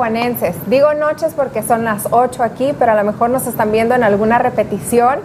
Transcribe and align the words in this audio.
Tijuanenses. 0.00 0.56
Digo 0.66 0.94
noches 0.94 1.34
porque 1.36 1.62
son 1.62 1.84
las 1.84 2.08
8 2.10 2.42
aquí, 2.42 2.72
pero 2.78 2.92
a 2.92 2.94
lo 2.94 3.04
mejor 3.04 3.28
nos 3.28 3.46
están 3.46 3.70
viendo 3.70 3.94
en 3.94 4.02
alguna 4.02 4.38
repetición. 4.38 5.18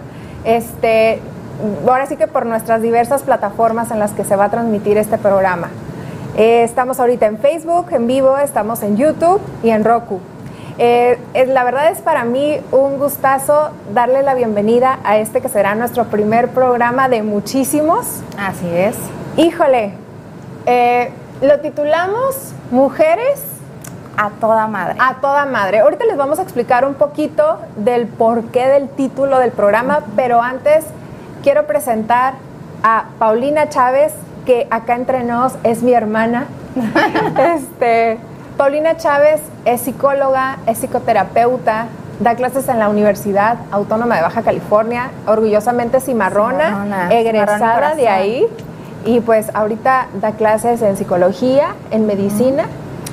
Este, 0.44 1.18
ahora 1.88 2.04
sí 2.04 2.16
que 2.16 2.26
por 2.26 2.44
nuestras 2.44 2.82
diversas 2.82 3.22
plataformas 3.22 3.90
en 3.90 3.98
las 3.98 4.12
que 4.12 4.22
se 4.22 4.36
va 4.36 4.44
a 4.44 4.50
transmitir 4.50 4.98
este 4.98 5.16
programa. 5.16 5.70
Eh, 6.36 6.62
estamos 6.62 7.00
ahorita 7.00 7.24
en 7.24 7.38
Facebook, 7.38 7.86
en 7.92 8.06
vivo, 8.06 8.36
estamos 8.36 8.82
en 8.82 8.98
YouTube 8.98 9.40
y 9.62 9.70
en 9.70 9.82
Roku. 9.82 10.20
Eh, 10.76 11.18
la 11.46 11.64
verdad 11.64 11.90
es 11.90 12.02
para 12.02 12.24
mí 12.24 12.58
un 12.70 12.98
gustazo 12.98 13.70
darle 13.94 14.22
la 14.22 14.34
bienvenida 14.34 14.98
a 15.04 15.16
este 15.16 15.40
que 15.40 15.48
será 15.48 15.74
nuestro 15.74 16.04
primer 16.04 16.48
programa 16.48 17.08
de 17.08 17.22
muchísimos. 17.22 18.20
Así 18.38 18.68
es. 18.68 18.94
Híjole, 19.38 19.94
eh, 20.66 21.10
lo 21.40 21.60
titulamos 21.60 22.52
Mujeres 22.70 23.55
A 24.16 24.30
toda 24.30 24.66
madre. 24.66 24.96
a 24.98 25.14
toda 25.14 25.44
madre. 25.46 25.80
Ahorita 25.80 26.04
les 26.06 26.16
vamos 26.16 26.38
a 26.38 26.42
explicar 26.42 26.84
un 26.84 26.94
poquito 26.94 27.58
del 27.76 28.06
porqué 28.06 28.66
del 28.66 28.88
título 28.88 29.38
del 29.38 29.52
programa, 29.52 30.00
pero 30.16 30.40
antes 30.42 30.84
quiero 31.42 31.66
presentar 31.66 32.34
a 32.82 33.06
Paulina 33.18 33.68
Chávez, 33.68 34.12
que 34.44 34.66
acá 34.70 34.94
entre 34.94 35.22
nos 35.24 35.54
es 35.64 35.82
mi 35.82 35.92
hermana. 35.92 36.46
este, 37.56 38.18
Paulina 38.56 38.96
Chávez 38.96 39.40
es 39.64 39.80
psicóloga, 39.82 40.58
es 40.66 40.78
psicoterapeuta, 40.78 41.86
da 42.20 42.34
clases 42.34 42.68
en 42.68 42.78
la 42.78 42.88
Universidad 42.88 43.58
Autónoma 43.70 44.16
de 44.16 44.22
Baja 44.22 44.42
California, 44.42 45.10
orgullosamente 45.26 46.00
cimarrona, 46.00 46.68
Cimarrona, 46.68 47.12
egresada 47.12 47.94
de 47.94 48.08
ahí. 48.08 48.46
Y 49.04 49.20
pues 49.20 49.54
ahorita 49.54 50.08
da 50.20 50.32
clases 50.32 50.82
en 50.82 50.96
psicología, 50.96 51.74
en 51.90 52.06
medicina. 52.06 52.66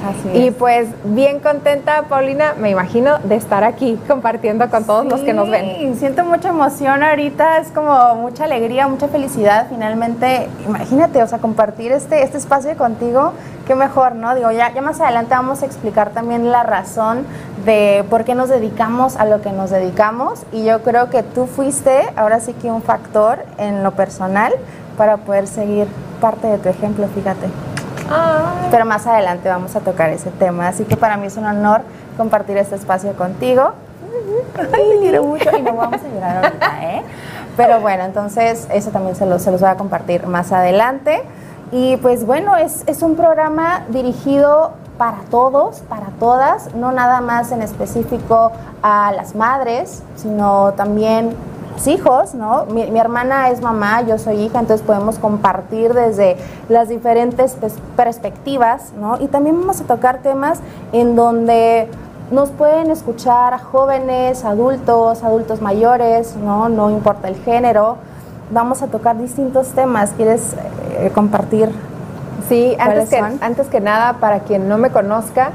Así 0.03 0.37
Y 0.37 0.47
es. 0.47 0.53
pues 0.55 0.89
bien 1.03 1.39
contenta, 1.39 2.03
Paulina, 2.03 2.55
me 2.59 2.69
imagino, 2.69 3.19
de 3.19 3.35
estar 3.35 3.63
aquí 3.63 3.97
compartiendo 4.07 4.69
con 4.69 4.83
todos 4.83 5.05
los 5.05 5.21
que 5.21 5.33
nos 5.33 5.49
ven. 5.49 5.93
Sí, 5.93 5.99
siento 5.99 6.23
mucha 6.25 6.49
emoción 6.49 7.03
ahorita, 7.03 7.57
es 7.59 7.69
como 7.69 8.15
mucha 8.15 8.43
alegría, 8.43 8.87
mucha 8.87 9.07
felicidad. 9.07 9.67
Finalmente, 9.69 10.47
imagínate, 10.65 11.23
o 11.23 11.27
sea, 11.27 11.39
compartir 11.39 11.91
este, 11.91 12.23
este 12.23 12.37
espacio 12.37 12.75
contigo, 12.75 13.33
qué 13.65 13.75
mejor, 13.75 14.15
¿no? 14.15 14.35
Digo, 14.35 14.51
ya, 14.51 14.73
ya 14.73 14.81
más 14.81 14.99
adelante 14.99 15.35
vamos 15.35 15.61
a 15.63 15.65
explicar 15.65 16.09
también 16.09 16.51
la 16.51 16.63
razón 16.63 17.25
de 17.65 18.03
por 18.09 18.25
qué 18.25 18.35
nos 18.35 18.49
dedicamos 18.49 19.15
a 19.15 19.25
lo 19.25 19.41
que 19.41 19.51
nos 19.51 19.69
dedicamos. 19.69 20.41
Y 20.51 20.65
yo 20.65 20.81
creo 20.83 21.09
que 21.09 21.23
tú 21.23 21.47
fuiste, 21.47 22.09
ahora 22.15 22.39
sí 22.39 22.53
que 22.53 22.71
un 22.71 22.81
factor 22.81 23.39
en 23.57 23.83
lo 23.83 23.91
personal 23.91 24.53
para 24.97 25.17
poder 25.17 25.47
seguir 25.47 25.87
parte 26.19 26.47
de 26.47 26.57
tu 26.57 26.69
ejemplo, 26.69 27.07
fíjate. 27.07 27.72
Pero 28.71 28.85
más 28.85 29.07
adelante 29.07 29.49
vamos 29.49 29.75
a 29.75 29.79
tocar 29.79 30.09
ese 30.09 30.31
tema. 30.31 30.67
Así 30.67 30.83
que 30.83 30.97
para 30.97 31.17
mí 31.17 31.27
es 31.27 31.37
un 31.37 31.45
honor 31.45 31.81
compartir 32.17 32.57
este 32.57 32.75
espacio 32.75 33.13
contigo. 33.13 33.73
Ay, 34.73 34.97
quiero 34.99 35.23
mucho 35.23 35.49
y 35.57 35.61
no 35.61 35.73
vamos 35.73 36.01
a 36.01 36.07
llorar 36.07 36.45
ahorita, 36.45 36.83
¿eh? 36.83 37.03
Pero 37.57 37.81
bueno, 37.81 38.03
entonces 38.03 38.67
eso 38.71 38.89
también 38.89 39.15
se 39.15 39.25
los, 39.25 39.41
se 39.41 39.51
los 39.51 39.61
voy 39.61 39.69
a 39.69 39.75
compartir 39.75 40.27
más 40.27 40.51
adelante. 40.51 41.23
Y 41.71 41.97
pues 41.97 42.25
bueno, 42.25 42.55
es, 42.55 42.83
es 42.87 43.01
un 43.01 43.15
programa 43.15 43.83
dirigido 43.89 44.73
para 44.97 45.17
todos, 45.31 45.81
para 45.81 46.07
todas, 46.19 46.73
no 46.75 46.91
nada 46.91 47.19
más 47.21 47.51
en 47.51 47.61
específico 47.61 48.51
a 48.83 49.11
las 49.11 49.35
madres, 49.35 50.03
sino 50.15 50.73
también 50.73 51.35
hijos, 51.87 52.33
¿no? 52.33 52.65
Mi, 52.67 52.89
mi 52.89 52.99
hermana 52.99 53.49
es 53.49 53.61
mamá, 53.61 54.01
yo 54.03 54.17
soy 54.17 54.35
hija, 54.41 54.59
entonces 54.59 54.85
podemos 54.85 55.19
compartir 55.19 55.93
desde 55.93 56.37
las 56.69 56.87
diferentes 56.89 57.59
pers- 57.59 57.79
perspectivas, 57.95 58.93
¿no? 58.99 59.17
Y 59.19 59.27
también 59.27 59.59
vamos 59.59 59.81
a 59.81 59.83
tocar 59.83 60.19
temas 60.19 60.59
en 60.91 61.15
donde 61.15 61.89
nos 62.31 62.49
pueden 62.49 62.89
escuchar 62.89 63.59
jóvenes, 63.61 64.45
adultos, 64.45 65.23
adultos 65.23 65.61
mayores, 65.61 66.35
¿no? 66.35 66.69
No 66.69 66.89
importa 66.89 67.27
el 67.27 67.35
género. 67.35 67.97
Vamos 68.51 68.81
a 68.81 68.87
tocar 68.87 69.17
distintos 69.17 69.69
temas. 69.69 70.11
¿Quieres 70.15 70.53
eh, 70.99 71.11
compartir? 71.13 71.69
Sí, 72.47 72.75
antes 72.79 72.85
¿Cuáles 72.85 73.09
que, 73.09 73.19
son? 73.19 73.39
antes 73.41 73.67
que 73.67 73.81
nada, 73.81 74.13
para 74.19 74.39
quien 74.39 74.67
no 74.69 74.77
me 74.77 74.89
conozca, 74.89 75.51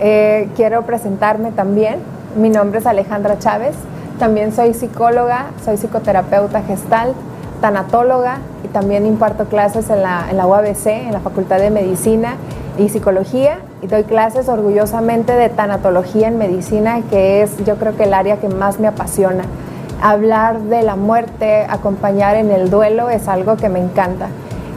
eh, 0.00 0.48
quiero 0.56 0.82
presentarme 0.82 1.52
también. 1.52 2.00
Mi 2.36 2.48
nombre 2.50 2.80
es 2.80 2.86
Alejandra 2.86 3.38
Chávez. 3.38 3.74
También 4.18 4.52
soy 4.52 4.74
psicóloga, 4.74 5.46
soy 5.64 5.76
psicoterapeuta 5.76 6.62
gestal, 6.62 7.14
tanatóloga 7.60 8.38
y 8.62 8.68
también 8.68 9.06
imparto 9.06 9.46
clases 9.46 9.90
en 9.90 10.02
la, 10.02 10.26
en 10.30 10.36
la 10.36 10.46
UABC, 10.46 10.86
en 10.86 11.12
la 11.12 11.20
Facultad 11.20 11.58
de 11.58 11.70
Medicina. 11.70 12.36
y 12.76 12.88
psicología 12.88 13.58
y 13.82 13.86
doy 13.86 14.02
clases 14.02 14.48
orgullosamente 14.48 15.32
de 15.32 15.48
tanatología 15.48 16.26
en 16.26 16.38
medicina, 16.38 17.02
que 17.08 17.42
es 17.42 17.56
yo 17.64 17.76
creo 17.76 17.96
que 17.96 18.04
el 18.04 18.14
área 18.14 18.38
que 18.38 18.48
más 18.48 18.80
me 18.80 18.88
apasiona. 18.88 19.44
Hablar 20.02 20.60
de 20.60 20.82
la 20.82 20.96
muerte, 20.96 21.66
acompañar 21.68 22.34
en 22.34 22.50
el 22.50 22.70
duelo 22.70 23.10
es 23.10 23.28
algo 23.28 23.56
que 23.56 23.68
me 23.68 23.78
encanta. 23.78 24.28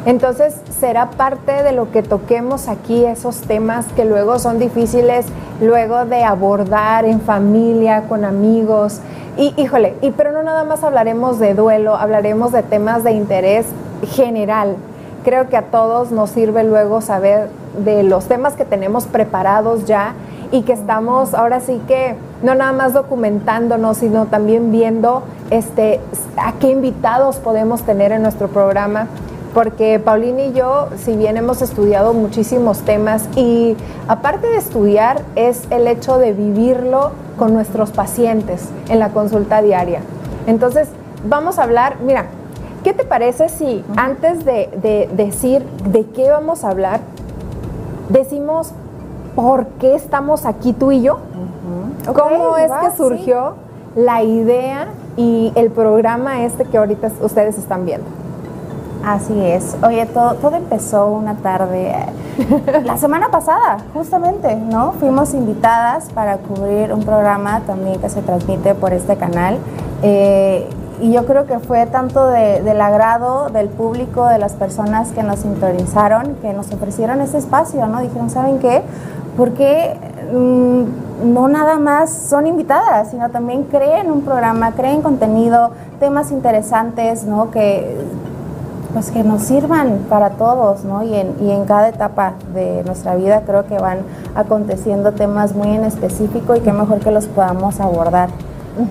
Entonces 0.07 0.55
será 0.79 1.09
parte 1.09 1.63
de 1.63 1.73
lo 1.73 1.91
que 1.91 2.01
toquemos 2.01 2.69
aquí, 2.69 3.03
esos 3.03 3.41
temas 3.41 3.85
que 3.93 4.05
luego 4.05 4.39
son 4.39 4.57
difíciles, 4.57 5.25
luego 5.59 6.05
de 6.05 6.23
abordar 6.23 7.03
en 7.03 7.19
familia, 7.19 8.03
con 8.07 8.23
amigos. 8.23 9.01
Y 9.35 9.53
híjole, 9.61 9.97
y 10.01 10.11
pero 10.11 10.31
no 10.31 10.43
nada 10.43 10.63
más 10.63 10.85
hablaremos 10.85 11.39
de 11.39 11.55
duelo, 11.55 11.97
hablaremos 11.97 12.53
de 12.53 12.63
temas 12.63 13.03
de 13.03 13.11
interés 13.11 13.65
general. 14.13 14.77
Creo 15.25 15.49
que 15.49 15.57
a 15.57 15.63
todos 15.63 16.13
nos 16.13 16.29
sirve 16.29 16.63
luego 16.63 17.01
saber 17.01 17.49
de 17.77 18.03
los 18.03 18.27
temas 18.27 18.53
que 18.53 18.63
tenemos 18.63 19.07
preparados 19.07 19.83
ya 19.83 20.13
y 20.53 20.61
que 20.61 20.71
estamos 20.71 21.33
ahora 21.33 21.59
sí 21.59 21.81
que 21.85 22.15
no 22.43 22.55
nada 22.55 22.71
más 22.71 22.93
documentándonos, 22.93 23.97
sino 23.97 24.27
también 24.27 24.71
viendo 24.71 25.23
este, 25.49 25.99
a 26.37 26.53
qué 26.53 26.69
invitados 26.69 27.39
podemos 27.39 27.81
tener 27.81 28.13
en 28.13 28.21
nuestro 28.21 28.47
programa. 28.47 29.09
Porque 29.57 29.97
Paulina 29.97 30.43
y 30.43 30.53
yo, 30.53 30.89
si 30.97 31.17
bien 31.17 31.35
hemos 31.35 31.63
estudiado 31.63 32.13
muchísimos 32.13 32.81
temas 32.81 33.27
y 33.35 33.75
aparte 34.07 34.45
de 34.45 34.57
estudiar, 34.57 35.23
es 35.35 35.63
el 35.71 35.87
hecho 35.87 36.19
de 36.19 36.31
vivirlo 36.31 37.09
con 37.39 37.55
nuestros 37.55 37.89
pacientes 37.89 38.69
en 38.87 38.99
la 38.99 39.09
consulta 39.09 39.63
diaria. 39.63 40.01
Entonces, 40.45 40.89
vamos 41.27 41.57
a 41.57 41.63
hablar, 41.63 41.95
mira, 42.05 42.27
¿qué 42.83 42.93
te 42.93 43.03
parece 43.03 43.49
si 43.49 43.83
antes 43.95 44.45
de, 44.45 45.09
decir 45.13 45.65
de 45.89 46.05
qué 46.05 46.29
vamos 46.29 46.63
a 46.63 46.69
hablar, 46.69 46.99
decimos 48.09 48.73
por 49.35 49.65
qué 49.79 49.95
estamos 49.95 50.45
aquí 50.45 50.71
tú 50.71 50.91
y 50.91 51.01
yo? 51.01 51.17
¿Cómo 52.05 52.57
es 52.57 52.71
que 52.71 52.95
surgió 52.95 53.55
la 53.95 54.21
idea 54.21 54.89
y 55.15 55.51
el 55.55 55.71
programa 55.71 56.43
este 56.43 56.63
que 56.63 56.77
ahorita 56.77 57.09
ustedes 57.23 57.57
están 57.57 57.87
viendo? 57.87 58.05
Así 59.07 59.39
es. 59.39 59.77
Oye, 59.83 60.05
todo, 60.05 60.33
todo 60.33 60.57
empezó 60.57 61.07
una 61.07 61.35
tarde, 61.35 61.91
eh, 61.91 62.81
la 62.83 62.97
semana 62.97 63.29
pasada, 63.29 63.77
justamente, 63.93 64.53
¿no? 64.57 64.91
Fuimos 64.99 65.33
invitadas 65.33 66.09
para 66.13 66.35
cubrir 66.39 66.91
un 66.91 67.03
programa 67.03 67.61
también 67.61 68.01
que 68.01 68.09
se 68.09 68.21
transmite 68.21 68.75
por 68.75 68.91
este 68.91 69.15
canal. 69.15 69.59
Eh, 70.03 70.69
y 70.99 71.13
yo 71.13 71.25
creo 71.25 71.45
que 71.45 71.59
fue 71.59 71.85
tanto 71.85 72.27
del 72.27 72.81
agrado 72.81 73.47
del 73.47 73.69
público, 73.69 74.25
de 74.27 74.39
las 74.39 74.55
personas 74.55 75.13
que 75.13 75.23
nos 75.23 75.39
sintonizaron, 75.39 76.35
que 76.41 76.51
nos 76.51 76.69
ofrecieron 76.73 77.21
ese 77.21 77.37
espacio, 77.37 77.87
¿no? 77.87 78.01
Dijeron, 78.01 78.29
¿saben 78.29 78.59
qué? 78.59 78.81
Porque 79.37 79.95
mm, 80.33 81.33
no 81.33 81.47
nada 81.47 81.79
más 81.79 82.11
son 82.11 82.45
invitadas, 82.45 83.11
sino 83.11 83.29
también 83.29 83.63
creen 83.63 84.11
un 84.11 84.23
programa, 84.23 84.73
creen 84.73 85.01
contenido, 85.01 85.71
temas 86.01 86.31
interesantes, 86.31 87.23
¿no? 87.23 87.51
Que 87.51 87.95
pues 88.97 89.11
que 89.11 89.23
nos 89.23 89.43
sirvan 89.43 90.07
para 90.09 90.31
todos, 90.31 90.83
¿no? 90.83 91.03
Y 91.03 91.13
en, 91.13 91.35
y 91.39 91.51
en 91.51 91.65
cada 91.65 91.89
etapa 91.89 92.33
de 92.55 92.81
nuestra 92.83 93.13
vida 93.13 93.43
creo 93.45 93.67
que 93.67 93.77
van 93.77 93.99
aconteciendo 94.33 95.11
temas 95.11 95.53
muy 95.53 95.67
en 95.67 95.83
específico 95.83 96.55
y 96.55 96.61
qué 96.61 96.73
mejor 96.73 96.97
que 96.97 97.11
los 97.11 97.27
podamos 97.27 97.79
abordar 97.79 98.29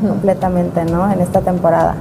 completamente, 0.07 0.85
¿no? 0.85 1.11
En 1.11 1.19
esta 1.19 1.41
temporada. 1.41 1.97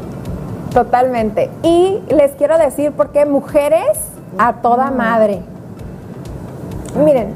Totalmente. 0.72 1.50
Y 1.64 2.04
les 2.10 2.34
quiero 2.34 2.60
decir, 2.60 2.92
porque 2.92 3.26
mujeres 3.26 3.98
a 4.38 4.54
toda 4.54 4.92
madre. 4.92 5.42
Miren, 7.04 7.34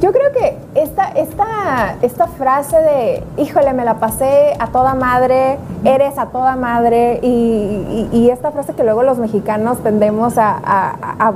yo 0.00 0.12
creo 0.12 0.32
que 0.32 0.56
esta, 0.74 1.08
esta, 1.08 1.96
esta 2.02 2.26
frase 2.26 2.76
de, 2.76 3.22
híjole, 3.36 3.72
me 3.72 3.84
la 3.84 3.94
pasé 3.94 4.54
a 4.58 4.68
toda 4.68 4.94
madre, 4.94 5.58
eres 5.84 6.18
a 6.18 6.26
toda 6.26 6.56
madre, 6.56 7.20
y, 7.22 8.28
esta 8.30 8.50
frase 8.50 8.74
que 8.74 8.84
luego 8.84 9.02
los 9.02 9.18
mexicanos 9.18 9.78
tendemos 9.78 10.34
a, 10.36 11.32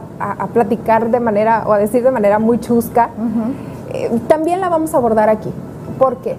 platicar 0.52 1.10
de 1.10 1.20
manera, 1.20 1.64
o 1.66 1.72
a 1.72 1.78
decir 1.78 2.02
de 2.02 2.10
manera 2.10 2.38
muy 2.38 2.60
chusca, 2.60 3.10
eh, 3.92 4.10
también 4.28 4.60
la 4.60 4.68
vamos 4.68 4.94
a 4.94 4.98
abordar 4.98 5.28
aquí. 5.28 5.50
¿Por 5.98 6.18
qué? 6.18 6.36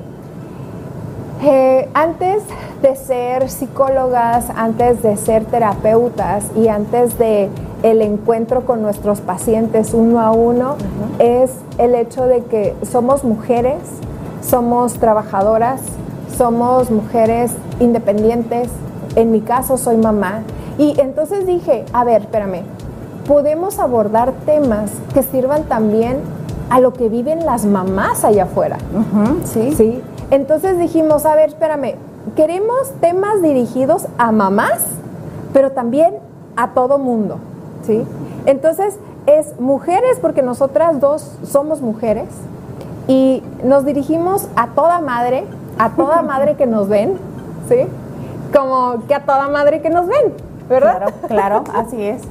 Eh, 1.45 1.89
antes 1.93 2.41
de 2.81 2.95
ser 2.95 3.49
psicólogas, 3.49 4.45
antes 4.55 5.03
de 5.03 5.17
ser 5.17 5.43
terapeutas 5.43 6.45
y 6.55 6.69
antes 6.69 7.17
de 7.17 7.49
el 7.83 8.01
encuentro 8.01 8.65
con 8.65 8.81
nuestros 8.81 9.19
pacientes 9.19 9.93
uno 9.93 10.21
a 10.21 10.31
uno, 10.31 10.75
es 11.19 11.51
el 11.77 11.95
hecho 11.95 12.27
de 12.27 12.43
que 12.43 12.73
somos 12.89 13.25
mujeres, 13.25 13.81
somos 14.41 14.93
trabajadoras, 14.93 15.81
somos 16.37 16.89
mujeres 16.89 17.51
independientes. 17.81 18.69
En 19.17 19.31
mi 19.31 19.41
caso 19.41 19.77
soy 19.77 19.97
mamá. 19.97 20.43
Y 20.77 20.99
entonces 21.01 21.45
dije, 21.45 21.83
a 21.91 22.05
ver, 22.05 22.21
espérame, 22.21 22.61
podemos 23.27 23.79
abordar 23.79 24.31
temas 24.45 24.91
que 25.13 25.23
sirvan 25.23 25.63
también 25.63 26.19
a 26.69 26.79
lo 26.79 26.93
que 26.93 27.09
viven 27.09 27.45
las 27.45 27.65
mamás 27.65 28.23
allá 28.23 28.43
afuera. 28.43 28.77
sí. 29.43 29.73
Sí. 29.75 30.01
Entonces 30.31 30.77
dijimos, 30.77 31.25
a 31.25 31.35
ver, 31.35 31.49
espérame, 31.49 31.95
queremos 32.35 32.91
temas 33.01 33.41
dirigidos 33.41 34.07
a 34.17 34.31
mamás, 34.31 34.81
pero 35.53 35.71
también 35.71 36.15
a 36.55 36.71
todo 36.71 36.97
mundo, 36.97 37.37
¿sí? 37.85 38.03
Entonces 38.45 38.97
es 39.25 39.59
mujeres, 39.59 40.17
porque 40.21 40.41
nosotras 40.41 40.99
dos 40.99 41.37
somos 41.43 41.81
mujeres, 41.81 42.27
y 43.07 43.43
nos 43.63 43.85
dirigimos 43.85 44.47
a 44.55 44.67
toda 44.67 44.99
madre, 44.99 45.45
a 45.77 45.91
toda 45.91 46.21
madre 46.23 46.55
que 46.55 46.65
nos 46.65 46.87
ven, 46.87 47.17
¿sí? 47.67 47.87
Como 48.55 49.05
que 49.07 49.15
a 49.15 49.23
toda 49.25 49.49
madre 49.49 49.81
que 49.81 49.89
nos 49.89 50.07
ven, 50.07 50.33
¿verdad? 50.69 51.13
Claro, 51.27 51.63
claro, 51.63 51.63
así 51.75 52.01
es. 52.01 52.21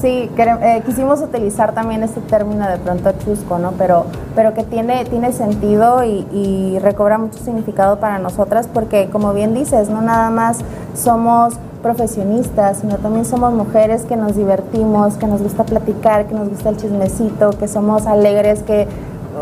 Sí, 0.00 0.30
eh, 0.36 0.82
quisimos 0.84 1.20
utilizar 1.20 1.74
también 1.74 2.02
este 2.02 2.20
término 2.22 2.66
de 2.68 2.78
pronto 2.78 3.12
chusco, 3.24 3.58
¿no? 3.58 3.72
Pero, 3.72 4.06
pero 4.34 4.54
que 4.54 4.64
tiene, 4.64 5.04
tiene 5.04 5.32
sentido 5.32 6.02
y, 6.04 6.78
recobra 6.80 7.18
mucho 7.18 7.38
significado 7.38 7.98
para 8.00 8.18
nosotras 8.18 8.68
porque, 8.72 9.08
como 9.10 9.32
bien 9.32 9.54
dices, 9.54 9.88
no 9.88 10.00
nada 10.00 10.30
más 10.30 10.58
somos 10.94 11.54
profesionistas, 11.82 12.78
sino 12.78 12.96
también 12.96 13.24
somos 13.24 13.52
mujeres 13.52 14.04
que 14.04 14.16
nos 14.16 14.34
divertimos, 14.34 15.14
que 15.14 15.26
nos 15.26 15.42
gusta 15.42 15.64
platicar, 15.64 16.26
que 16.26 16.34
nos 16.34 16.48
gusta 16.48 16.70
el 16.70 16.76
chismecito, 16.76 17.50
que 17.50 17.68
somos 17.68 18.06
alegres, 18.06 18.62
que 18.62 18.88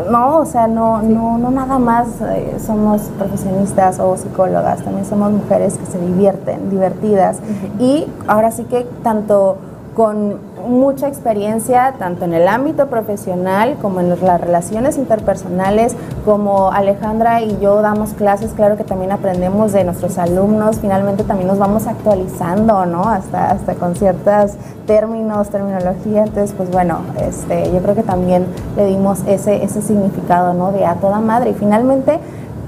no, 0.09 0.39
o 0.39 0.45
sea, 0.45 0.67
no, 0.67 1.01
no, 1.01 1.37
no 1.37 1.51
nada 1.51 1.79
más 1.79 2.07
eh, 2.21 2.57
somos 2.65 3.01
profesionistas 3.17 3.99
o 3.99 4.15
psicólogas, 4.17 4.83
también 4.83 5.05
somos 5.05 5.31
mujeres 5.31 5.77
que 5.77 5.85
se 5.85 5.99
divierten, 5.99 6.69
divertidas. 6.69 7.39
Y 7.79 8.07
ahora 8.27 8.51
sí 8.51 8.63
que 8.65 8.87
tanto 9.03 9.57
con 9.95 10.39
mucha 10.67 11.07
experiencia 11.07 11.95
tanto 11.99 12.25
en 12.25 12.33
el 12.33 12.47
ámbito 12.47 12.87
profesional 12.87 13.77
como 13.81 13.99
en 13.99 14.09
las 14.09 14.39
relaciones 14.39 14.97
interpersonales, 14.97 15.95
como 16.23 16.71
Alejandra 16.71 17.41
y 17.41 17.59
yo 17.59 17.81
damos 17.81 18.11
clases, 18.13 18.53
claro 18.53 18.77
que 18.77 18.83
también 18.83 19.11
aprendemos 19.11 19.73
de 19.73 19.83
nuestros 19.83 20.17
alumnos, 20.17 20.79
finalmente 20.79 21.23
también 21.23 21.47
nos 21.47 21.59
vamos 21.59 21.87
actualizando, 21.87 22.85
¿no? 22.85 23.03
Hasta, 23.03 23.51
hasta 23.51 23.75
con 23.75 23.95
ciertos 23.95 24.53
términos, 24.87 25.49
terminología, 25.49 26.23
entonces 26.23 26.53
pues 26.55 26.71
bueno, 26.71 26.99
este, 27.19 27.71
yo 27.73 27.79
creo 27.81 27.95
que 27.95 28.03
también 28.03 28.45
le 28.77 28.85
dimos 28.85 29.19
ese, 29.27 29.63
ese 29.63 29.81
significado, 29.81 30.53
¿no? 30.53 30.71
De 30.71 30.85
a 30.85 30.95
toda 30.95 31.19
madre 31.19 31.51
y 31.51 31.53
finalmente 31.53 32.19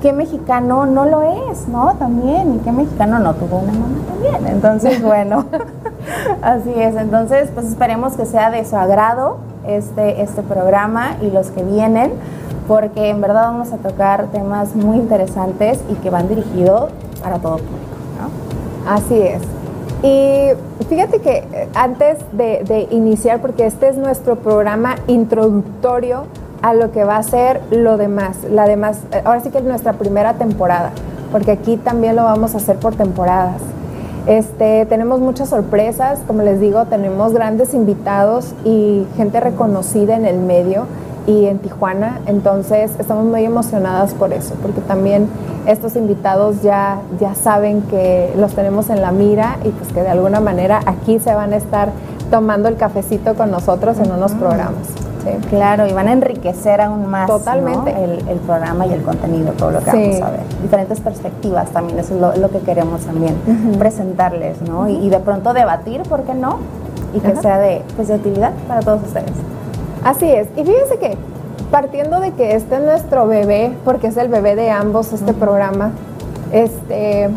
qué 0.04 0.12
mexicano 0.12 0.86
no 0.86 1.06
lo 1.06 1.22
es, 1.50 1.70
¿no? 1.70 1.96
También, 1.96 2.56
y 2.56 2.58
qué 2.60 2.74
mexicano 2.74 3.20
no 3.20 3.34
tuvo 3.36 3.60
una 3.60 3.72
mamá 3.72 4.00
también. 4.06 4.54
Entonces, 4.54 5.02
bueno, 5.02 5.46
así 6.42 6.74
es. 6.76 6.96
Entonces, 6.98 7.50
pues 7.54 7.68
esperemos 7.68 8.14
que 8.14 8.26
sea 8.26 8.52
de 8.52 8.66
su 8.66 8.76
agrado 8.76 9.38
este, 9.66 10.22
este 10.22 10.42
programa 10.44 11.16
y 11.22 11.32
los 11.32 11.52
que 11.52 11.64
vienen, 11.64 12.12
porque 12.68 13.10
en 13.10 13.22
verdad 13.22 13.46
vamos 13.46 13.72
a 13.72 13.78
tocar 13.78 14.28
temas 14.28 14.76
muy 14.76 14.98
interesantes 14.98 15.80
y 15.90 15.94
que 15.96 16.10
van 16.10 16.28
dirigidos 16.28 16.92
para 17.24 17.40
todo 17.40 17.56
público, 17.56 17.96
¿no? 18.20 18.92
Así 18.92 19.18
es. 19.22 19.42
Y 20.04 20.50
fíjate 20.90 21.22
que 21.22 21.48
eh, 21.54 21.70
antes 21.76 22.18
de, 22.34 22.66
de 22.66 22.90
iniciar, 22.92 23.40
porque 23.40 23.66
este 23.66 23.88
es 23.88 23.96
nuestro 23.96 24.36
programa 24.36 24.96
introductorio, 25.08 26.26
a 26.64 26.74
lo 26.74 26.92
que 26.92 27.04
va 27.04 27.18
a 27.18 27.24
ser 27.24 27.62
lo 27.72 27.98
demás, 27.98 28.38
la 28.50 28.66
demás, 28.66 29.00
eh, 29.12 29.22
ahora 29.26 29.42
sí 29.42 29.50
que 29.50 29.58
es 29.58 29.66
nuestra 29.66 29.94
primera 29.94 30.36
temporada, 30.36 30.92
porque 31.32 31.52
aquí 31.52 31.76
también 31.76 32.16
lo 32.16 32.24
vamos 32.24 32.56
a 32.56 32.58
hacer 32.58 32.78
por 32.78 32.96
temporadas. 32.96 33.62
Este, 34.28 34.86
tenemos 34.86 35.20
muchas 35.20 35.50
sorpresas, 35.50 36.22
como 36.26 36.42
les 36.42 36.62
digo, 36.62 36.86
tenemos 36.86 37.34
grandes 37.34 37.74
invitados 37.74 38.54
y 38.64 39.06
gente 39.18 39.42
reconocida 39.42 40.16
en 40.16 40.26
el 40.26 40.40
medio 40.40 40.86
y 41.28 41.48
en 41.48 41.60
Tijuana, 41.60 42.22
entonces 42.28 42.92
estamos 42.98 43.26
muy 43.26 43.44
emocionadas 43.44 44.14
por 44.14 44.32
eso, 44.32 44.56
porque 44.62 44.80
también 44.80 45.28
estos 45.68 45.98
invitados 45.98 46.62
ya, 46.62 47.02
ya 47.20 47.36
saben 47.36 47.82
que 47.82 48.34
los 48.38 48.54
tenemos 48.54 48.90
en 48.90 49.02
la 49.02 49.12
mira 49.12 49.58
y 49.66 49.70
pues 49.70 49.92
que 49.92 50.02
de 50.02 50.10
alguna 50.10 50.40
manera 50.40 50.80
aquí 50.86 51.20
se 51.20 51.36
van 51.36 51.52
a 51.52 51.58
estar 51.58 51.92
tomando 52.32 52.70
el 52.70 52.78
cafecito 52.78 53.36
con 53.36 53.52
nosotros 53.52 54.00
en 54.00 54.14
unos 54.14 54.32
programas. 54.32 55.03
Sí. 55.24 55.48
Claro, 55.50 55.88
y 55.88 55.94
van 55.94 56.08
a 56.08 56.14
enriquecer 56.14 56.82
aún 56.82 57.08
más 57.08 57.28
Totalmente. 57.28 57.94
¿no? 57.94 58.00
el, 58.04 58.28
el 58.28 58.38
programa 58.40 58.86
y 58.88 58.94
el 58.94 59.02
contenido, 59.04 59.54
todo 59.54 59.72
lo 59.72 59.80
que 59.80 59.92
Sí. 59.92 59.98
vamos 59.98 60.22
a 60.22 60.32
ver. 60.32 60.40
Diferentes 60.62 61.00
perspectivas 61.00 61.70
también, 61.70 62.00
eso 62.00 62.14
es 62.16 62.22
lo, 62.22 62.36
lo 62.36 62.50
que 62.50 62.60
queremos 62.60 63.02
también 63.02 63.36
presentarles, 63.80 64.62
¿no? 64.62 64.90
y, 64.90 64.96
y 64.98 65.10
de 65.10 65.20
pronto 65.20 65.54
debatir, 65.54 66.02
¿por 66.04 66.24
qué 66.24 66.34
no? 66.34 66.58
Y 67.14 67.20
que 67.20 67.36
sea 67.38 67.60
de, 67.60 67.84
pues, 67.96 68.08
de 68.08 68.16
utilidad 68.16 68.52
para 68.68 68.82
todos 68.82 69.04
ustedes. 69.04 69.32
Así 70.04 70.30
es. 70.30 70.48
Y 70.58 70.64
fíjense 70.64 70.98
que 71.00 71.16
partiendo 71.72 72.20
de 72.20 72.32
que 72.32 72.56
este 72.56 72.76
es 72.76 72.82
nuestro 72.82 73.28
bebé, 73.28 73.72
porque 73.86 74.08
es 74.08 74.18
el 74.18 74.28
bebé 74.28 74.56
de 74.56 74.70
ambos 74.72 75.14
este 75.14 75.34
programa, 75.34 75.92
este, 76.52 77.30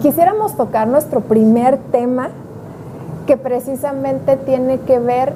quisiéramos 0.00 0.56
tocar 0.56 0.86
nuestro 0.88 1.20
primer 1.20 1.78
tema 1.90 2.28
que 3.26 3.36
precisamente 3.36 4.36
tiene 4.36 4.78
que 4.80 4.98
ver 4.98 5.32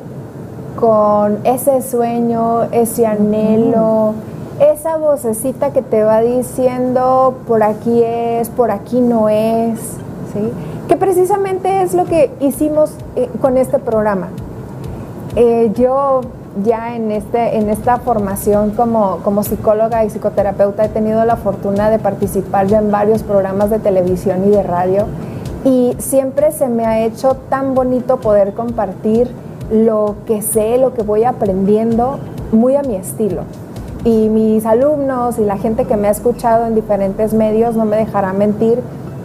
con 0.76 1.38
ese 1.44 1.82
sueño, 1.82 2.64
ese 2.72 3.06
anhelo, 3.06 4.14
esa 4.60 4.96
vocecita 4.96 5.72
que 5.72 5.82
te 5.82 6.02
va 6.02 6.20
diciendo 6.20 7.34
por 7.46 7.62
aquí 7.62 8.02
es, 8.04 8.48
por 8.50 8.70
aquí 8.70 9.00
no 9.00 9.28
es, 9.28 9.78
¿sí? 10.32 10.52
Que 10.88 10.96
precisamente 10.96 11.82
es 11.82 11.94
lo 11.94 12.04
que 12.04 12.30
hicimos 12.40 12.90
eh, 13.16 13.28
con 13.40 13.56
este 13.56 13.78
programa. 13.78 14.28
Eh, 15.36 15.72
yo 15.74 16.20
ya 16.62 16.94
en, 16.94 17.10
este, 17.10 17.56
en 17.56 17.70
esta 17.70 17.98
formación 17.98 18.70
como, 18.72 19.18
como 19.24 19.42
psicóloga 19.42 20.04
y 20.04 20.10
psicoterapeuta 20.10 20.84
he 20.84 20.88
tenido 20.88 21.24
la 21.24 21.36
fortuna 21.36 21.88
de 21.88 21.98
participar 21.98 22.66
ya 22.66 22.78
en 22.78 22.90
varios 22.90 23.22
programas 23.22 23.70
de 23.70 23.78
televisión 23.78 24.46
y 24.46 24.50
de 24.50 24.62
radio 24.62 25.06
y 25.64 25.96
siempre 25.98 26.52
se 26.52 26.68
me 26.68 26.84
ha 26.84 27.00
hecho 27.04 27.36
tan 27.48 27.74
bonito 27.74 28.18
poder 28.18 28.52
compartir 28.52 29.30
lo 29.72 30.16
que 30.26 30.42
sé, 30.42 30.78
lo 30.78 30.92
que 30.94 31.02
voy 31.02 31.24
aprendiendo 31.24 32.18
muy 32.52 32.76
a 32.76 32.82
mi 32.82 32.94
estilo. 32.94 33.42
Y 34.04 34.28
mis 34.28 34.66
alumnos 34.66 35.38
y 35.38 35.44
la 35.44 35.56
gente 35.56 35.86
que 35.86 35.96
me 35.96 36.08
ha 36.08 36.10
escuchado 36.10 36.66
en 36.66 36.74
diferentes 36.74 37.32
medios 37.32 37.74
no 37.76 37.84
me 37.84 37.96
dejará 37.96 38.32
mentir 38.32 38.80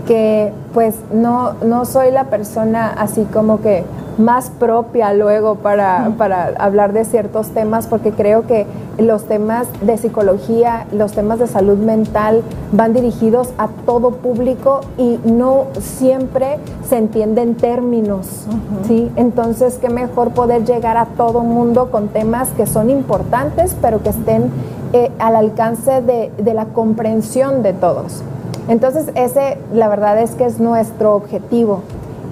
que 0.08 0.54
pues 0.74 0.96
no, 1.12 1.54
no 1.63 1.84
soy 1.86 2.12
la 2.12 2.25
persona 2.25 2.94
así 2.98 3.24
como 3.24 3.60
que 3.62 3.84
más 4.18 4.50
propia 4.50 5.14
luego 5.14 5.56
para, 5.56 6.12
para 6.18 6.54
hablar 6.58 6.94
de 6.94 7.06
ciertos 7.06 7.50
temas, 7.50 7.88
porque 7.88 8.12
creo 8.12 8.48
que 8.48 8.66
los 8.98 9.26
temas 9.26 9.68
de 9.82 9.98
psicología, 9.98 10.88
los 10.92 11.14
temas 11.14 11.40
de 11.40 11.48
salud 11.48 11.78
mental 11.78 12.42
van 12.72 12.94
dirigidos 12.94 13.50
a 13.58 13.68
todo 13.86 14.12
público 14.12 14.82
y 14.98 15.20
no 15.24 15.66
siempre 15.80 16.58
se 16.88 16.98
entienden 16.98 17.56
términos, 17.56 18.46
¿sí? 18.88 19.12
Entonces, 19.16 19.78
qué 19.80 19.90
mejor 19.90 20.32
poder 20.32 20.66
llegar 20.66 20.98
a 20.98 21.06
todo 21.06 21.42
mundo 21.42 21.92
con 21.92 22.08
temas 22.08 22.50
que 22.50 22.66
son 22.66 22.90
importantes, 22.90 23.76
pero 23.82 24.02
que 24.02 24.10
estén 24.10 24.50
eh, 24.94 25.12
al 25.20 25.36
alcance 25.36 26.02
de, 26.02 26.32
de 26.38 26.54
la 26.54 26.66
comprensión 26.66 27.62
de 27.62 27.74
todos. 27.74 28.24
Entonces, 28.68 29.12
ese, 29.16 29.58
la 29.74 29.88
verdad 29.88 30.20
es 30.20 30.32
que 30.32 30.46
es 30.46 30.60
nuestro 30.60 31.16
objetivo. 31.16 31.84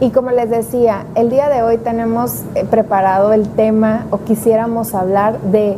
Y 0.02 0.10
como 0.10 0.32
les 0.32 0.50
decía, 0.50 1.06
el 1.16 1.30
día 1.30 1.50
de 1.50 1.64
hoy 1.64 1.78
tenemos 1.78 2.44
eh, 2.54 2.66
preparado 2.70 3.32
el 3.32 3.48
tema 3.50 4.06
o 4.12 4.20
quisiéramos 4.20 4.94
hablar 4.94 5.40
de 5.40 5.78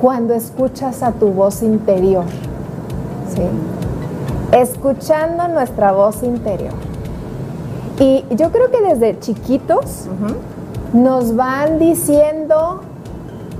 cuando 0.00 0.34
escuchas 0.34 1.02
a 1.02 1.12
tu 1.12 1.28
voz 1.28 1.62
interior. 1.62 2.24
¿sí? 3.34 3.42
Escuchando 4.56 5.48
nuestra 5.48 5.92
voz 5.92 6.22
interior. 6.22 6.74
Y 7.98 8.24
yo 8.30 8.52
creo 8.52 8.70
que 8.70 8.80
desde 8.80 9.18
chiquitos 9.18 10.06
nos 10.92 11.34
van 11.34 11.80
diciendo 11.80 12.82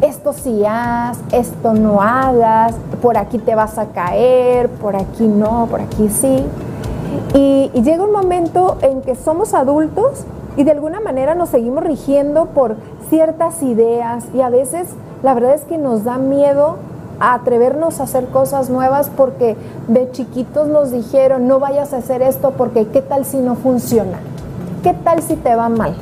esto 0.01 0.33
sí 0.33 0.63
haz, 0.65 1.19
esto 1.33 1.75
no 1.75 2.01
hagas, 2.01 2.75
por 3.03 3.19
aquí 3.19 3.39
te 3.39 3.57
vas 3.57 3.79
a 3.79 3.87
caer, 3.87 4.69
por 4.69 4.95
aquí 4.95 5.27
no, 5.27 5.67
por 5.69 5.81
aquí 5.81 6.09
sí. 6.09 6.45
Y, 7.35 7.71
llega 7.83 8.05
un 8.05 8.13
momento 8.13 8.77
en 8.83 9.03
que 9.03 9.15
somos 9.15 9.55
adultos 9.55 10.25
y 10.57 10.65
de 10.65 10.73
alguna 10.73 11.01
manera 11.01 11.35
nos 11.35 11.51
seguimos 11.51 11.85
rigiendo 11.85 12.47
por 12.47 12.77
ciertas 13.09 13.63
ideas 13.63 14.25
y 14.35 14.41
a 14.41 14.51
veces 14.51 14.89
la 15.23 15.35
verdad 15.35 15.55
es 15.55 15.63
que 15.63 15.79
nos 15.79 16.05
da 16.05 16.19
miedo 16.19 16.77
a 17.21 17.35
atrevernos 17.35 18.01
a 18.01 18.05
hacer 18.05 18.27
cosas 18.27 18.69
nuevas 18.69 19.11
porque 19.17 19.57
de 19.87 20.11
chiquitos 20.11 20.69
nos 20.69 20.91
dijeron 20.91 21.47
no 21.47 21.61
vayas 21.61 21.93
a 21.93 21.99
hacer 21.99 22.23
esto 22.23 22.53
porque 22.57 22.89
qué 22.89 23.03
tal 23.03 23.25
si 23.25 23.39
no 23.39 23.55
funciona, 23.55 24.19
qué 24.83 24.95
tal 24.95 25.23
si 25.23 25.37
te 25.37 25.55
va 25.55 25.69
mal. 25.69 25.95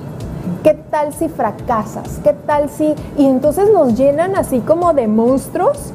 ¿Qué 0.62 0.74
tal 0.74 1.12
si 1.12 1.28
fracasas? 1.28 2.20
¿Qué 2.22 2.32
tal 2.32 2.68
si...? 2.68 2.94
Y 3.16 3.26
entonces 3.26 3.68
nos 3.72 3.96
llenan 3.96 4.36
así 4.36 4.60
como 4.60 4.92
de 4.94 5.06
monstruos 5.06 5.92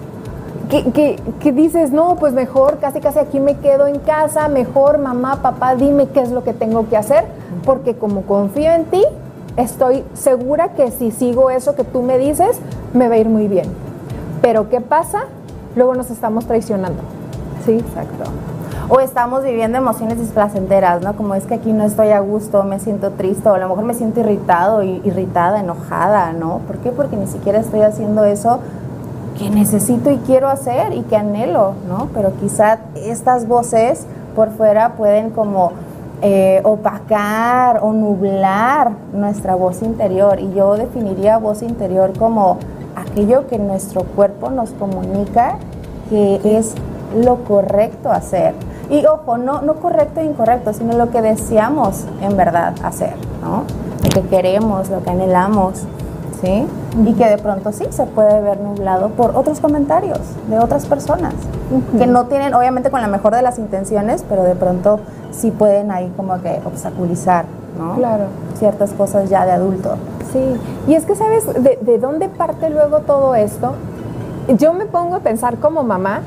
que, 0.72 1.20
que, 1.42 1.52
dices, 1.52 1.92
no, 1.92 2.16
pues 2.16 2.32
mejor, 2.34 2.78
casi 2.80 3.02
casi 3.02 3.20
aquí 3.20 3.42
me 3.42 3.58
quedo 3.58 3.88
en 3.88 4.00
casa, 4.00 4.48
mejor 4.48 5.00
mamá, 5.00 5.42
papá, 5.42 5.76
dime 5.76 6.08
qué 6.08 6.22
es 6.22 6.32
lo 6.32 6.46
que 6.46 6.54
tengo 6.54 6.88
que 6.88 6.96
hacer, 6.96 7.26
porque 7.66 7.96
como 7.96 8.22
confío 8.22 8.72
en 8.72 8.86
ti, 8.86 9.04
estoy 9.58 10.06
segura 10.14 10.70
que 10.70 10.90
si 10.92 11.12
sigo 11.12 11.50
eso 11.50 11.76
que 11.76 11.84
tú 11.84 12.02
me 12.02 12.18
dices, 12.18 12.58
me 12.94 13.10
va 13.10 13.16
a 13.16 13.18
ir 13.18 13.28
muy 13.28 13.50
bien. 13.50 13.66
Pero 14.42 14.70
¿qué 14.70 14.80
pasa? 14.80 15.26
Luego 15.76 15.94
nos 15.94 16.10
estamos 16.10 16.46
traicionando. 16.46 17.02
¿Sí? 17.66 17.74
Exacto. 17.74 18.32
O 18.88 19.00
estamos 19.02 19.44
viviendo 19.44 19.78
emociones 19.78 20.20
displacenteras, 20.20 21.02
¿no? 21.02 21.16
Como 21.18 21.36
es 21.36 21.46
que 21.46 21.56
aquí 21.56 21.74
no 21.74 21.84
estoy 21.84 22.10
a 22.10 22.22
gusto, 22.22 22.64
me 22.64 22.80
siento 22.80 23.12
triste, 23.12 23.50
o 23.50 23.54
a 23.54 23.58
lo 23.58 23.68
mejor 23.68 23.84
me 23.84 23.94
siento 23.94 24.22
irritado, 24.22 24.84
irritada, 24.84 25.60
enojada, 25.60 26.32
¿no? 26.32 26.60
¿Por 26.66 26.78
qué? 26.78 26.92
Porque 26.92 27.18
ni 27.18 27.28
siquiera 27.28 27.60
estoy 27.60 27.82
haciendo 27.82 28.24
eso 28.24 28.60
que 29.42 29.50
necesito 29.50 30.12
y 30.12 30.18
quiero 30.18 30.50
hacer 30.50 30.94
y 30.94 31.02
que 31.02 31.18
anhelo, 31.18 31.74
¿no? 31.88 32.10
Pero 32.14 32.34
quizá 32.40 32.78
estas 32.94 33.48
voces 33.48 34.06
por 34.36 34.52
fuera 34.52 34.94
pueden 34.94 35.32
como 35.32 35.72
eh, 36.22 36.62
opacar 36.64 37.80
o 37.82 37.92
nublar 37.92 38.92
nuestra 39.14 39.56
voz 39.56 39.82
interior. 39.82 40.40
Y 40.40 40.54
yo 40.54 40.76
definiría 40.76 41.40
voz 41.40 41.64
interior 41.64 42.14
como 42.20 42.60
aquello 42.96 43.48
que 43.48 43.58
nuestro 43.58 44.04
cuerpo 44.04 44.52
nos 44.52 44.70
comunica 44.72 45.56
que 46.12 46.40
es 46.44 46.76
lo 47.18 47.44
correcto 47.44 48.12
hacer. 48.12 48.54
Y 48.92 49.08
ojo, 49.08 49.40
no, 49.40 49.64
no 49.64 49.76
correcto 49.76 50.20
e 50.20 50.26
incorrecto, 50.26 50.72
sino 50.72 50.96
lo 50.96 51.10
que 51.10 51.24
deseamos 51.24 52.06
en 52.22 52.38
verdad 52.38 52.76
hacer, 52.84 53.16
¿no? 53.42 53.64
Lo 54.04 54.22
que 54.22 54.28
queremos, 54.28 54.90
lo 54.92 55.02
que 55.02 55.10
anhelamos, 55.10 55.82
¿sí? 56.42 56.66
Y 57.06 57.14
que 57.14 57.26
de 57.28 57.38
pronto 57.38 57.72
sí 57.72 57.86
se 57.92 58.06
puede 58.06 58.42
ver 58.42 58.60
nublado 58.60 59.10
por 59.10 59.36
otros 59.36 59.60
comentarios 59.60 60.20
de 60.50 60.60
otras 60.60 60.86
personas, 60.86 61.34
que 61.98 62.08
no 62.08 62.26
tienen, 62.26 62.54
obviamente 62.54 62.90
con 62.90 63.02
la 63.02 63.08
mejor 63.08 63.36
de 63.36 63.42
las 63.42 63.60
intenciones, 63.60 64.26
pero 64.28 64.44
de 64.44 64.56
pronto 64.56 65.00
sí 65.32 65.52
pueden 65.52 65.92
ahí 65.92 66.12
como 66.18 66.42
que 66.42 66.60
obstaculizar, 66.66 67.46
¿no? 67.80 67.96
Claro. 67.96 68.26
Ciertas 68.58 68.92
cosas 68.92 69.30
ya 69.30 69.46
de 69.46 69.52
adulto. 69.52 69.96
Sí, 70.34 70.44
y 70.88 70.94
es 70.96 71.06
que 71.06 71.16
sabes 71.16 71.46
de, 71.62 71.78
de 71.82 71.98
dónde 72.00 72.28
parte 72.30 72.70
luego 72.70 73.00
todo 73.00 73.36
esto. 73.36 73.74
Yo 74.58 74.74
me 74.74 74.86
pongo 74.86 75.18
a 75.18 75.20
pensar 75.20 75.58
como 75.58 75.84
mamá 75.84 76.22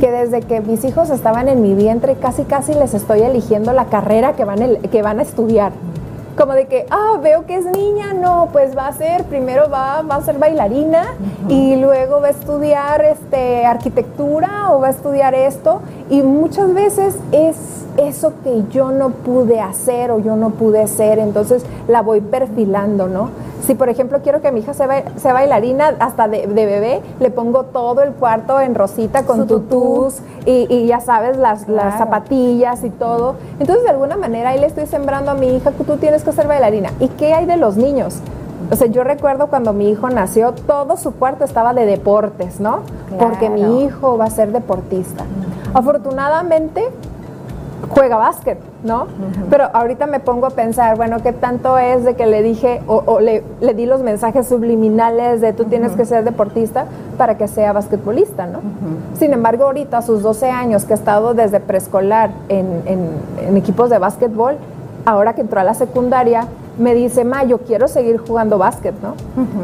que 0.00 0.10
desde 0.10 0.40
que 0.40 0.60
mis 0.60 0.84
hijos 0.84 1.10
estaban 1.10 1.48
en 1.48 1.62
mi 1.62 1.74
vientre 1.74 2.14
casi 2.16 2.44
casi 2.44 2.74
les 2.74 2.94
estoy 2.94 3.20
eligiendo 3.22 3.72
la 3.72 3.84
carrera 3.86 4.32
que 4.32 4.44
van, 4.44 4.62
el- 4.62 4.78
que 4.90 5.02
van 5.02 5.18
a 5.20 5.22
estudiar. 5.22 5.72
Como 6.40 6.54
de 6.54 6.68
que, 6.68 6.86
ah, 6.88 7.18
veo 7.22 7.44
que 7.44 7.54
es 7.56 7.66
niña, 7.66 8.14
no, 8.14 8.48
pues 8.50 8.74
va 8.74 8.86
a 8.86 8.92
ser, 8.94 9.24
primero 9.24 9.68
va, 9.68 10.00
va 10.00 10.14
a 10.14 10.22
ser 10.22 10.38
bailarina 10.38 11.08
y 11.50 11.76
luego 11.76 12.22
va 12.22 12.28
a 12.28 12.30
estudiar 12.30 13.04
este, 13.04 13.66
arquitectura 13.66 14.72
o 14.72 14.80
va 14.80 14.86
a 14.86 14.90
estudiar 14.90 15.34
esto. 15.34 15.82
Y 16.10 16.22
muchas 16.22 16.74
veces 16.74 17.16
es 17.32 17.56
eso 17.96 18.32
que 18.42 18.64
yo 18.70 18.90
no 18.90 19.10
pude 19.10 19.60
hacer 19.60 20.10
o 20.10 20.18
yo 20.18 20.34
no 20.36 20.50
pude 20.50 20.86
ser, 20.88 21.18
entonces 21.20 21.64
la 21.88 22.02
voy 22.02 22.20
perfilando, 22.20 23.06
¿no? 23.08 23.30
Si 23.64 23.74
por 23.74 23.88
ejemplo 23.88 24.18
quiero 24.22 24.40
que 24.40 24.50
mi 24.50 24.60
hija 24.60 24.74
sea, 24.74 24.86
ba- 24.88 25.02
sea 25.16 25.32
bailarina 25.32 25.94
hasta 26.00 26.26
de, 26.26 26.46
de 26.48 26.66
bebé, 26.66 27.00
le 27.20 27.30
pongo 27.30 27.64
todo 27.64 28.02
el 28.02 28.10
cuarto 28.12 28.60
en 28.60 28.74
rosita 28.74 29.24
con 29.24 29.46
tutús 29.46 30.18
y, 30.46 30.66
y 30.74 30.86
ya 30.86 30.98
sabes, 31.00 31.36
las, 31.36 31.68
las 31.68 31.98
zapatillas 31.98 32.82
y 32.84 32.90
todo. 32.90 33.36
Entonces 33.60 33.84
de 33.84 33.90
alguna 33.90 34.16
manera 34.16 34.50
ahí 34.50 34.58
le 34.60 34.66
estoy 34.66 34.86
sembrando 34.86 35.30
a 35.30 35.34
mi 35.34 35.48
hija 35.56 35.70
que 35.72 35.84
tú 35.84 35.96
tienes 35.98 36.24
que 36.24 36.32
ser 36.32 36.48
bailarina. 36.48 36.90
¿Y 37.00 37.08
qué 37.08 37.34
hay 37.34 37.46
de 37.46 37.56
los 37.58 37.76
niños? 37.76 38.16
O 38.70 38.76
sea, 38.76 38.86
yo 38.88 39.04
recuerdo 39.04 39.46
cuando 39.48 39.72
mi 39.72 39.88
hijo 39.90 40.08
nació, 40.10 40.52
todo 40.52 40.96
su 40.96 41.12
cuarto 41.14 41.44
estaba 41.44 41.74
de 41.74 41.86
deportes, 41.86 42.60
¿no? 42.60 42.80
Porque 43.18 43.48
mi 43.50 43.84
hijo 43.84 44.16
va 44.18 44.26
a 44.26 44.30
ser 44.30 44.52
deportista. 44.52 45.24
Afortunadamente, 45.74 46.84
juega 47.94 48.16
básquet, 48.16 48.58
¿no? 48.84 49.06
Pero 49.50 49.64
ahorita 49.72 50.06
me 50.06 50.20
pongo 50.20 50.46
a 50.46 50.50
pensar, 50.50 50.96
bueno, 50.96 51.22
¿qué 51.22 51.32
tanto 51.32 51.78
es 51.78 52.04
de 52.04 52.14
que 52.14 52.26
le 52.26 52.42
dije 52.42 52.80
o, 52.86 53.02
o 53.06 53.18
le, 53.20 53.42
le 53.60 53.74
di 53.74 53.86
los 53.86 54.02
mensajes 54.02 54.46
subliminales 54.46 55.40
de 55.40 55.52
tú 55.52 55.64
tienes 55.64 55.92
que 55.92 56.04
ser 56.04 56.22
deportista 56.24 56.84
para 57.18 57.36
que 57.38 57.48
sea 57.48 57.72
basquetbolista, 57.72 58.46
¿no? 58.46 58.60
Sin 59.18 59.32
embargo, 59.32 59.64
ahorita 59.64 59.98
a 59.98 60.02
sus 60.02 60.22
12 60.22 60.50
años 60.50 60.84
que 60.84 60.92
ha 60.92 60.96
estado 60.96 61.34
desde 61.34 61.58
preescolar 61.60 62.30
en, 62.48 62.82
en- 62.86 63.08
en 63.48 63.56
equipos 63.56 63.90
de 63.90 63.98
básquetbol, 63.98 64.56
ahora 65.06 65.34
que 65.34 65.40
entró 65.40 65.60
a 65.60 65.64
la 65.64 65.74
secundaria, 65.74 66.46
me 66.78 66.94
dice, 66.94 67.24
ma, 67.24 67.44
yo 67.44 67.58
quiero 67.58 67.88
seguir 67.88 68.18
jugando 68.18 68.58
básquet, 68.58 68.94
¿no? 69.02 69.14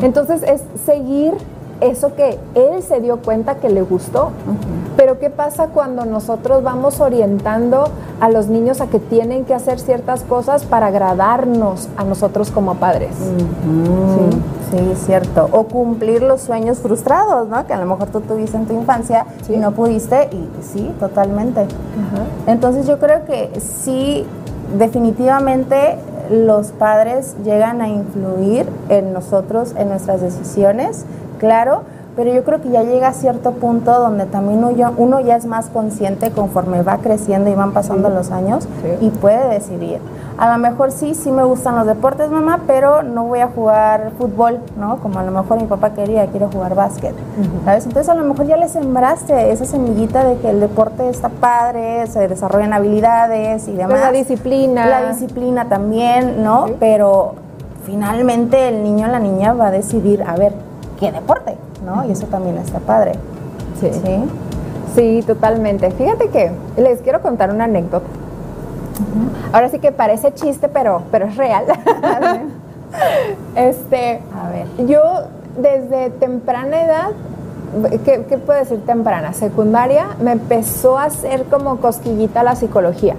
Entonces 0.02 0.42
es 0.42 0.62
seguir 0.84 1.34
eso 1.80 2.14
que 2.14 2.38
él 2.54 2.82
se 2.82 3.00
dio 3.00 3.18
cuenta 3.18 3.56
que 3.56 3.68
le 3.68 3.82
gustó. 3.82 4.30
Pero 4.96 5.18
¿qué 5.18 5.28
pasa 5.28 5.68
cuando 5.68 6.04
nosotros 6.04 6.62
vamos 6.62 7.00
orientando 7.00 7.88
a 8.20 8.30
los 8.30 8.48
niños 8.48 8.80
a 8.80 8.86
que 8.86 8.98
tienen 8.98 9.44
que 9.44 9.54
hacer 9.54 9.78
ciertas 9.78 10.22
cosas 10.22 10.64
para 10.64 10.86
agradarnos 10.86 11.88
a 11.96 12.04
nosotros 12.04 12.50
como 12.50 12.76
padres? 12.76 13.10
Sí, 13.16 14.38
sí, 14.70 14.92
cierto. 15.04 15.48
O 15.52 15.64
cumplir 15.64 16.22
los 16.22 16.40
sueños 16.40 16.78
frustrados, 16.78 17.48
¿no? 17.48 17.66
Que 17.66 17.74
a 17.74 17.78
lo 17.78 17.86
mejor 17.86 18.08
tú 18.08 18.20
tuviste 18.20 18.56
en 18.56 18.66
tu 18.66 18.72
infancia 18.72 19.26
y 19.48 19.58
no 19.58 19.72
pudiste 19.72 20.30
y 20.32 20.48
sí, 20.62 20.90
totalmente. 20.98 21.66
Entonces 22.46 22.86
yo 22.86 22.98
creo 22.98 23.26
que 23.26 23.50
sí, 23.60 24.24
definitivamente 24.78 25.98
los 26.30 26.68
padres 26.72 27.36
llegan 27.44 27.80
a 27.80 27.88
influir 27.88 28.66
en 28.88 29.12
nosotros, 29.12 29.74
en 29.76 29.88
nuestras 29.88 30.20
decisiones, 30.20 31.04
claro, 31.38 31.82
pero 32.16 32.32
yo 32.32 32.42
creo 32.44 32.60
que 32.62 32.70
ya 32.70 32.82
llega 32.82 33.08
a 33.08 33.12
cierto 33.12 33.52
punto 33.52 33.92
donde 34.00 34.24
también 34.24 34.64
uno, 34.64 35.20
ya 35.20 35.36
es 35.36 35.44
más 35.44 35.66
consciente 35.66 36.30
conforme 36.30 36.82
va 36.82 36.98
creciendo 36.98 37.50
y 37.50 37.54
van 37.54 37.72
pasando 37.72 38.08
los 38.08 38.30
años 38.30 38.66
y 39.00 39.10
puede 39.10 39.48
decidir. 39.50 40.00
A 40.38 40.52
lo 40.52 40.58
mejor 40.58 40.92
sí, 40.92 41.14
sí 41.14 41.30
me 41.30 41.44
gustan 41.44 41.76
los 41.76 41.86
deportes, 41.86 42.30
mamá, 42.30 42.60
pero 42.66 43.02
no 43.02 43.24
voy 43.24 43.40
a 43.40 43.48
jugar 43.48 44.12
fútbol, 44.18 44.60
¿no? 44.78 44.98
Como 44.98 45.18
a 45.18 45.22
lo 45.22 45.30
mejor 45.30 45.60
mi 45.60 45.66
papá 45.66 45.90
quería, 45.94 46.26
quiero 46.26 46.50
jugar 46.50 46.74
básquet, 46.74 47.14
¿sabes? 47.64 47.86
Entonces 47.86 48.10
a 48.10 48.14
lo 48.14 48.24
mejor 48.24 48.46
ya 48.46 48.56
le 48.56 48.68
sembraste 48.68 49.50
esa 49.52 49.64
semillita 49.64 50.24
de 50.24 50.36
que 50.38 50.50
el 50.50 50.60
deporte 50.60 51.08
está 51.08 51.28
padre, 51.28 52.06
se 52.06 52.28
desarrollan 52.28 52.72
habilidades 52.72 53.68
y 53.68 53.72
demás. 53.72 54.00
la 54.00 54.12
disciplina. 54.12 54.86
La 54.86 55.10
disciplina 55.10 55.68
también, 55.68 56.42
¿no? 56.42 56.66
Pero 56.80 57.34
finalmente 57.84 58.68
el 58.68 58.82
niño 58.82 59.06
o 59.06 59.10
la 59.10 59.20
niña 59.20 59.54
va 59.54 59.68
a 59.68 59.70
decidir, 59.70 60.22
a 60.22 60.36
ver, 60.36 60.52
¿qué 60.98 61.12
deporte? 61.12 61.56
¿No? 61.86 62.04
Y 62.04 62.10
eso 62.10 62.26
también 62.26 62.58
está 62.58 62.80
padre. 62.80 63.12
Sí. 63.80 63.90
Sí, 64.94 65.22
totalmente. 65.26 65.90
Fíjate 65.90 66.28
que 66.28 66.50
les 66.76 67.00
quiero 67.00 67.22
contar 67.22 67.50
una 67.50 67.64
anécdota. 67.64 68.06
Ahora 69.52 69.68
sí 69.68 69.78
que 69.78 69.92
parece 69.92 70.32
chiste, 70.34 70.68
pero, 70.68 71.02
pero 71.10 71.26
es 71.26 71.36
real. 71.36 71.64
este, 73.56 74.22
a 74.34 74.50
ver. 74.50 74.86
Yo 74.86 75.02
desde 75.58 76.10
temprana 76.10 76.82
edad, 76.82 77.10
¿qué, 78.04 78.24
¿qué, 78.28 78.38
puedo 78.38 78.58
decir 78.58 78.80
temprana? 78.86 79.32
Secundaria, 79.34 80.08
me 80.20 80.32
empezó 80.32 80.98
a 80.98 81.04
hacer 81.04 81.44
como 81.44 81.76
cosquillita 81.76 82.42
la 82.42 82.56
psicología. 82.56 83.16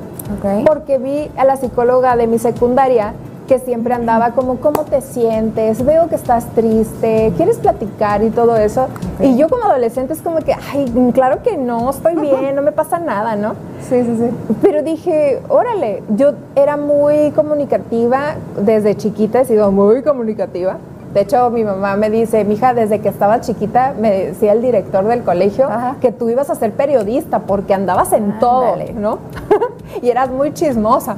Porque 0.66 0.98
vi 0.98 1.32
a 1.38 1.46
la 1.46 1.56
psicóloga 1.56 2.16
de 2.16 2.28
mi 2.28 2.38
secundaria 2.40 3.14
que 3.48 3.60
siempre 3.60 3.94
andaba 3.94 4.32
como, 4.32 4.58
¿cómo 4.58 4.84
te 4.84 5.02
sientes? 5.02 5.84
Veo 5.84 6.10
que 6.10 6.16
estás 6.16 6.46
triste, 6.54 7.34
¿quieres 7.38 7.58
platicar 7.58 8.24
y 8.24 8.30
todo 8.30 8.58
eso? 8.58 8.88
Y 9.20 9.38
yo 9.38 9.50
como 9.50 9.64
adolescente 9.64 10.14
es 10.14 10.22
como 10.22 10.40
que, 10.40 10.54
ay, 10.54 11.12
claro 11.14 11.42
que 11.42 11.58
no, 11.58 11.90
estoy 11.90 12.16
bien, 12.16 12.56
no 12.56 12.62
me 12.62 12.72
pasa 12.72 13.00
nada, 13.00 13.36
¿no? 13.36 13.56
Sí, 13.88 14.04
sí, 14.04 14.18
sí. 14.18 14.56
Pero 14.62 14.84
dije, 14.84 15.42
órale, 15.48 16.04
yo 16.10 16.34
era 16.56 16.76
muy 16.76 17.32
comunicativa, 17.32 18.36
desde 18.60 18.98
chiquita 18.98 19.42
he 19.42 19.46
sido 19.46 19.72
muy 19.72 20.04
comunicativa. 20.04 20.78
De 21.14 21.22
hecho, 21.22 21.50
mi 21.52 21.64
mamá 21.64 21.96
me 21.96 22.10
dice, 22.10 22.44
mija, 22.44 22.74
desde 22.74 23.00
que 23.00 23.08
estaba 23.08 23.40
chiquita, 23.40 23.94
me 23.98 24.12
decía 24.12 24.52
el 24.52 24.62
director 24.62 25.06
del 25.06 25.24
colegio 25.24 25.70
que 26.02 26.12
tú 26.12 26.30
ibas 26.30 26.50
a 26.50 26.56
ser 26.56 26.74
periodista 26.74 27.40
porque 27.40 27.74
andabas 27.74 28.12
en 28.12 28.40
todo, 28.40 28.76
¿no? 28.96 29.20
y 30.02 30.10
eras 30.10 30.30
muy 30.30 30.54
chismosa. 30.54 31.16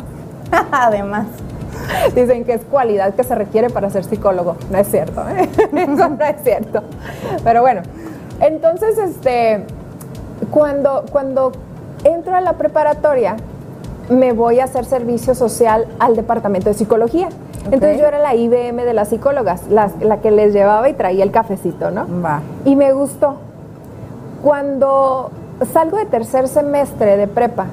Además. 0.72 1.26
Dicen 2.16 2.46
que 2.46 2.54
es 2.54 2.62
cualidad 2.62 3.14
que 3.14 3.24
se 3.24 3.36
requiere 3.36 3.70
para 3.70 3.90
ser 3.90 4.04
psicólogo. 4.04 4.56
No 4.72 4.78
es 4.78 4.88
cierto, 4.88 5.24
¿eh? 5.30 5.50
Eso 5.58 6.10
no 6.10 6.26
es 6.26 6.44
cierto. 6.44 6.84
Pero 7.44 7.62
bueno, 7.62 7.82
entonces, 8.42 8.98
este, 8.98 9.66
cuando, 10.52 11.06
cuando 11.12 11.52
entro 12.04 12.36
a 12.36 12.42
la 12.42 12.54
preparatoria, 12.54 13.36
me 14.10 14.34
voy 14.34 14.60
a 14.60 14.64
hacer 14.64 14.86
servicio 14.86 15.36
social 15.36 15.88
al 16.00 16.16
departamento 16.16 16.70
de 16.70 16.74
psicología. 16.74 17.30
Entonces 17.66 18.00
yo 18.00 18.08
era 18.08 18.20
la 18.20 18.36
IBM 18.36 18.84
de 18.84 18.94
las 18.94 19.10
psicólogas, 19.10 19.64
la, 19.70 19.90
que 20.22 20.32
les 20.32 20.54
llevaba 20.54 20.90
y 20.90 20.94
traía 20.94 21.24
el 21.24 21.32
cafecito, 21.32 21.92
¿no? 21.92 22.08
Va. 22.24 22.42
Y 22.66 22.76
me 22.76 22.94
gustó. 22.94 23.36
Cuando 24.42 25.30
salgo 25.72 25.98
de 25.98 26.06
tercer 26.06 26.48
semestre 26.48 27.18
de 27.18 27.28
prepa, 27.28 27.68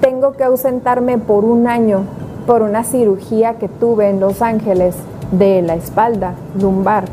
tengo 0.00 0.32
que 0.32 0.44
ausentarme 0.44 1.18
por 1.18 1.44
un 1.44 1.68
año 1.68 2.04
por 2.46 2.62
una 2.62 2.84
cirugía 2.84 3.54
que 3.54 3.68
tuve 3.68 4.08
en 4.08 4.20
Los 4.20 4.42
Ángeles 4.42 4.94
de 5.30 5.62
la 5.62 5.74
espalda 5.74 6.34
lumbar, 6.60 7.04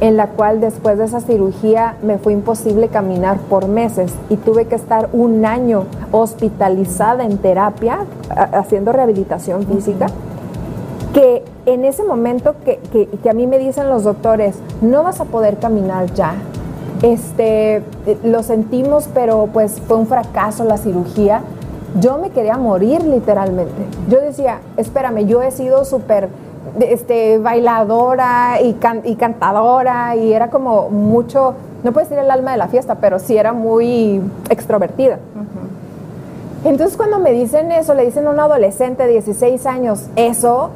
en 0.00 0.16
la 0.16 0.28
cual 0.28 0.60
después 0.60 0.98
de 0.98 1.04
esa 1.04 1.20
cirugía 1.20 1.96
me 2.02 2.18
fue 2.18 2.32
imposible 2.32 2.88
caminar 2.88 3.38
por 3.38 3.68
meses 3.68 4.12
y 4.28 4.36
tuve 4.36 4.66
que 4.66 4.74
estar 4.74 5.08
un 5.12 5.46
año 5.46 5.84
hospitalizada 6.10 7.24
en 7.24 7.38
terapia, 7.38 8.00
haciendo 8.52 8.92
rehabilitación 8.92 9.66
física, 9.66 10.06
que 11.14 11.44
en 11.66 11.84
ese 11.84 12.02
momento 12.02 12.54
que, 12.64 12.80
que, 13.22 13.30
a 13.30 13.32
mí 13.32 13.46
me 13.46 13.58
dicen 13.58 13.88
los 13.88 14.02
doctores, 14.04 14.56
no 14.80 15.02
vas 15.04 15.20
a 15.20 15.24
poder 15.24 15.58
caminar 15.58 16.12
ya, 16.14 16.34
este, 17.02 17.82
lo 18.24 18.42
sentimos, 18.42 19.08
pero 19.12 19.48
pues 19.52 19.80
fue 19.86 19.96
un 19.96 20.06
fracaso 20.06 20.64
la 20.64 20.78
cirugía 20.78 21.42
yo 22.00 22.18
me 22.18 22.30
quería 22.30 22.56
morir 22.56 23.02
literalmente. 23.04 23.86
Yo 24.08 24.20
decía, 24.20 24.60
espérame, 24.76 25.26
yo 25.26 25.42
he 25.42 25.50
sido 25.50 25.84
súper 25.84 26.28
este, 26.80 27.38
bailadora 27.38 28.60
y, 28.62 28.76
y, 29.04 29.16
cantadora 29.16 30.16
y 30.16 30.32
era 30.32 30.48
como 30.48 30.88
mucho, 30.90 31.54
no 31.82 31.92
puedo 31.92 32.06
decir 32.06 32.18
el 32.18 32.30
alma 32.30 32.52
de 32.52 32.58
la 32.58 32.68
fiesta, 32.68 32.96
pero 32.96 33.18
sí 33.18 33.36
era 33.36 33.52
muy 33.52 34.22
extrovertida. 34.48 35.18
Entonces 36.64 36.96
cuando 36.96 37.18
me 37.18 37.32
dicen 37.32 37.72
eso, 37.72 37.94
le 37.94 38.04
dicen 38.04 38.26
a 38.26 38.30
un 38.30 38.40
adolescente 38.40 39.02
de 39.02 39.12
16 39.12 39.66
años, 39.66 40.06
eso, 40.16 40.70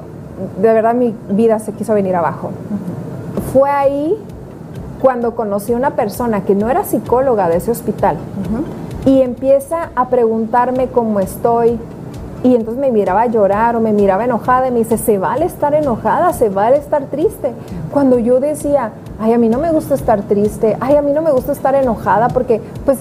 de 0.61 0.73
verdad 0.73 0.95
mi 0.95 1.15
vida 1.31 1.61
se 1.61 1.73
quiso 1.73 1.95
venir 1.95 2.17
abajo. 2.17 2.51
Fue 3.53 3.71
ahí 3.71 4.17
cuando 5.01 5.37
conocí 5.37 5.73
a 5.73 5.77
una 5.77 5.93
persona 5.93 6.45
que 6.45 6.55
no 6.55 6.69
era 6.69 6.85
psicóloga 6.85 7.49
de 7.49 7.59
ese 7.59 7.71
hospital 7.71 8.17
y 9.07 9.23
empieza 9.23 9.91
a 9.95 10.09
preguntarme 10.09 10.89
cómo 10.89 11.21
estoy. 11.21 11.79
Y 12.43 12.55
entonces 12.55 12.81
me 12.81 12.93
miraba 12.93 13.27
llorar 13.27 13.75
o 13.77 13.81
me 13.81 13.93
miraba 13.93 14.25
enojada 14.25 14.69
y 14.69 14.71
me 14.71 14.81
dice, 14.81 14.99
se 14.99 15.17
vale 15.17 15.47
estar 15.47 15.75
enojada, 15.75 16.33
se 16.33 16.51
vale 16.51 16.77
estar 16.77 17.05
triste. 17.07 17.53
Cuando 17.91 18.19
yo 18.19 18.41
decía, 18.41 18.93
ay, 19.19 19.33
a 19.33 19.39
mí 19.39 19.49
no 19.49 19.59
me 19.59 19.73
gusta 19.73 19.95
estar 19.95 20.23
triste, 20.23 20.77
ay, 20.81 20.97
a 20.97 21.03
mí 21.03 21.13
no 21.13 21.23
me 21.23 21.31
gusta 21.31 21.53
estar 21.53 21.75
enojada, 21.75 22.29
porque 22.29 22.61
pues 22.85 22.99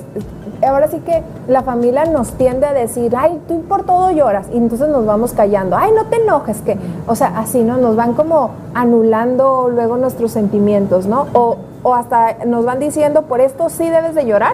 ahora 0.65 0.87
sí 0.87 0.99
que 0.99 1.23
la 1.47 1.63
familia 1.63 2.05
nos 2.05 2.33
tiende 2.33 2.65
a 2.65 2.73
decir, 2.73 3.15
ay, 3.17 3.41
tú 3.47 3.63
por 3.63 3.85
todo 3.85 4.11
lloras, 4.11 4.47
y 4.53 4.57
entonces 4.57 4.89
nos 4.89 5.05
vamos 5.05 5.33
callando, 5.33 5.77
ay, 5.77 5.91
no 5.93 6.05
te 6.05 6.17
enojes, 6.17 6.61
que, 6.61 6.77
o 7.07 7.15
sea, 7.15 7.39
así, 7.39 7.63
¿no? 7.63 7.77
Nos 7.77 7.95
van 7.95 8.13
como 8.13 8.51
anulando 8.73 9.69
luego 9.69 9.97
nuestros 9.97 10.31
sentimientos, 10.31 11.07
¿no? 11.07 11.27
O, 11.33 11.57
o 11.83 11.93
hasta 11.93 12.45
nos 12.45 12.65
van 12.65 12.79
diciendo, 12.79 13.23
por 13.23 13.41
esto 13.41 13.69
sí 13.69 13.89
debes 13.89 14.15
de 14.15 14.25
llorar 14.25 14.53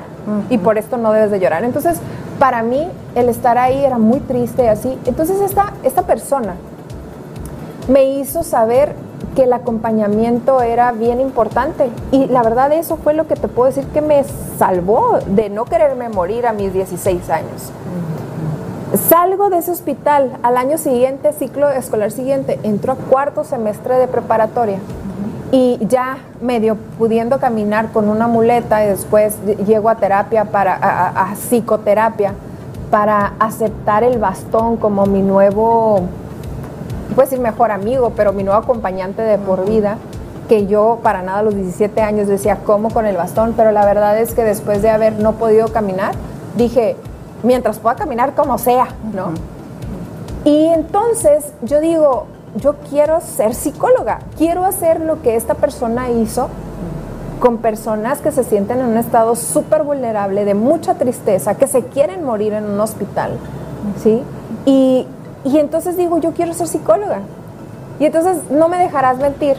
y 0.50 0.58
por 0.58 0.78
esto 0.78 0.98
no 0.98 1.14
debes 1.14 1.32
de 1.32 1.40
llorar. 1.40 1.64
Entonces, 1.64 2.00
para 2.40 2.62
mí, 2.62 2.90
el 3.16 3.30
estar 3.30 3.58
ahí 3.58 3.86
era 3.86 3.98
muy 3.98 4.20
triste 4.20 4.68
así. 4.68 4.98
Entonces, 5.06 5.40
esta, 5.42 5.74
esta 5.84 6.02
persona 6.02 6.56
me 7.88 8.04
hizo 8.04 8.44
saber 8.44 8.96
que 9.36 9.44
el 9.44 9.54
acompañamiento 9.54 10.62
era 10.62 10.92
bien 10.92 11.20
importante. 11.20 11.90
Y 12.12 12.28
la 12.28 12.44
verdad 12.44 12.72
eso 12.72 12.98
fue 12.98 13.14
lo 13.14 13.28
que 13.28 13.36
te 13.36 13.48
puedo 13.48 13.68
decir 13.68 13.86
que 13.88 14.02
me 14.02 14.24
salvó 14.58 15.20
de 15.26 15.50
no 15.50 15.66
quererme 15.66 16.10
morir 16.10 16.46
a 16.48 16.54
mis 16.54 16.74
16 16.74 17.30
años. 17.30 17.72
Salgo 19.08 19.50
de 19.50 19.60
ese 19.60 19.72
hospital 19.72 20.38
al 20.44 20.58
año 20.58 20.78
siguiente, 20.78 21.32
ciclo 21.32 21.70
escolar 21.70 22.12
siguiente, 22.12 22.60
entro 22.64 22.94
a 22.94 22.96
cuarto 22.96 23.46
semestre 23.46 23.96
de 23.96 24.08
preparatoria 24.08 24.80
y 25.52 25.78
ya 25.88 26.18
medio 26.42 26.78
pudiendo 26.98 27.40
caminar 27.40 27.92
con 27.92 28.10
una 28.10 28.28
muleta 28.28 28.84
y 28.84 28.88
después 28.88 29.36
llego 29.66 29.90
a 29.90 29.96
terapia 29.96 30.46
para 30.46 30.78
a, 30.82 31.36
psicoterapia 31.36 32.34
para 32.90 33.34
aceptar 33.40 34.04
el 34.04 34.18
bastón 34.18 34.78
como 34.78 35.06
mi 35.06 35.22
nuevo 35.22 36.02
puedo 37.16 37.30
decir 37.30 37.40
mejor 37.40 37.72
amigo, 37.72 38.14
pero 38.16 38.34
mi 38.34 38.44
nuevo 38.44 38.60
acompañante 38.60 39.22
de 39.22 39.38
por 39.38 39.68
vida, 39.68 39.98
que 40.48 40.68
yo 40.68 41.00
para 41.02 41.22
nada 41.22 41.40
a 41.40 41.44
los 41.44 41.56
17 41.56 42.02
años 42.02 42.28
decía 42.28 42.60
cómo 42.66 42.90
con 42.90 43.06
el 43.06 43.16
bastón, 43.16 43.54
pero 43.56 43.72
la 43.72 43.86
verdad 43.86 44.20
es 44.20 44.34
que 44.34 44.44
después 44.44 44.82
de 44.82 44.90
haber 44.90 45.14
no 45.14 45.34
podido 45.34 45.70
caminar, 45.70 46.14
dije, 46.58 46.96
mientras 47.44 47.80
pueda 47.80 47.96
caminar 47.96 48.36
como 48.36 48.58
sea, 48.58 48.90
¿no? 49.14 49.32
Y 50.44 50.68
entonces 50.68 51.54
yo 51.62 51.80
digo, 51.80 52.26
yo 52.56 52.76
quiero 52.90 53.22
ser 53.22 53.54
psicóloga, 53.54 54.20
quiero 54.38 54.66
hacer 54.66 55.00
lo 55.00 55.22
que 55.22 55.36
esta 55.36 55.54
persona 55.54 56.10
hizo 56.10 56.50
con 57.40 57.58
personas 57.58 58.20
que 58.20 58.32
se 58.32 58.44
sienten 58.44 58.80
en 58.80 58.88
un 58.88 58.98
estado 58.98 59.36
súper 59.36 59.84
vulnerable, 59.84 60.46
de 60.46 60.54
mucha 60.54 60.96
tristeza, 60.96 61.56
que 61.56 61.68
se 61.68 61.84
quieren 61.84 62.24
morir 62.24 62.54
en 62.54 62.66
un 62.66 62.80
hospital, 62.80 63.38
¿sí? 64.02 64.22
Y, 64.66 65.08
y 65.44 65.58
entonces 65.58 65.98
digo, 65.98 66.20
yo 66.20 66.32
quiero 66.32 66.54
ser 66.54 66.68
psicóloga. 66.68 67.22
Y 68.00 68.06
entonces 68.06 68.38
no 68.50 68.68
me 68.68 68.78
dejarás 68.78 69.18
mentir 69.18 69.58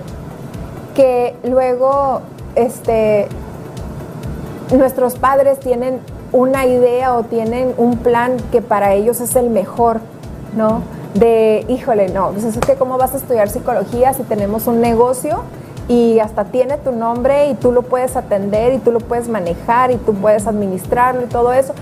que 0.94 1.36
luego 1.44 2.20
este, 2.54 3.28
nuestros 4.76 5.14
padres 5.16 5.60
tienen 5.60 6.00
una 6.32 6.66
idea 6.66 7.14
o 7.14 7.24
tienen 7.24 7.74
un 7.76 7.98
plan 7.98 8.36
que 8.50 8.62
para 8.62 8.94
ellos 8.94 9.20
es 9.20 9.36
el 9.36 9.50
mejor, 9.50 10.00
¿no? 10.56 10.82
De, 11.14 11.64
híjole, 11.68 12.08
no, 12.08 12.30
pues 12.30 12.44
es 12.44 12.58
que 12.58 12.74
cómo 12.74 12.96
vas 12.96 13.12
a 13.14 13.18
estudiar 13.18 13.50
psicología 13.50 14.14
si 14.14 14.22
tenemos 14.22 14.66
un 14.66 14.80
negocio 14.80 15.42
y 15.88 16.20
hasta 16.20 16.44
tiene 16.44 16.78
tu 16.78 16.92
nombre 16.92 17.48
y 17.50 17.54
tú 17.54 17.70
lo 17.70 17.82
puedes 17.82 18.16
atender 18.16 18.72
y 18.72 18.78
tú 18.78 18.92
lo 18.92 18.98
puedes 19.00 19.28
manejar 19.28 19.90
y 19.90 19.96
tú 19.96 20.14
puedes 20.14 20.46
administrarlo 20.46 21.22
y 21.22 21.26
todo 21.26 21.52
eso. 21.52 21.74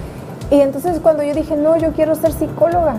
Y 0.51 0.61
entonces 0.61 0.99
cuando 1.01 1.23
yo 1.23 1.33
dije, 1.33 1.57
no, 1.57 1.77
yo 1.77 1.93
quiero 1.93 2.17
ser 2.17 2.33
psicóloga. 2.33 2.97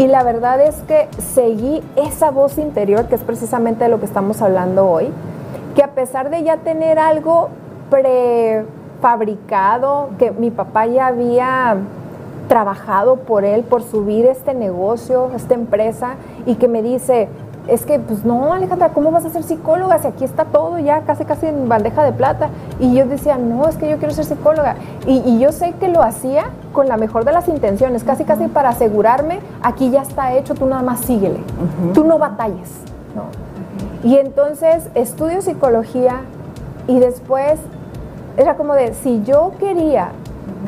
Y 0.00 0.06
la 0.06 0.22
verdad 0.22 0.62
es 0.62 0.76
que 0.88 1.08
seguí 1.34 1.82
esa 1.94 2.30
voz 2.30 2.56
interior, 2.56 3.04
que 3.04 3.16
es 3.16 3.20
precisamente 3.20 3.84
de 3.84 3.90
lo 3.90 4.00
que 4.00 4.06
estamos 4.06 4.40
hablando 4.40 4.88
hoy, 4.88 5.10
que 5.74 5.82
a 5.82 5.88
pesar 5.88 6.30
de 6.30 6.42
ya 6.42 6.56
tener 6.56 6.98
algo 6.98 7.50
prefabricado, 7.90 10.08
que 10.18 10.30
mi 10.30 10.50
papá 10.50 10.86
ya 10.86 11.08
había 11.08 11.76
trabajado 12.48 13.16
por 13.16 13.44
él, 13.44 13.62
por 13.62 13.82
subir 13.82 14.24
este 14.24 14.54
negocio, 14.54 15.32
esta 15.36 15.52
empresa, 15.52 16.14
y 16.46 16.54
que 16.54 16.66
me 16.66 16.80
dice, 16.80 17.28
es 17.68 17.84
que, 17.84 17.98
pues 17.98 18.24
no, 18.24 18.52
Alejandra, 18.52 18.90
¿cómo 18.90 19.10
vas 19.10 19.24
a 19.24 19.30
ser 19.30 19.42
psicóloga 19.42 19.98
si 19.98 20.08
aquí 20.08 20.24
está 20.24 20.44
todo 20.44 20.78
ya 20.78 21.02
casi, 21.02 21.24
casi 21.24 21.46
en 21.46 21.68
bandeja 21.68 22.02
de 22.02 22.12
plata? 22.12 22.48
Y 22.78 22.94
yo 22.94 23.06
decía, 23.06 23.36
no, 23.36 23.68
es 23.68 23.76
que 23.76 23.88
yo 23.88 23.98
quiero 23.98 24.12
ser 24.14 24.24
psicóloga. 24.24 24.76
Y, 25.06 25.38
yo 25.38 25.52
sé 25.52 25.74
que 25.78 25.88
lo 25.88 26.02
hacía 26.02 26.46
con 26.72 26.88
la 26.88 26.96
mejor 26.96 27.24
de 27.24 27.32
las 27.32 27.48
intenciones, 27.48 28.04
casi, 28.04 28.24
casi 28.24 28.48
para 28.48 28.70
asegurarme, 28.70 29.40
aquí 29.62 29.90
ya 29.90 30.02
está 30.02 30.34
hecho, 30.34 30.54
tú 30.54 30.66
nada 30.66 30.82
más 30.82 31.00
síguele, 31.00 31.40
tú 31.94 32.04
no 32.04 32.18
batalles. 32.18 32.70
Y 34.02 34.16
entonces 34.16 34.88
estudio 34.94 35.42
psicología 35.42 36.22
y 36.86 36.98
después 36.98 37.60
era 38.36 38.56
como 38.56 38.74
de, 38.74 38.94
si 38.94 39.22
yo 39.24 39.52
quería 39.58 40.12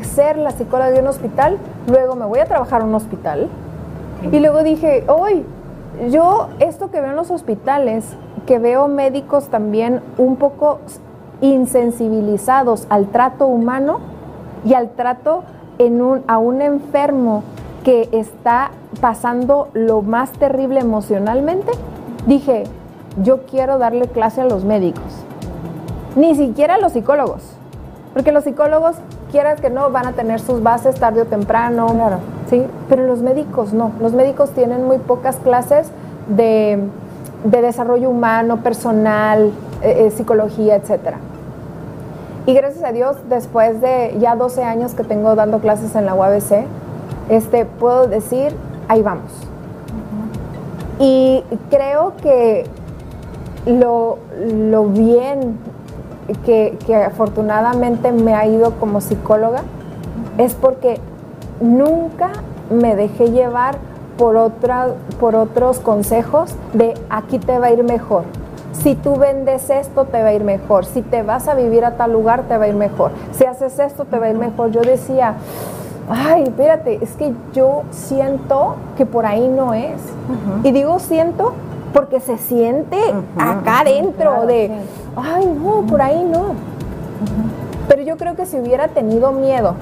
ser 0.02 0.36
la 0.36 0.50
psicóloga 0.50 0.90
de 0.90 1.00
un 1.00 1.06
hospital, 1.06 1.58
luego 1.88 2.14
me 2.14 2.26
voy 2.26 2.40
a 2.40 2.44
trabajar 2.44 2.82
a 2.82 2.84
un 2.84 2.94
hospital. 2.94 3.48
Y 4.30 4.38
luego 4.38 4.62
dije, 4.62 5.04
hoy 5.08 5.44
yo 6.10 6.48
esto 6.58 6.90
que 6.90 7.00
veo 7.00 7.10
en 7.10 7.16
los 7.16 7.30
hospitales, 7.30 8.04
que 8.46 8.58
veo 8.58 8.88
médicos 8.88 9.48
también 9.48 10.00
un 10.18 10.36
poco 10.36 10.80
insensibilizados 11.40 12.86
al 12.88 13.08
trato 13.08 13.46
humano 13.46 14.00
y 14.64 14.74
al 14.74 14.90
trato 14.90 15.44
a 16.28 16.38
un 16.38 16.62
enfermo 16.62 17.42
que 17.82 18.08
está 18.12 18.70
pasando 19.00 19.68
lo 19.72 20.00
más 20.02 20.30
terrible 20.30 20.78
emocionalmente, 20.78 21.72
dije, 22.26 22.64
yo 23.20 23.42
quiero 23.46 23.78
darle 23.78 24.06
clase 24.06 24.42
a 24.42 24.44
los 24.44 24.64
médicos, 24.64 25.02
ni 26.14 26.36
siquiera 26.36 26.74
a 26.74 26.78
los 26.78 26.92
psicólogos, 26.92 27.42
porque 28.12 28.30
los 28.30 28.44
psicólogos, 28.44 28.96
quieras 29.32 29.60
que 29.60 29.70
no, 29.70 29.90
van 29.90 30.06
a 30.06 30.12
tener 30.12 30.38
sus 30.38 30.62
bases 30.62 30.94
tarde 30.96 31.22
o 31.22 31.24
temprano, 31.24 31.88
claro. 31.88 32.18
¿sí? 32.48 32.64
Pero 32.88 33.06
los 33.06 33.22
médicos 33.22 33.72
no, 33.72 33.90
los 34.00 34.12
médicos 34.12 34.50
tienen 34.50 34.84
muy 34.84 34.98
pocas 34.98 35.36
clases 35.36 35.88
de, 36.28 36.78
desarrollo 37.44 38.10
humano, 38.10 38.58
personal, 38.58 39.50
eh, 39.82 40.06
eh, 40.06 40.10
psicología, 40.10 40.76
etc. 40.76 41.16
Y 42.46 42.54
gracias 42.54 42.84
a 42.84 42.92
Dios, 42.92 43.16
después 43.28 43.80
de 43.80 44.16
ya 44.20 44.36
12 44.36 44.62
años 44.62 44.94
que 44.94 45.02
tengo 45.02 45.34
dando 45.34 45.58
clases 45.58 45.96
en 45.96 46.06
la 46.06 46.14
UABC, 46.14 46.66
este, 47.30 47.64
puedo 47.64 48.06
decir, 48.06 48.54
ahí 48.88 49.02
vamos. 49.02 49.32
Y 50.98 51.42
creo 51.70 52.12
que 52.22 52.66
lo, 53.66 54.18
lo 54.46 54.84
bien 54.84 55.56
que, 56.44 56.78
que, 56.86 56.96
afortunadamente 56.96 58.12
me 58.12 58.34
ha 58.34 58.46
ido 58.46 58.72
como 58.78 59.00
psicóloga 59.00 59.62
es 60.38 60.54
porque 60.54 61.00
nunca 61.60 62.30
me 62.70 62.96
dejé 62.96 63.30
llevar 63.30 63.76
por, 64.16 64.36
otra, 64.36 64.88
por 65.20 65.34
otros 65.34 65.78
consejos 65.80 66.54
de 66.72 66.94
aquí 67.10 67.38
te 67.38 67.58
va 67.58 67.66
a 67.66 67.72
ir 67.72 67.84
mejor. 67.84 68.24
Si 68.72 68.94
tú 68.94 69.16
vendes 69.16 69.68
esto, 69.70 70.06
te 70.06 70.22
va 70.22 70.30
a 70.30 70.32
ir 70.32 70.44
mejor. 70.44 70.86
Si 70.86 71.02
te 71.02 71.22
vas 71.22 71.46
a 71.46 71.54
vivir 71.54 71.84
a 71.84 71.96
tal 71.96 72.12
lugar, 72.12 72.44
te 72.48 72.56
va 72.56 72.64
a 72.64 72.68
ir 72.68 72.74
mejor. 72.74 73.12
Si 73.32 73.44
haces 73.44 73.78
esto, 73.78 74.04
te 74.04 74.18
va 74.18 74.26
a 74.26 74.30
ir 74.30 74.38
mejor. 74.38 74.70
Yo 74.70 74.80
decía, 74.80 75.34
ay, 76.08 76.44
espérate, 76.44 76.98
es 77.02 77.12
que 77.12 77.32
yo 77.52 77.82
siento 77.90 78.76
que 78.96 79.06
por 79.06 79.26
ahí 79.26 79.46
no 79.46 79.74
es. 79.74 80.00
Y 80.64 80.72
digo 80.72 80.98
siento 80.98 81.52
porque 81.92 82.20
se 82.20 82.38
siente 82.38 82.98
acá 83.38 83.80
adentro 83.80 84.46
de, 84.46 84.70
ay, 85.16 85.46
no, 85.46 85.86
por 85.86 86.00
ahí 86.00 86.24
no. 86.24 86.54
Pero 87.88 88.02
yo 88.02 88.16
creo 88.16 88.34
que 88.34 88.46
si 88.46 88.58
hubiera 88.58 88.88
tenido 88.88 89.32
miedo, 89.32 89.74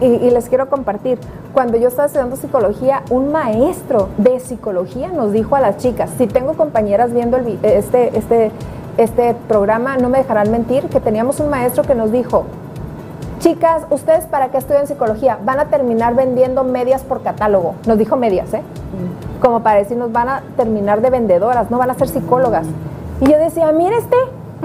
y, 0.00 0.30
les 0.30 0.48
quiero 0.48 0.68
compartir, 0.68 1.18
cuando 1.54 1.78
yo 1.78 1.88
estaba 1.88 2.06
estudiando 2.06 2.36
psicología, 2.36 3.02
un 3.10 3.32
maestro 3.32 4.10
de 4.18 4.40
psicología 4.40 5.08
nos 5.08 5.32
dijo 5.32 5.56
a 5.56 5.60
las 5.60 5.78
chicas, 5.78 6.10
si 6.18 6.26
tengo 6.26 6.52
compañeras 6.52 7.12
viendo 7.12 7.38
este, 7.62 8.16
este, 8.16 8.50
este 8.98 9.34
programa, 9.48 9.96
no 9.96 10.10
me 10.10 10.18
dejarán 10.18 10.50
mentir, 10.50 10.84
que 10.84 11.00
teníamos 11.00 11.40
un 11.40 11.48
maestro 11.48 11.82
que 11.82 11.94
nos 11.94 12.12
dijo, 12.12 12.44
chicas, 13.46 13.86
¿ustedes 13.90 14.24
para 14.26 14.48
qué 14.48 14.58
estudian 14.58 14.88
psicología? 14.88 15.38
Van 15.44 15.60
a 15.60 15.66
terminar 15.66 16.16
vendiendo 16.16 16.64
medias 16.64 17.04
por 17.04 17.22
catálogo. 17.22 17.76
Nos 17.86 17.96
dijo 17.96 18.16
medias, 18.16 18.52
¿eh? 18.52 18.60
Mm. 18.60 19.40
Como 19.40 19.60
para 19.60 19.78
decirnos, 19.78 20.10
van 20.10 20.28
a 20.28 20.42
terminar 20.56 21.00
de 21.00 21.10
vendedoras, 21.10 21.70
no 21.70 21.78
van 21.78 21.90
a 21.90 21.94
ser 21.94 22.08
psicólogas. 22.08 22.66
Y 23.20 23.30
yo 23.30 23.38
decía, 23.38 23.70
mire 23.70 23.98
este, 23.98 24.16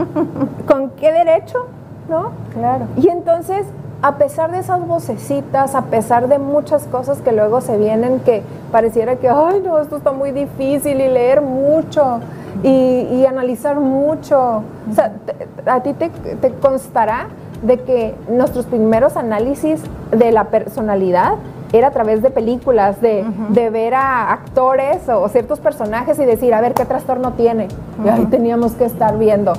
¿con 0.68 0.90
qué 0.92 1.12
derecho? 1.12 1.68
¿No? 2.10 2.32
Claro. 2.54 2.88
Y 2.98 3.10
entonces 3.10 3.68
a 4.02 4.16
pesar 4.16 4.52
de 4.52 4.58
esas 4.58 4.84
vocecitas, 4.88 5.76
a 5.76 5.84
pesar 5.84 6.28
de 6.28 6.40
muchas 6.40 6.86
cosas 6.86 7.22
que 7.22 7.32
luego 7.32 7.62
se 7.62 7.78
vienen 7.78 8.20
que 8.22 8.42
pareciera 8.72 9.18
que, 9.18 9.30
ay, 9.30 9.62
no, 9.64 9.78
esto 9.78 9.98
está 9.98 10.12
muy 10.12 10.32
difícil 10.32 11.00
y 11.00 11.08
leer 11.08 11.42
mucho 11.42 12.20
y, 12.64 13.26
analizar 13.28 13.80
mucho. 13.80 14.64
O 14.90 14.96
sea, 14.96 15.14
a 15.68 15.84
ti 15.84 15.94
te, 15.94 16.10
te 16.10 16.52
constará 16.56 17.28
de 17.62 17.80
que 17.80 18.16
nuestros 18.30 18.66
primeros 18.66 19.18
análisis 19.18 19.82
de 20.12 20.32
la 20.32 20.46
personalidad 20.46 21.36
era 21.74 21.88
a 21.88 21.92
través 21.92 22.22
de 22.22 22.30
películas, 22.30 23.00
de, 23.00 23.24
ver 23.72 23.94
a 23.94 24.32
actores 24.34 25.08
o 25.08 25.28
ciertos 25.30 25.60
personajes 25.60 26.20
y 26.20 26.26
decir, 26.26 26.54
a 26.54 26.60
ver 26.60 26.74
qué 26.74 26.86
trastorno 26.86 27.34
tiene. 27.34 27.70
Y 28.04 28.10
ahí 28.10 28.26
teníamos 28.26 28.74
que 28.74 28.86
estar 28.86 29.18
viendo. 29.18 29.54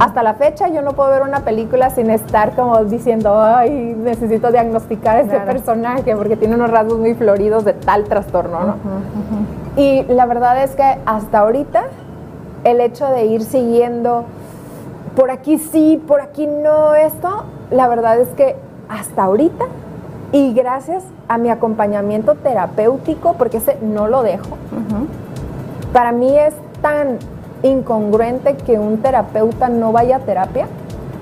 Hasta 0.00 0.22
la 0.22 0.34
fecha 0.34 0.68
yo 0.68 0.80
no 0.80 0.92
puedo 0.92 1.10
ver 1.10 1.22
una 1.22 1.40
película 1.40 1.90
sin 1.90 2.08
estar 2.10 2.54
como 2.54 2.84
diciendo, 2.84 3.38
ay, 3.38 3.94
necesito 3.98 4.50
diagnosticar 4.50 5.16
a 5.16 5.20
este 5.20 5.40
personaje 5.40 6.16
porque 6.16 6.36
tiene 6.36 6.54
unos 6.54 6.70
rasgos 6.70 6.98
muy 6.98 7.14
floridos 7.14 7.64
de 7.64 7.74
tal 7.74 8.04
trastorno, 8.04 8.60
¿no? 8.60 8.76
Y 9.76 10.04
la 10.04 10.24
verdad 10.26 10.62
es 10.62 10.74
que 10.74 10.98
hasta 11.04 11.40
ahorita 11.40 11.84
el 12.64 12.80
hecho 12.80 13.06
de 13.06 13.26
ir 13.26 13.42
siguiendo 13.42 14.24
por 15.18 15.32
aquí 15.32 15.58
sí, 15.58 16.00
por 16.06 16.20
aquí 16.20 16.46
no 16.46 16.94
esto, 16.94 17.42
la 17.72 17.88
verdad 17.88 18.20
es 18.20 18.28
que 18.36 18.54
hasta 18.88 19.24
ahorita 19.24 19.64
y 20.30 20.54
gracias 20.54 21.02
a 21.26 21.38
mi 21.38 21.50
acompañamiento 21.50 22.36
terapéutico, 22.36 23.32
porque 23.32 23.56
ese 23.56 23.78
no 23.82 24.06
lo 24.06 24.22
dejo, 24.22 24.56
para 25.92 26.12
mí 26.12 26.38
es 26.38 26.54
tan 26.82 27.18
incongruente 27.64 28.54
que 28.58 28.78
un 28.78 28.98
terapeuta 28.98 29.68
no 29.68 29.90
vaya 29.90 30.18
a 30.18 30.20
terapia. 30.20 30.68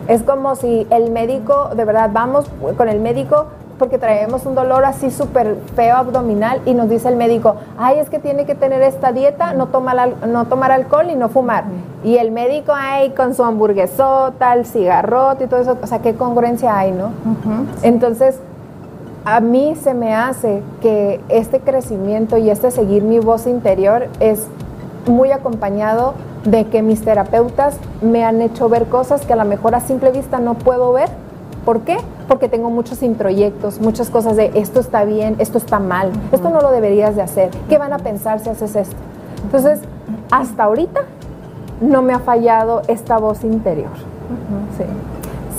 Es 0.08 0.22
como 0.22 0.56
si 0.56 0.86
el 0.90 1.10
médico, 1.10 1.70
de 1.74 1.86
verdad, 1.86 2.10
vamos 2.12 2.44
con 2.76 2.90
el 2.90 3.00
médico 3.00 3.46
porque 3.78 3.98
traemos 3.98 4.46
un 4.46 4.54
dolor 4.54 4.84
así 4.84 5.10
súper 5.10 5.56
feo 5.74 5.96
abdominal 5.96 6.60
y 6.64 6.74
nos 6.74 6.88
dice 6.88 7.08
el 7.08 7.16
médico, 7.16 7.56
ay, 7.78 7.98
es 7.98 8.08
que 8.08 8.18
tiene 8.18 8.46
que 8.46 8.54
tener 8.54 8.82
esta 8.82 9.12
dieta, 9.12 9.54
no 9.54 9.66
tomar, 9.66 10.26
no 10.26 10.46
tomar 10.46 10.72
alcohol 10.72 11.10
y 11.10 11.14
no 11.14 11.28
fumar. 11.28 11.64
Y 12.04 12.16
el 12.16 12.30
médico, 12.30 12.72
ay, 12.74 13.10
con 13.10 13.34
su 13.34 13.44
hamburguesota, 13.44 14.54
el 14.54 14.64
cigarrote 14.64 15.44
y 15.44 15.46
todo 15.46 15.60
eso, 15.60 15.76
o 15.82 15.86
sea, 15.86 16.00
qué 16.00 16.14
congruencia 16.14 16.78
hay, 16.78 16.92
¿no? 16.92 17.10
Entonces, 17.82 18.40
a 19.24 19.40
mí 19.40 19.74
se 19.74 19.92
me 19.92 20.14
hace 20.14 20.62
que 20.80 21.20
este 21.28 21.60
crecimiento 21.60 22.36
y 22.36 22.48
este 22.48 22.70
seguir 22.70 23.02
mi 23.02 23.18
voz 23.18 23.46
interior 23.46 24.06
es 24.20 24.46
muy 25.06 25.32
acompañado 25.32 26.14
de 26.44 26.66
que 26.66 26.82
mis 26.82 27.04
terapeutas 27.04 27.76
me 28.02 28.24
han 28.24 28.40
hecho 28.40 28.68
ver 28.68 28.86
cosas 28.86 29.26
que 29.26 29.32
a 29.32 29.36
lo 29.36 29.44
mejor 29.44 29.74
a 29.74 29.80
simple 29.80 30.12
vista 30.12 30.38
no 30.38 30.54
puedo 30.54 30.92
ver. 30.92 31.08
¿Por 31.64 31.80
qué? 31.80 31.96
Porque 32.28 32.48
tengo 32.48 32.70
muchos 32.70 33.02
introyectos, 33.02 33.80
muchas 33.80 34.10
cosas 34.10 34.36
de 34.36 34.50
esto 34.54 34.80
está 34.80 35.04
bien, 35.04 35.36
esto 35.38 35.58
está 35.58 35.78
mal, 35.78 36.10
esto 36.32 36.50
no 36.50 36.60
lo 36.60 36.70
deberías 36.70 37.14
de 37.14 37.22
hacer, 37.22 37.50
¿qué 37.68 37.78
van 37.78 37.92
a 37.92 37.98
pensar 37.98 38.40
si 38.40 38.48
haces 38.48 38.74
esto? 38.74 38.96
Entonces, 39.44 39.80
hasta 40.30 40.64
ahorita 40.64 41.02
no 41.80 42.02
me 42.02 42.12
ha 42.12 42.18
fallado 42.18 42.82
esta 42.88 43.18
voz 43.18 43.44
interior. 43.44 43.94
sí. 44.76 44.84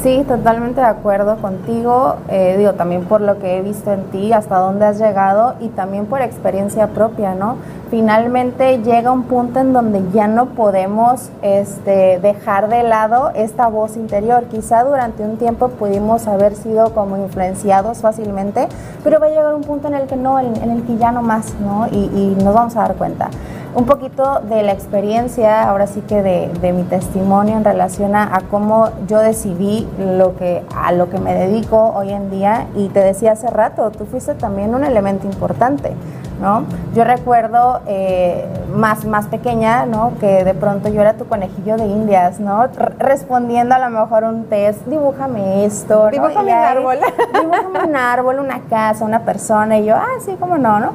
Sí, 0.03 0.23
totalmente 0.27 0.79
de 0.79 0.85
acuerdo 0.85 1.37
contigo. 1.37 2.17
Eh, 2.29 2.55
digo, 2.57 2.73
también 2.73 3.05
por 3.05 3.19
lo 3.19 3.39
que 3.39 3.57
he 3.57 3.61
visto 3.63 3.91
en 3.91 4.03
ti, 4.05 4.31
hasta 4.31 4.59
dónde 4.59 4.85
has 4.85 4.99
llegado 4.99 5.55
y 5.59 5.69
también 5.69 6.05
por 6.05 6.21
experiencia 6.21 6.87
propia, 6.87 7.33
¿no? 7.33 7.57
Finalmente 7.89 8.79
llega 8.79 9.11
un 9.11 9.23
punto 9.23 9.59
en 9.59 9.73
donde 9.73 10.03
ya 10.13 10.27
no 10.27 10.47
podemos 10.47 11.29
este, 11.41 12.19
dejar 12.19 12.69
de 12.69 12.83
lado 12.83 13.31
esta 13.35 13.67
voz 13.67 13.97
interior. 13.97 14.45
Quizá 14.45 14.83
durante 14.83 15.23
un 15.23 15.37
tiempo 15.37 15.69
pudimos 15.69 16.27
haber 16.27 16.55
sido 16.55 16.93
como 16.93 17.17
influenciados 17.17 17.99
fácilmente, 17.99 18.67
pero 19.03 19.19
va 19.19 19.27
a 19.27 19.29
llegar 19.29 19.55
un 19.55 19.63
punto 19.63 19.87
en 19.87 19.95
el 19.95 20.07
que 20.07 20.15
no, 20.15 20.39
en, 20.39 20.55
el 20.55 20.83
que 20.83 20.97
ya 20.97 21.11
no 21.11 21.21
más, 21.21 21.53
¿no? 21.59 21.87
Y, 21.87 22.09
y, 22.13 22.37
nos 22.43 22.53
vamos 22.53 22.75
a 22.75 22.81
dar 22.81 22.95
cuenta. 22.95 23.29
Un 23.75 23.85
poquito 23.85 24.41
de 24.41 24.63
la 24.63 24.71
experiencia, 24.71 25.69
ahora 25.69 25.87
sí 25.87 26.01
que 26.01 26.23
de, 26.23 26.47
de 26.61 26.73
mi 26.73 26.83
testimonio 26.83 27.55
en 27.57 27.63
relación 27.63 28.15
a, 28.15 28.35
a, 28.35 28.41
cómo 28.41 28.89
yo 29.07 29.19
decidí 29.19 29.87
lo 29.99 30.35
que, 30.35 30.63
a 30.75 30.91
lo 30.91 31.09
que 31.09 31.19
me 31.19 31.33
dedico 31.33 31.93
hoy 31.95 32.11
en 32.11 32.31
día. 32.31 32.67
Y 32.75 32.89
te 32.89 33.01
decía 33.01 33.33
hace 33.33 33.49
rato, 33.49 33.91
tú 33.91 34.05
fuiste 34.05 34.33
también 34.33 34.73
un 34.73 34.83
elemento 34.83 35.27
importante 35.27 35.93
¿no? 36.41 36.65
Yo 36.93 37.03
recuerdo 37.03 37.81
eh, 37.87 38.45
más, 38.73 39.05
más 39.05 39.27
pequeña, 39.27 39.85
¿no? 39.85 40.13
Que 40.19 40.43
de 40.43 40.53
pronto 40.53 40.89
yo 40.89 41.01
era 41.01 41.13
tu 41.13 41.25
conejillo 41.25 41.77
de 41.77 41.85
indias, 41.85 42.39
¿no? 42.39 42.67
respondiendo 42.99 43.75
a 43.75 43.79
lo 43.79 43.89
mejor 43.89 44.23
un 44.23 44.45
test, 44.45 44.85
dibújame 44.85 45.65
esto, 45.65 46.09
Dibújame 46.11 46.51
un 46.51 46.57
árbol. 46.57 46.97
Dibújame 47.41 47.89
un 47.89 47.95
árbol, 47.95 48.39
una 48.39 48.61
casa, 48.61 49.05
una 49.05 49.21
persona, 49.21 49.77
y 49.77 49.85
yo, 49.85 49.95
ah, 49.95 50.19
sí, 50.23 50.35
cómo 50.39 50.57
no, 50.57 50.79
¿no? 50.79 50.93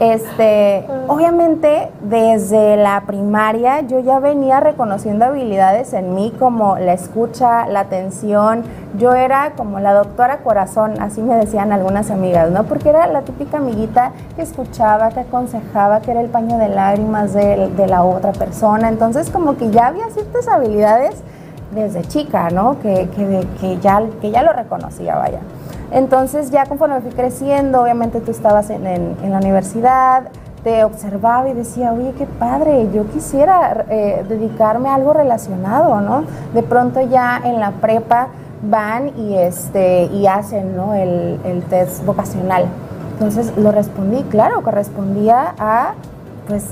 Este, 0.00 0.86
obviamente 1.08 1.90
desde 2.02 2.76
la 2.76 3.02
primaria 3.04 3.80
yo 3.80 3.98
ya 3.98 4.20
venía 4.20 4.60
reconociendo 4.60 5.24
habilidades 5.24 5.92
en 5.92 6.14
mí 6.14 6.32
como 6.38 6.78
la 6.78 6.92
escucha, 6.92 7.66
la 7.66 7.80
atención. 7.80 8.62
Yo 8.96 9.14
era 9.14 9.54
como 9.56 9.80
la 9.80 9.94
doctora 9.94 10.38
corazón, 10.38 10.94
así 11.00 11.20
me 11.20 11.34
decían 11.34 11.72
algunas 11.72 12.12
amigas, 12.12 12.48
¿no? 12.50 12.64
Porque 12.64 12.90
era 12.90 13.08
la 13.08 13.22
típica 13.22 13.56
amiguita 13.56 14.12
que 14.36 14.42
escuchaba, 14.42 15.10
que 15.10 15.20
aconsejaba, 15.20 16.00
que 16.00 16.12
era 16.12 16.20
el 16.20 16.28
paño 16.28 16.58
de 16.58 16.68
lágrimas 16.68 17.34
de, 17.34 17.86
la 17.88 18.04
otra 18.04 18.32
persona. 18.32 18.88
Entonces 18.88 19.30
como 19.30 19.56
que 19.56 19.70
ya 19.70 19.88
había 19.88 20.08
ciertas 20.10 20.46
habilidades 20.46 21.16
desde 21.74 22.02
chica, 22.02 22.50
¿no? 22.50 22.78
Que, 22.78 23.08
que, 23.16 23.46
que, 23.60 23.78
ya, 23.78 24.00
que 24.20 24.30
ya 24.30 24.44
lo 24.44 24.52
reconocía, 24.52 25.16
vaya. 25.16 25.40
Entonces 25.90 26.50
ya 26.50 26.66
conforme 26.66 27.00
fui 27.00 27.10
creciendo, 27.10 27.82
obviamente 27.82 28.20
tú 28.20 28.30
estabas 28.30 28.70
en, 28.70 28.84
la 28.84 29.38
universidad, 29.38 30.24
te 30.62 30.84
observaba 30.84 31.48
y 31.48 31.54
decía, 31.54 31.92
oye, 31.92 32.12
qué 32.18 32.26
padre, 32.26 32.88
yo 32.92 33.06
quisiera 33.10 33.84
eh, 33.88 34.24
dedicarme 34.28 34.88
a 34.88 34.96
algo 34.96 35.12
relacionado, 35.12 36.00
¿no? 36.00 36.24
De 36.52 36.62
pronto 36.62 37.00
ya 37.00 37.40
en 37.44 37.60
la 37.60 37.70
prepa 37.70 38.28
van 38.62 39.12
y, 39.16 39.36
este, 39.36 40.04
y 40.04 40.26
hacen 40.26 40.76
¿no? 40.76 40.94
el, 40.94 41.40
el 41.44 41.62
test 41.64 42.04
vocacional. 42.04 42.66
Entonces 43.12 43.56
lo 43.56 43.72
respondí, 43.72 44.22
claro, 44.24 44.62
correspondía 44.62 45.54
a, 45.58 45.94
pues, 46.46 46.64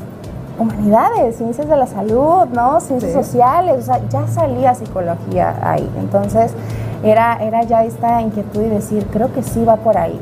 humanidades, 0.58 1.36
ciencias 1.36 1.68
de 1.68 1.76
la 1.76 1.86
salud, 1.86 2.46
¿no? 2.52 2.80
Ciencias 2.80 3.12
sociales, 3.12 3.76
o 3.78 3.82
sea, 3.82 4.00
ya 4.08 4.26
salía 4.26 4.74
psicología 4.74 5.54
ahí. 5.62 5.88
Entonces, 5.98 6.52
era, 7.02 7.38
era 7.42 7.62
ya 7.62 7.84
esta 7.84 8.20
inquietud 8.22 8.62
y 8.62 8.68
decir, 8.68 9.06
creo 9.12 9.32
que 9.32 9.42
sí 9.42 9.64
va 9.64 9.76
por 9.76 9.98
ahí. 9.98 10.20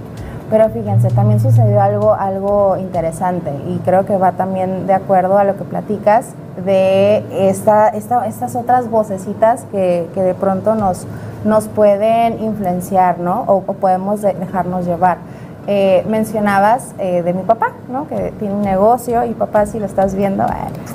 Pero 0.51 0.69
fíjense, 0.69 1.09
también 1.09 1.41
sucedió 1.41 1.81
algo, 1.81 2.15
algo 2.15 2.77
interesante 2.77 3.51
y 3.67 3.79
creo 3.79 4.05
que 4.05 4.17
va 4.17 4.33
también 4.33 4.87
de 4.87 4.93
acuerdo 4.93 5.39
a 5.39 5.45
lo 5.45 5.57
que 5.57 5.65
platicas 5.65 6.35
de 6.65 7.49
esta, 7.49 7.89
esta, 7.89 8.27
estas 8.27 8.55
otras 8.55 8.91
vocecitas 8.91 9.65
que, 9.73 10.09
que, 10.15 10.23
de 10.23 10.35
pronto 10.35 10.75
nos, 10.75 11.07
nos 11.45 11.69
pueden 11.69 12.43
influenciar, 12.43 13.19
¿no? 13.19 13.45
O, 13.47 13.63
podemos 13.63 14.21
dejarnos 14.21 14.87
llevar. 14.87 15.19
Eh, 15.67 16.05
mencionabas 16.09 16.95
eh, 16.99 17.23
de 17.23 17.33
mi 17.33 17.43
papá, 17.43 17.73
¿no? 17.89 18.07
Que 18.07 18.33
tiene 18.39 18.55
un 18.55 18.63
negocio 18.63 19.25
y 19.25 19.33
papá, 19.33 19.65
si 19.65 19.79
lo 19.81 19.87
estás 19.87 20.15
viendo, 20.15 20.45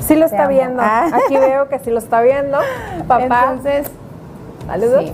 sí 0.06 0.16
lo 0.16 0.28
está 0.28 0.48
viendo. 0.48 0.82
Ah. 0.86 1.08
Aquí 1.12 1.38
veo 1.38 1.68
que 1.70 1.80
sí 1.80 1.90
lo 1.90 1.98
está 1.98 2.22
viendo. 2.22 2.60
Papá. 3.08 3.48
Entonces, 3.50 3.88
saludos. 4.68 5.06
Sí, 5.06 5.14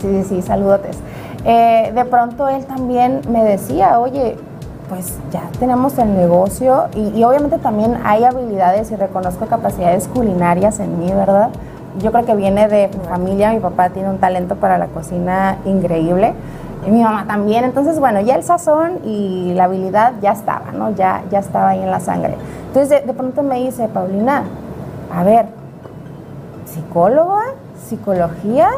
sí, 0.00 0.42
saludotes. 0.42 0.98
Eh, 1.44 1.92
de 1.94 2.04
pronto 2.04 2.48
él 2.48 2.64
también 2.66 3.22
me 3.30 3.44
decía, 3.44 3.98
oye, 3.98 4.36
pues 4.90 5.14
ya 5.30 5.42
tenemos 5.58 5.96
el 5.98 6.14
negocio 6.16 6.88
y, 6.94 7.22
obviamente 7.22 7.58
también 7.58 7.96
hay 8.04 8.24
habilidades 8.24 8.90
y 8.90 8.96
reconozco 8.96 9.46
capacidades 9.46 10.08
culinarias 10.08 10.80
en 10.80 10.98
mí, 10.98 11.12
¿verdad? 11.12 11.50
Yo 12.00 12.10
creo 12.12 12.24
que 12.24 12.34
viene 12.34 12.68
de 12.68 12.88
familia, 13.08 13.52
mi 13.52 13.60
papá 13.60 13.90
tiene 13.90 14.10
un 14.10 14.18
talento 14.18 14.56
para 14.56 14.78
la 14.78 14.88
cocina 14.88 15.58
increíble 15.64 16.34
y 16.86 16.90
mi 16.90 17.02
mamá 17.02 17.24
también, 17.26 17.64
entonces 17.64 18.00
bueno, 18.00 18.20
ya 18.20 18.34
el 18.34 18.42
sazón 18.42 18.98
y 19.04 19.52
la 19.54 19.64
habilidad 19.64 20.14
ya 20.20 20.32
estaba, 20.32 20.72
¿no? 20.72 20.90
Ya, 20.90 21.22
ya 21.30 21.38
estaba 21.38 21.70
ahí 21.70 21.82
en 21.82 21.90
la 21.90 22.00
sangre. 22.00 22.34
Entonces 22.66 23.06
de 23.06 23.12
pronto 23.12 23.42
me 23.42 23.60
dice, 23.60 23.86
Paulina, 23.88 24.42
a 25.14 25.22
ver, 25.22 25.46
psicóloga, 26.64 27.42
psicología, 27.86 28.68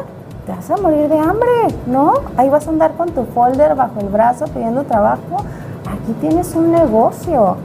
te 0.45 0.51
vas 0.51 0.69
a 0.69 0.77
morir 0.77 1.07
de 1.07 1.17
hambre, 1.17 1.49
¿no? 1.87 2.13
Ahí 2.37 2.49
vas 2.49 2.67
a 2.67 2.69
andar 2.69 2.93
con 2.93 3.09
tu 3.11 3.23
folder 3.25 3.75
bajo 3.75 3.99
el 3.99 4.09
brazo 4.09 4.45
pidiendo 4.45 4.83
trabajo. 4.83 5.37
Aquí 5.89 6.13
tienes 6.19 6.53
un 6.55 6.71
negocio. 6.71 7.57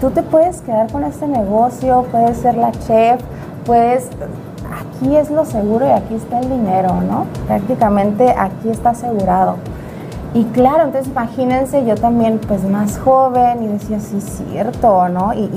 Tú 0.00 0.10
te 0.10 0.22
puedes 0.22 0.60
quedar 0.62 0.90
con 0.90 1.04
este 1.04 1.26
negocio, 1.26 2.04
puedes 2.10 2.38
ser 2.38 2.56
la 2.56 2.72
chef, 2.72 3.20
puedes... 3.64 4.08
Aquí 5.00 5.16
es 5.16 5.30
lo 5.30 5.44
seguro 5.44 5.86
y 5.86 5.90
aquí 5.90 6.14
está 6.14 6.40
el 6.40 6.48
dinero, 6.48 7.00
¿no? 7.02 7.26
Prácticamente 7.46 8.34
aquí 8.36 8.70
está 8.70 8.90
asegurado. 8.90 9.56
Y 10.34 10.42
claro, 10.46 10.82
entonces 10.82 11.12
imagínense, 11.12 11.86
yo 11.86 11.94
también 11.94 12.40
pues 12.48 12.64
más 12.64 12.98
joven 12.98 13.62
y 13.62 13.68
decía, 13.68 14.00
sí, 14.00 14.20
cierto, 14.20 15.08
¿no? 15.08 15.32
Y, 15.32 15.48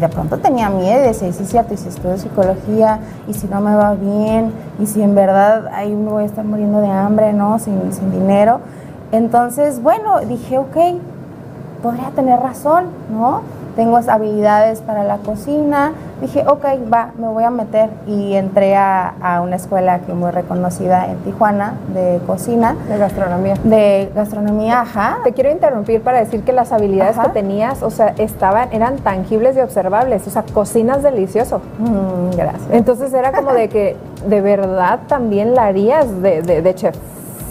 de 0.00 0.08
pronto 0.08 0.38
tenía 0.38 0.70
miedo 0.70 1.04
y 1.04 1.06
decía, 1.06 1.32
sí, 1.32 1.44
cierto, 1.44 1.74
y 1.74 1.76
si 1.76 1.88
estudio 1.88 2.18
psicología, 2.18 2.98
y 3.28 3.34
si 3.34 3.46
no 3.46 3.60
me 3.60 3.76
va 3.76 3.94
bien, 3.94 4.52
y 4.80 4.86
si 4.86 5.02
en 5.02 5.14
verdad 5.14 5.68
ahí 5.72 5.94
me 5.94 6.10
voy 6.10 6.24
a 6.24 6.26
estar 6.26 6.44
muriendo 6.44 6.80
de 6.80 6.88
hambre, 6.88 7.32
¿no? 7.32 7.60
Sin, 7.60 7.92
sin 7.92 8.10
dinero. 8.10 8.58
Entonces, 9.12 9.80
bueno, 9.80 10.18
dije, 10.26 10.58
ok, 10.58 10.76
podría 11.80 12.10
tener 12.10 12.40
razón, 12.40 12.86
¿no? 13.12 13.42
Tengo 13.76 13.96
habilidades 13.96 14.80
para 14.80 15.04
la 15.04 15.18
cocina. 15.18 15.92
Dije, 16.20 16.44
ok, 16.46 16.64
va, 16.92 17.10
me 17.18 17.28
voy 17.28 17.44
a 17.44 17.50
meter. 17.50 17.90
Y 18.06 18.34
entré 18.34 18.76
a, 18.76 19.14
a, 19.20 19.40
una 19.40 19.56
escuela 19.56 20.00
que 20.00 20.12
muy 20.12 20.30
reconocida 20.30 21.10
en 21.10 21.18
Tijuana 21.18 21.74
de 21.92 22.20
cocina. 22.26 22.76
De 22.88 22.98
gastronomía. 22.98 23.54
De 23.64 24.10
gastronomía, 24.14 24.80
ajá. 24.80 25.18
Te 25.24 25.32
quiero 25.32 25.50
interrumpir 25.50 26.02
para 26.02 26.20
decir 26.20 26.42
que 26.42 26.52
las 26.52 26.72
habilidades 26.72 27.18
que 27.18 27.28
tenías, 27.30 27.82
o 27.82 27.90
sea, 27.90 28.14
estaban, 28.18 28.72
eran 28.72 28.96
tangibles 28.98 29.56
y 29.56 29.60
observables. 29.60 30.26
O 30.26 30.30
sea, 30.30 30.44
cocinas 30.52 31.02
delicioso. 31.02 31.60
Mm, 31.78 32.36
gracias. 32.36 32.70
Entonces 32.70 33.12
era 33.12 33.32
como 33.32 33.52
de 33.52 33.68
que 33.68 33.96
de 34.26 34.40
verdad 34.40 35.00
también 35.08 35.54
la 35.54 35.66
harías 35.66 36.22
de, 36.22 36.42
de, 36.42 36.62
de 36.62 36.74
chef. 36.74 36.96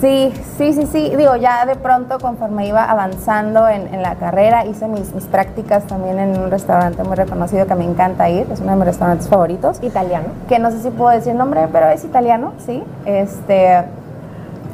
Sí, 0.03 0.33
sí, 0.57 0.73
sí, 0.73 0.85
sí. 0.91 1.15
Digo, 1.15 1.37
ya 1.37 1.65
de 1.65 1.77
pronto 1.77 2.19
conforme 2.19 2.67
iba 2.67 2.83
avanzando 2.83 3.69
en, 3.69 4.01
la 4.01 4.15
carrera, 4.15 4.65
hice 4.65 4.85
mis, 4.89 5.13
mis, 5.13 5.23
prácticas 5.23 5.85
también 5.85 6.19
en 6.19 6.37
un 6.37 6.51
restaurante 6.51 7.01
muy 7.05 7.15
reconocido 7.15 7.65
que 7.67 7.75
me 7.75 7.85
encanta 7.85 8.29
ir, 8.29 8.45
es 8.51 8.59
uno 8.59 8.71
de 8.71 8.75
mis 8.75 8.85
restaurantes 8.85 9.29
favoritos. 9.29 9.81
Italiano. 9.81 10.25
Que 10.49 10.59
no 10.59 10.71
sé 10.71 10.81
si 10.81 10.89
puedo 10.89 11.11
decir 11.11 11.31
el 11.31 11.37
nombre, 11.37 11.69
pero 11.71 11.87
es 11.87 12.03
italiano, 12.03 12.51
sí. 12.65 12.83
Este, 13.05 13.81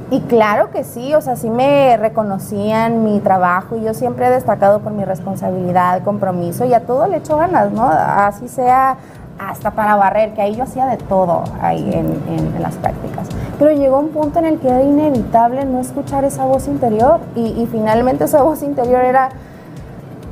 y 0.10 0.22
claro 0.22 0.72
que 0.72 0.84
sí, 0.84 1.13
o 1.13 1.22
sea, 1.22 1.36
sí 1.36 1.52
me 1.52 1.96
reconocían 1.98 3.04
mi 3.04 3.20
trabajo 3.20 3.76
y 3.76 3.84
yo 3.84 3.94
siempre 3.94 4.26
he 4.26 4.32
destacado 4.32 4.80
por 4.80 4.94
mi 4.94 5.06
responsabilidad, 5.06 6.02
compromiso 6.02 6.65
y 6.65 6.74
a 6.74 6.80
todo 6.80 7.06
le 7.06 7.18
echo 7.18 7.38
ganas, 7.38 7.72
¿no? 7.72 7.88
Así 7.88 8.48
sea 8.48 8.98
hasta 9.39 9.72
para 9.72 9.96
barrer, 9.96 10.34
que 10.34 10.42
ahí 10.42 10.56
yo 10.56 10.63
hacía 10.63 10.86
de 10.86 10.98
todo 10.98 11.44
ahí 11.62 11.89
en, 11.94 12.08
en, 12.28 12.62
las 12.62 12.76
prácticas. 12.76 13.28
Pero 13.60 13.72
llegó 13.74 14.00
un 14.00 14.10
punto 14.10 14.39
en 14.39 14.45
el 14.45 14.60
que 14.60 14.69
era 14.69 14.82
inevitable 14.82 15.65
no 15.65 15.82
escuchar 15.82 16.24
esa 16.24 16.45
voz 16.45 16.69
interior 16.69 17.19
y, 17.36 17.67
finalmente 17.69 18.24
esa 18.24 18.41
voz 18.41 18.63
interior 18.63 19.04
era, 19.04 19.30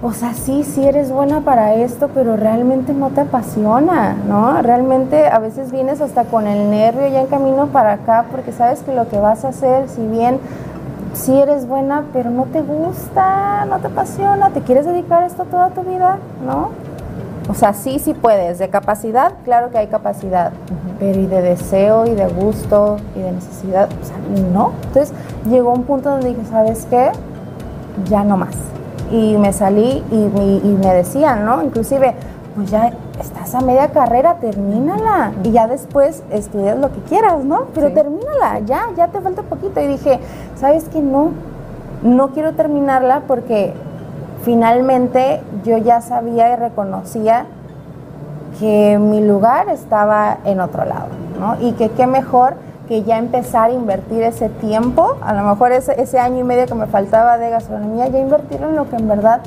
o 0.01 0.13
sea, 0.13 0.33
sí, 0.33 0.63
sí 0.63 0.85
eres 0.85 1.11
buena 1.11 1.41
para 1.41 1.73
esto, 1.73 2.09
pero 2.13 2.37
realmente 2.37 2.93
no 2.93 3.09
te 3.09 3.21
apasiona, 3.21 4.13
¿no? 4.13 4.61
Realmente 4.61 5.27
a 5.27 5.39
veces 5.39 5.73
vienes 5.73 5.99
hasta 5.99 6.23
con 6.23 6.47
el 6.47 6.71
nervio 6.71 7.05
ya 7.09 7.19
en 7.19 7.27
camino 7.27 7.67
para 7.67 7.93
acá 7.93 8.25
porque 8.31 8.53
sabes 8.53 8.79
que 8.79 8.95
lo 8.95 9.09
que 9.09 9.19
vas 9.19 9.43
a 9.43 9.49
hacer, 9.49 9.89
si 9.89 10.07
bien 10.07 10.39
sí 11.13 11.37
eres 11.37 11.67
buena, 11.67 12.05
pero 12.13 12.29
no 12.29 12.45
te 12.45 12.61
gusta, 12.61 13.65
no 13.65 13.79
te 13.79 13.87
apasiona, 13.87 14.51
te 14.51 14.61
quieres 14.61 14.85
dedicar 14.85 15.23
a 15.23 15.25
esto 15.25 15.43
toda 15.43 15.71
tu 15.71 15.81
vida, 15.81 16.17
¿no? 16.45 16.69
O 17.49 17.53
sea, 17.53 17.73
sí, 17.73 17.99
sí 17.99 18.13
puedes. 18.13 18.59
De 18.59 18.69
capacidad, 18.69 19.33
claro 19.45 19.71
que 19.71 19.77
hay 19.77 19.87
capacidad. 19.87 20.51
Pero 20.99 21.19
y 21.19 21.27
de 21.27 21.41
deseo 21.41 22.05
y 22.05 22.15
de 22.15 22.27
gusto 22.27 22.97
y 23.15 23.21
de 23.21 23.31
necesidad, 23.31 23.89
o 24.01 24.05
sea, 24.05 24.17
no. 24.51 24.73
Entonces 24.87 25.13
llegó 25.49 25.71
un 25.71 25.83
punto 25.83 26.09
donde 26.09 26.29
dije, 26.29 26.41
¿sabes 26.49 26.87
qué? 26.89 27.11
Ya 28.09 28.23
no 28.23 28.37
más. 28.37 28.55
Y 29.11 29.37
me 29.37 29.53
salí 29.53 30.03
y, 30.11 30.17
me 30.17 30.93
decían, 30.93 31.45
¿no? 31.45 31.63
Inclusive, 31.63 32.13
pues 32.55 32.69
ya 32.69 32.91
estás 33.19 33.55
a 33.55 33.61
media 33.61 33.89
carrera, 33.89 34.35
termínala. 34.35 35.31
Y 35.43 35.51
ya 35.51 35.67
después 35.67 36.23
estudias 36.29 36.77
lo 36.77 36.91
que 36.91 36.99
quieras, 37.01 37.45
¿no? 37.45 37.67
Pero 37.73 37.93
termínala, 37.93 38.59
ya, 38.65 38.87
ya 38.97 39.07
te 39.07 39.21
falta 39.21 39.43
poquito. 39.43 39.79
Y 39.79 39.87
dije, 39.87 40.19
¿sabes 40.59 40.85
qué? 40.91 40.99
No, 40.99 41.31
no 42.03 42.29
quiero 42.29 42.53
terminarla 42.53 43.21
porque 43.27 43.73
finalmente 44.47 45.41
yo 45.65 45.77
ya 45.77 45.99
sabía 45.99 46.53
y 46.53 46.55
reconocía 46.55 47.47
que 48.57 48.97
mi 48.97 49.19
lugar 49.19 49.67
estaba 49.67 50.37
en 50.45 50.61
otro 50.61 50.85
lado, 50.85 51.09
¿no? 51.37 51.57
Y 51.59 51.73
que 51.73 51.89
qué 51.89 52.07
mejor 52.07 52.53
que 52.87 53.03
ya 53.03 53.17
empezar 53.17 53.71
a 53.71 53.73
invertir 53.73 54.23
ese 54.23 54.47
tiempo, 54.47 55.17
a 55.21 55.33
lo 55.33 55.43
mejor 55.43 55.73
ese, 55.73 56.17
año 56.17 56.39
y 56.39 56.43
medio 56.45 56.65
que 56.65 56.75
me 56.75 56.85
faltaba 56.85 57.37
de 57.37 57.49
gastronomía, 57.49 58.07
ya 58.07 58.19
invertirlo 58.19 58.69
en 58.69 58.77
lo 58.77 58.89
que 58.89 58.95
en 58.95 59.09
verdad 59.09 59.41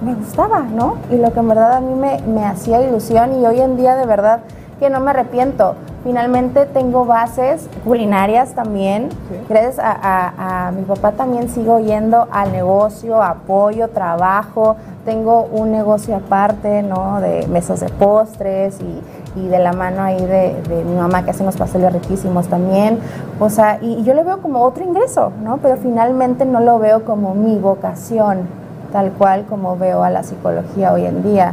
me 0.00 0.14
gustaba, 0.14 0.60
¿no? 0.60 0.94
Y 1.10 1.16
lo 1.16 1.32
que 1.32 1.40
en 1.40 1.48
verdad 1.48 1.72
a 1.72 1.80
mí 1.80 1.92
me 1.96 2.46
hacía 2.46 2.80
ilusión 2.80 3.40
y 3.40 3.46
hoy 3.46 3.60
en 3.60 3.76
día 3.76 3.96
de 3.96 4.06
verdad 4.06 4.42
que 4.78 4.90
no 4.90 5.00
me 5.00 5.10
arrepiento. 5.10 5.74
Finalmente 6.08 6.64
tengo 6.64 7.04
bases 7.04 7.68
culinarias 7.84 8.54
también. 8.54 9.10
Gracias 9.46 9.76
a, 9.78 10.72
mi 10.74 10.84
papá 10.84 11.12
también 11.12 11.50
sigo 11.50 11.80
yendo 11.80 12.26
al 12.30 12.50
negocio, 12.50 13.22
apoyo, 13.22 13.88
trabajo. 13.88 14.76
Tengo 15.04 15.42
un 15.42 15.70
negocio 15.70 16.16
aparte, 16.16 16.82
¿no? 16.82 17.20
De 17.20 17.46
mesas 17.48 17.80
de 17.80 17.90
postres 17.90 18.78
y, 18.80 19.38
y 19.38 19.48
de 19.48 19.58
la 19.58 19.74
mano 19.74 20.00
ahí 20.02 20.18
de, 20.18 20.62
de, 20.66 20.82
mi 20.82 20.96
mamá 20.96 21.26
que 21.26 21.32
hace 21.32 21.42
unos 21.42 21.58
pasteles 21.58 21.92
riquísimos 21.92 22.48
también. 22.48 23.00
O 23.38 23.50
sea, 23.50 23.78
y, 23.82 23.96
y 23.96 24.02
yo 24.02 24.14
lo 24.14 24.24
veo 24.24 24.40
como 24.40 24.62
otro 24.62 24.84
ingreso, 24.84 25.32
¿no? 25.44 25.58
Pero 25.58 25.76
finalmente 25.76 26.46
no 26.46 26.60
lo 26.60 26.78
veo 26.78 27.04
como 27.04 27.34
mi 27.34 27.58
vocación, 27.58 28.48
tal 28.92 29.12
cual 29.12 29.44
como 29.44 29.76
veo 29.76 30.02
a 30.04 30.08
la 30.08 30.22
psicología 30.22 30.90
hoy 30.90 31.04
en 31.04 31.22
día. 31.22 31.52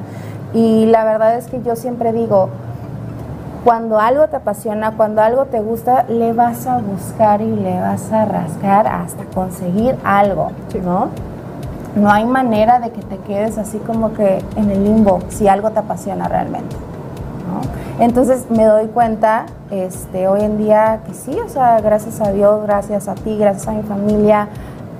Y 0.54 0.86
la 0.86 1.04
verdad 1.04 1.38
es 1.38 1.48
que 1.48 1.62
yo 1.62 1.76
siempre 1.76 2.14
digo, 2.14 2.48
cuando 3.66 4.00
algo 4.00 4.28
te 4.28 4.36
apasiona, 4.36 4.92
cuando 4.92 5.24
algo 5.24 5.46
te 5.46 5.60
gusta, 5.60 6.04
le 6.08 6.34
vas 6.34 6.68
a 6.68 6.78
buscar 6.78 7.42
y 7.42 7.52
le 7.52 7.82
vas 7.82 8.12
a 8.12 8.24
rascar 8.24 8.86
hasta 8.86 9.26
conseguir 9.34 9.98
algo, 10.04 10.52
¿no? 10.84 11.10
No 11.96 12.12
hay 12.12 12.26
manera 12.26 12.80
de 12.80 12.92
que 12.92 13.02
te 13.02 13.18
quedes 13.18 13.58
así 13.58 13.80
como 13.80 14.14
que 14.14 14.44
en 14.56 14.70
el 14.70 14.84
limbo 14.84 15.20
si 15.30 15.48
algo 15.48 15.72
te 15.72 15.80
apasiona 15.80 16.28
realmente. 16.28 16.76
¿no? 16.76 18.04
Entonces 18.06 18.46
me 18.52 18.66
doy 18.66 18.86
cuenta 18.86 19.48
este, 19.72 20.28
hoy 20.28 20.42
en 20.42 20.60
día 20.60 21.00
que 21.08 21.16
sí, 21.16 21.36
o 21.40 21.50
sea, 21.50 21.82
gracias 21.82 22.22
a 22.22 22.32
Dios, 22.32 22.62
gracias 22.62 23.08
a 23.08 23.16
ti, 23.16 23.36
gracias 23.36 23.68
a 23.68 23.72
mi 23.72 23.82
familia, 23.82 24.48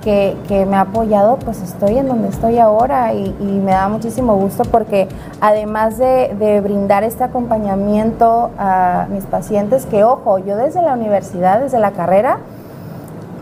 que, 0.06 0.66
me 0.66 0.76
ha 0.76 0.82
apoyado, 0.82 1.36
pues 1.36 1.60
estoy 1.62 1.98
en 1.98 2.06
donde 2.06 2.28
estoy 2.28 2.58
ahora 2.58 3.12
y, 3.12 3.34
me 3.40 3.72
da 3.72 3.88
muchísimo 3.88 4.36
gusto 4.36 4.62
porque 4.64 5.08
además 5.40 5.98
de, 5.98 6.34
de, 6.38 6.60
brindar 6.60 7.02
este 7.02 7.24
acompañamiento 7.24 8.50
a 8.56 9.06
mis 9.10 9.24
pacientes, 9.24 9.84
que 9.86 10.04
ojo, 10.04 10.38
yo 10.38 10.56
desde 10.56 10.80
la 10.80 10.92
universidad, 10.92 11.60
desde 11.60 11.80
la 11.80 11.90
carrera, 11.90 12.38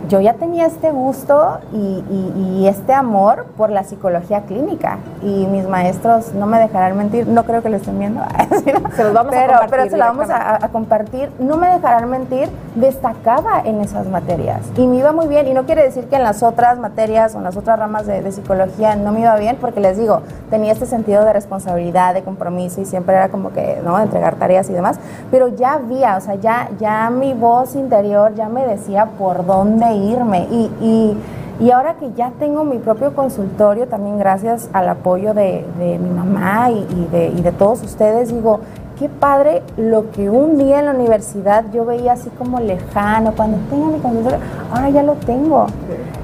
yo 0.09 0.21
ya 0.21 0.35
tenía 0.35 0.67
este 0.67 0.91
gusto 0.91 1.59
y, 1.73 2.65
este 2.65 2.95
amor 2.95 3.47
por 3.57 3.71
la 3.71 3.85
psicología 3.85 4.43
clínica. 4.43 4.99
Y 5.23 5.47
mis 5.47 5.69
maestros 5.69 6.33
no 6.33 6.47
me 6.47 6.59
dejarán 6.59 6.97
mentir, 6.97 7.27
no 7.27 7.45
creo 7.45 7.63
que 7.63 7.69
lo 7.69 7.77
estén 7.77 7.99
viendo, 7.99 8.23
se 8.97 9.05
los 9.05 9.13
vamos 9.13 9.33
pero, 9.33 9.55
a 9.55 9.59
compartir 9.59 9.71
pero 9.71 9.91
se 9.91 9.97
lo 9.97 10.05
vamos 10.05 10.29
a, 10.31 10.69
compartir, 10.71 11.31
no 11.39 11.57
me 11.57 11.69
dejarán 11.69 12.09
mentir, 12.09 12.49
destacaba 12.75 13.61
en 13.65 13.81
esas 13.81 14.07
materias. 14.07 14.61
Y 14.77 14.87
me 14.87 14.97
iba 14.97 15.13
muy 15.13 15.29
bien. 15.29 15.47
Y 15.47 15.53
no 15.53 15.65
quiere 15.65 15.83
decir 15.83 16.07
que 16.07 16.17
en 16.17 16.23
las 16.23 16.43
otras 16.43 16.79
materias 16.79 17.35
o 17.35 17.39
en 17.39 17.45
las 17.45 17.57
otras 17.57 17.79
ramas 17.79 18.07
de, 18.07 18.23
de 18.23 18.33
psicología 18.33 18.97
no 18.97 19.13
me 19.13 19.21
iba 19.21 19.37
bien 19.37 19.57
porque 19.61 19.81
les 19.81 19.99
digo, 19.99 20.23
tenía 20.51 20.73
este 20.73 20.87
sentido 20.87 21.25
de 21.25 21.33
responsabilidad, 21.33 22.15
de 22.15 22.23
compromiso 22.23 22.81
y 22.81 22.87
siempre 22.87 23.15
era 23.15 23.29
como 23.29 23.53
que, 23.53 23.81
¿no? 23.85 23.99
Entregar 24.01 24.37
tareas 24.37 24.69
y 24.71 24.73
demás, 24.73 24.99
pero 25.31 25.49
ya 25.49 25.75
había, 25.75 26.17
o 26.17 26.21
sea, 26.21 26.35
ya, 26.37 26.69
ya 26.79 27.11
mi 27.11 27.35
voz 27.35 27.75
interior 27.75 28.35
ya 28.35 28.49
me 28.49 28.67
decía 28.67 29.07
por 29.19 29.45
dónde 29.47 29.94
irme. 29.95 30.47
Y, 30.51 31.17
y, 31.61 31.71
ahora 31.71 31.95
que 31.95 32.13
ya 32.15 32.33
tengo 32.39 32.65
mi 32.65 32.79
propio 32.79 33.15
consultorio, 33.15 33.87
también 33.87 34.19
gracias 34.19 34.69
al 34.73 34.89
apoyo 34.89 35.35
de, 35.35 35.65
mi 35.79 36.11
mamá 36.11 36.71
y, 36.71 37.09
de, 37.11 37.29
y 37.29 37.41
de 37.41 37.53
todos 37.53 37.83
ustedes, 37.83 38.33
digo, 38.33 38.61
qué 38.99 39.09
padre 39.09 39.63
lo 39.77 40.11
que 40.11 40.31
un 40.31 40.59
día 40.59 40.81
en 40.81 40.87
la 40.87 40.93
universidad 40.93 41.65
yo 41.73 41.85
veía 41.85 42.13
así 42.13 42.29
como 42.31 42.61
lejano, 42.61 43.33
cuando 43.37 43.59
tenga 43.71 43.87
mi 43.87 43.99
consultorio, 44.01 44.39
ahora 44.73 44.91
ya 44.91 45.03
lo 45.03 45.15
tengo. 45.15 45.67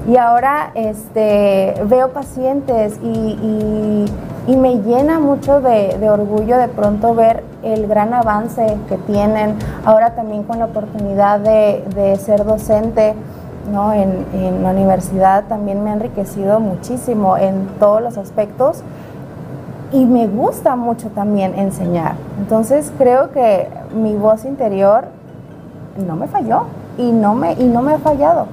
Y 0.07 0.17
ahora 0.17 0.71
este, 0.75 1.75
veo 1.87 2.09
pacientes 2.09 2.99
y, 3.03 4.05
y 4.47 4.55
me 4.55 4.77
llena 4.77 5.19
mucho 5.19 5.61
de, 5.61 5.97
de, 5.99 6.09
orgullo 6.09 6.57
de 6.57 6.67
pronto 6.67 7.13
ver 7.13 7.43
el 7.63 7.87
gran 7.87 8.13
avance 8.13 8.77
que 8.89 8.97
tienen, 8.97 9.55
ahora 9.85 10.15
también 10.15 10.43
con 10.43 10.59
la 10.59 10.65
oportunidad 10.65 11.39
de, 11.39 11.83
de 11.95 12.15
ser 12.15 12.43
docente. 12.43 13.13
¿No? 13.69 13.93
En, 13.93 14.25
en, 14.33 14.63
la 14.63 14.71
universidad 14.71 15.45
también 15.45 15.83
me 15.83 15.89
ha 15.89 15.93
enriquecido 15.93 16.59
muchísimo 16.59 17.37
en 17.37 17.67
todos 17.79 18.01
los 18.01 18.17
aspectos 18.17 18.83
y 19.91 20.05
me 20.05 20.27
gusta 20.27 20.75
mucho 20.75 21.09
también 21.09 21.57
enseñar. 21.57 22.15
Entonces 22.39 22.91
creo 22.97 23.31
que 23.31 23.67
mi 23.93 24.15
voz 24.15 24.45
interior 24.45 25.05
no 26.07 26.15
me 26.15 26.27
falló 26.27 26.63
y 26.97 27.11
no 27.11 27.35
me, 27.35 27.53
y 27.53 27.65
no 27.65 27.81
me 27.81 27.93
ha 27.93 27.99
fallado. 27.99 28.47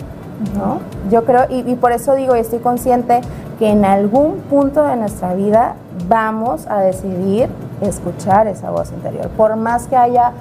¿no? 0.57 0.79
Yo 1.11 1.25
creo, 1.25 1.45
y, 1.49 1.71
y 1.71 1.75
por 1.77 1.93
eso 1.93 2.15
digo, 2.15 2.37
y 2.37 2.41
estoy 2.41 2.61
consciente 2.61 3.21
que 3.59 3.71
en 3.71 3.85
algún 3.85 4.37
punto 4.49 4.85
de 4.85 4.97
nuestra 4.97 5.35
vida 5.35 5.75
vamos 6.09 6.67
a 6.69 6.79
decidir 6.81 7.49
escuchar 7.81 8.47
esa 8.47 8.71
voz 8.71 8.93
interior. 8.93 9.29
Por 9.31 9.57
más 9.57 9.87
que 9.87 9.97
haya 9.97 10.33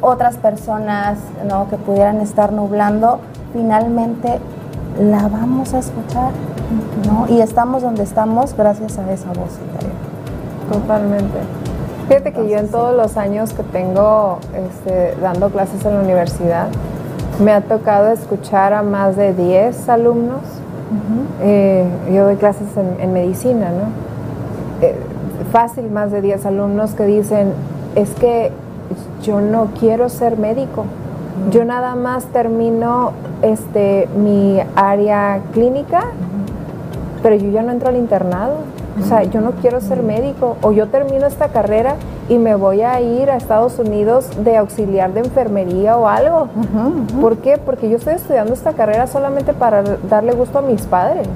otras 0.00 0.36
personas 0.36 1.18
¿no? 1.48 1.68
que 1.68 1.76
pudieran 1.76 2.20
estar 2.20 2.52
nublando, 2.52 3.20
finalmente 3.52 4.38
la 5.00 5.28
vamos 5.28 5.74
a 5.74 5.78
escuchar, 5.78 6.32
¿no? 7.06 7.26
Y 7.28 7.40
estamos 7.40 7.82
donde 7.82 8.02
estamos 8.02 8.56
gracias 8.56 8.98
a 8.98 9.10
esa 9.12 9.28
voz 9.28 9.58
interior. 9.64 9.92
Totalmente. 10.70 11.38
Fíjate 12.08 12.32
que 12.32 12.48
yo 12.48 12.58
en 12.58 12.68
todos 12.68 12.96
los 12.96 13.16
años 13.16 13.52
que 13.52 13.62
tengo 13.62 14.38
este, 14.54 15.16
dando 15.20 15.50
clases 15.50 15.84
en 15.84 15.94
la 15.94 16.00
universidad, 16.00 16.68
me 17.42 17.52
ha 17.52 17.60
tocado 17.62 18.10
escuchar 18.12 18.72
a 18.72 18.82
más 18.82 19.16
de 19.16 19.32
10 19.32 19.88
alumnos. 19.88 20.40
Eh, 21.40 21.86
yo 22.12 22.24
doy 22.24 22.36
clases 22.36 22.68
en, 22.76 23.12
medicina, 23.12 23.70
¿no? 23.70 24.86
Eh, 24.86 24.94
fácil 25.50 25.90
más 25.90 26.12
de 26.12 26.20
10 26.20 26.44
alumnos 26.46 26.92
que 26.92 27.06
dicen, 27.06 27.52
es 27.94 28.10
que 28.10 28.52
yo 29.22 29.40
no 29.40 29.68
quiero 29.78 30.08
ser 30.08 30.36
médico, 30.36 30.84
yo 31.50 31.64
nada 31.64 31.94
más 31.94 32.24
termino 32.26 33.12
este, 33.42 34.08
mi 34.16 34.60
área 34.76 35.40
clínica, 35.52 36.04
pero 37.22 37.36
yo 37.36 37.50
ya 37.50 37.62
no 37.62 37.72
entro 37.72 37.88
al 37.88 37.96
internado. 37.96 38.56
O 39.00 39.04
sea, 39.04 39.22
yo 39.24 39.40
no 39.40 39.52
quiero 39.52 39.80
ser 39.80 40.02
médico 40.02 40.58
o 40.60 40.70
yo 40.72 40.88
termino 40.88 41.26
esta 41.26 41.48
carrera 41.48 41.94
y 42.28 42.36
me 42.36 42.54
voy 42.54 42.82
a 42.82 43.00
ir 43.00 43.30
a 43.30 43.36
Estados 43.36 43.78
Unidos 43.78 44.26
de 44.44 44.58
auxiliar 44.58 45.14
de 45.14 45.20
enfermería 45.20 45.96
o 45.96 46.06
algo. 46.06 46.48
¿Por 47.20 47.38
qué? 47.38 47.56
Porque 47.56 47.88
yo 47.88 47.96
estoy 47.96 48.14
estudiando 48.14 48.52
esta 48.52 48.74
carrera 48.74 49.06
solamente 49.06 49.54
para 49.54 49.82
darle 49.82 50.32
gusto 50.32 50.58
a 50.58 50.62
mis 50.62 50.82
padres. 50.82 51.26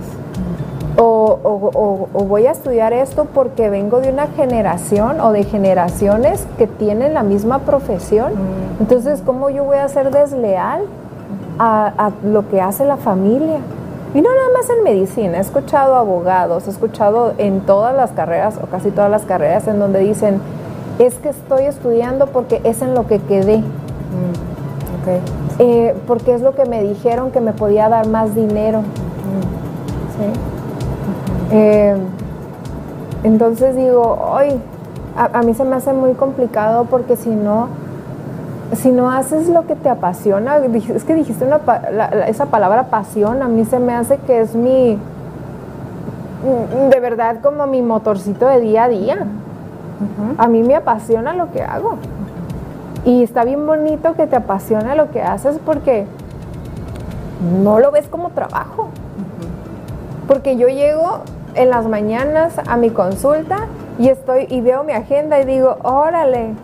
O, 0.98 2.08
voy 2.12 2.46
a 2.46 2.52
estudiar 2.52 2.92
esto 2.92 3.26
porque 3.26 3.68
vengo 3.68 4.00
de 4.00 4.10
una 4.10 4.28
generación 4.28 5.20
o 5.20 5.32
de 5.32 5.44
generaciones 5.44 6.46
que 6.56 6.66
tienen 6.66 7.14
la 7.14 7.22
misma 7.22 7.60
profesión. 7.60 8.32
Mm. 8.32 8.80
Entonces, 8.80 9.22
¿cómo 9.24 9.50
yo 9.50 9.64
voy 9.64 9.76
a 9.76 9.88
ser 9.88 10.10
desleal 10.10 10.82
a, 11.58 12.10
lo 12.24 12.48
que 12.48 12.60
hace 12.60 12.84
la 12.84 12.96
familia? 12.96 13.58
Y 14.14 14.22
no 14.22 14.30
nada 14.30 14.48
más 14.54 14.70
en 14.70 14.84
medicina, 14.84 15.36
he 15.38 15.40
escuchado 15.40 15.96
abogados, 15.96 16.66
he 16.66 16.70
escuchado 16.70 17.34
en 17.36 17.60
todas 17.60 17.94
las 17.94 18.12
carreras 18.12 18.58
o 18.62 18.66
casi 18.66 18.90
todas 18.90 19.10
las 19.10 19.24
carreras 19.24 19.68
en 19.68 19.78
donde 19.78 19.98
dicen, 19.98 20.40
es 20.98 21.16
que 21.16 21.28
estoy 21.28 21.64
estudiando 21.64 22.26
porque 22.28 22.62
es 22.64 22.80
en 22.80 22.94
lo 22.94 23.06
que 23.06 23.18
quedé. 23.18 23.58
Mm. 23.58 24.46
Eh, 25.58 25.94
porque 26.06 26.34
es 26.34 26.40
lo 26.40 26.54
que 26.54 26.64
me 26.64 26.82
dijeron 26.82 27.30
que 27.30 27.40
me 27.40 27.52
podía 27.52 27.88
dar 27.88 28.08
más 28.08 28.34
dinero. 28.34 28.80
Mm. 28.80 28.82
¿Sí? 30.32 30.55
Eh, 31.50 31.96
entonces 33.24 33.76
digo, 33.76 34.18
hoy 34.32 34.60
a, 35.16 35.42
mí 35.42 35.54
se 35.54 35.64
me 35.64 35.76
hace 35.76 35.92
muy 35.92 36.12
complicado 36.12 36.84
porque 36.84 37.16
si 37.16 37.30
no, 37.30 37.68
si 38.74 38.90
no 38.90 39.10
haces 39.10 39.48
lo 39.48 39.66
que 39.66 39.74
te 39.74 39.88
apasiona, 39.88 40.58
es 40.58 41.04
que 41.04 41.14
dijiste 41.14 41.44
una, 41.44 41.60
esa 42.26 42.46
palabra 42.46 42.84
pasión, 42.84 43.42
a 43.42 43.48
mí 43.48 43.64
se 43.64 43.78
me 43.78 43.94
hace 43.94 44.18
que 44.18 44.40
es 44.40 44.54
mi, 44.54 44.98
de 46.90 47.00
verdad 47.00 47.38
como 47.42 47.66
mi 47.66 47.82
motorcito 47.82 48.46
de 48.46 48.60
día 48.60 48.84
a 48.84 48.88
día. 48.88 49.26
A 50.36 50.46
mí 50.48 50.62
me 50.62 50.74
apasiona 50.74 51.32
lo 51.32 51.50
que 51.50 51.62
hago. 51.62 51.96
Y 53.06 53.22
está 53.22 53.44
bien 53.44 53.66
bonito 53.66 54.14
que 54.14 54.26
te 54.26 54.36
apasiona 54.36 54.94
lo 54.94 55.10
que 55.10 55.22
haces 55.22 55.58
porque 55.64 56.06
no 57.62 57.80
lo 57.80 57.90
ves 57.92 58.08
como 58.08 58.30
trabajo. 58.30 58.88
Porque 60.28 60.56
yo 60.56 60.68
llego 60.68 61.22
en 61.56 61.70
las 61.70 61.86
mañanas 61.86 62.54
a 62.66 62.76
mi 62.76 62.90
consulta 62.90 63.66
y 63.98 64.08
estoy 64.08 64.46
y 64.48 64.60
veo 64.60 64.84
mi 64.84 64.92
agenda 64.92 65.40
y 65.40 65.44
digo, 65.44 65.78
órale, 65.82 66.54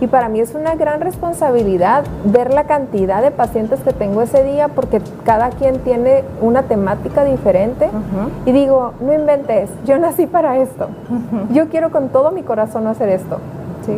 Y 0.00 0.06
para 0.06 0.30
mí 0.30 0.40
es 0.40 0.54
una 0.54 0.76
gran 0.76 1.02
responsabilidad 1.02 2.04
ver 2.24 2.54
la 2.54 2.64
cantidad 2.64 3.20
de 3.20 3.30
pacientes 3.30 3.80
que 3.80 3.92
tengo 3.92 4.22
ese 4.22 4.42
día 4.44 4.68
porque 4.68 5.02
cada 5.24 5.50
quien 5.50 5.80
tiene 5.80 6.24
una 6.40 6.62
temática 6.62 7.22
diferente. 7.24 7.90
Y 8.46 8.52
digo, 8.52 8.94
no 9.00 9.12
inventes, 9.12 9.68
yo 9.84 9.98
nací 9.98 10.26
para 10.26 10.56
esto. 10.56 10.88
Yo 11.52 11.68
quiero 11.68 11.90
con 11.90 12.08
todo 12.08 12.30
mi 12.30 12.42
corazón 12.42 12.86
hacer 12.86 13.10
esto. 13.10 13.40
¿sí? 13.84 13.92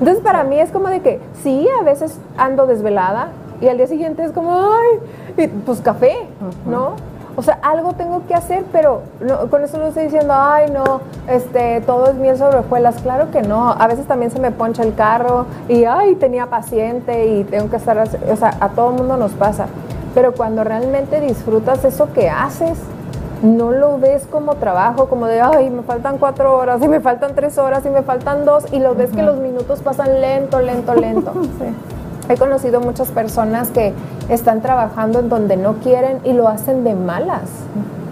Entonces 0.00 0.24
para 0.24 0.42
mí 0.42 0.58
es 0.58 0.70
como 0.72 0.88
de 0.88 1.00
que 1.00 1.20
sí, 1.44 1.68
a 1.80 1.84
veces 1.84 2.18
ando 2.36 2.66
desvelada 2.66 3.28
y 3.60 3.68
al 3.68 3.76
día 3.76 3.86
siguiente 3.86 4.24
es 4.24 4.32
como, 4.32 4.50
ay, 4.52 5.48
pues 5.64 5.80
café, 5.80 6.16
¿no? 6.68 6.96
O 7.36 7.42
sea, 7.42 7.58
algo 7.62 7.94
tengo 7.94 8.26
que 8.26 8.34
hacer, 8.34 8.64
pero 8.72 9.02
con 9.50 9.64
eso 9.64 9.78
no 9.78 9.86
estoy 9.86 10.04
diciendo, 10.04 10.34
ay, 10.36 10.70
no, 10.70 11.00
este, 11.28 11.80
todo 11.80 12.08
es 12.08 12.14
miel 12.14 12.38
sobre 12.38 12.58
hojuelas. 12.58 12.96
Claro 13.02 13.30
que 13.30 13.42
no. 13.42 13.70
A 13.70 13.86
veces 13.86 14.06
también 14.06 14.30
se 14.30 14.38
me 14.38 14.50
poncha 14.50 14.82
el 14.82 14.94
carro 14.94 15.46
y, 15.68 15.84
ay, 15.84 16.14
tenía 16.14 16.46
paciente 16.46 17.26
y 17.26 17.44
tengo 17.44 17.70
que 17.70 17.76
estar, 17.76 17.98
o 17.98 18.36
sea, 18.36 18.56
a 18.60 18.68
todo 18.70 18.90
mundo 18.90 19.16
nos 19.16 19.32
pasa. 19.32 19.66
Pero 20.14 20.32
cuando 20.32 20.62
realmente 20.62 21.20
disfrutas 21.20 21.84
eso 21.84 22.12
que 22.12 22.30
haces, 22.30 22.78
no 23.42 23.72
lo 23.72 23.98
ves 23.98 24.26
como 24.30 24.54
trabajo, 24.54 25.08
como 25.08 25.26
de, 25.26 25.40
ay, 25.40 25.70
me 25.70 25.82
faltan 25.82 26.18
cuatro 26.18 26.56
horas, 26.56 26.82
y 26.82 26.88
me 26.88 27.00
faltan 27.00 27.34
tres 27.34 27.58
horas, 27.58 27.84
y 27.84 27.90
me 27.90 28.02
faltan 28.02 28.44
dos, 28.44 28.64
y 28.72 28.78
lo 28.78 28.94
ves 28.94 29.10
que 29.10 29.22
los 29.22 29.36
minutos 29.36 29.80
pasan 29.82 30.20
lento, 30.20 30.60
lento, 30.60 30.94
lento. 30.94 31.32
sí. 31.42 31.93
He 32.28 32.36
conocido 32.36 32.80
muchas 32.80 33.10
personas 33.10 33.68
que 33.68 33.92
están 34.28 34.62
trabajando 34.62 35.20
en 35.20 35.28
donde 35.28 35.56
no 35.56 35.74
quieren 35.74 36.20
y 36.24 36.32
lo 36.32 36.48
hacen 36.48 36.82
de 36.82 36.94
malas, 36.94 37.50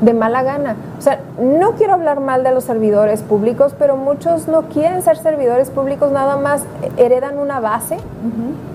de 0.02 0.12
mala 0.12 0.42
gana. 0.42 0.76
O 0.98 1.02
sea, 1.02 1.20
no 1.40 1.72
quiero 1.72 1.94
hablar 1.94 2.20
mal 2.20 2.44
de 2.44 2.52
los 2.52 2.64
servidores 2.64 3.22
públicos, 3.22 3.74
pero 3.78 3.96
muchos 3.96 4.48
no 4.48 4.62
quieren 4.62 5.00
ser 5.02 5.16
servidores 5.16 5.70
públicos, 5.70 6.12
nada 6.12 6.36
más 6.36 6.64
heredan 6.98 7.38
una 7.38 7.60
base 7.60 7.96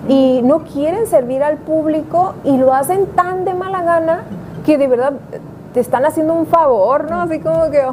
y 0.08 0.42
no 0.44 0.64
quieren 0.64 1.06
servir 1.06 1.44
al 1.44 1.58
público 1.58 2.34
y 2.44 2.58
lo 2.58 2.74
hacen 2.74 3.06
tan 3.08 3.46
de 3.46 3.54
mala 3.54 3.84
gana 3.84 4.24
que 4.66 4.80
de 4.80 4.88
verdad 4.88 5.14
te 5.74 5.82
están 5.82 6.04
haciendo 6.06 6.34
un 6.34 6.48
favor, 6.48 7.12
¿no? 7.12 7.22
Así 7.22 7.40
como 7.40 7.70
que, 7.70 7.84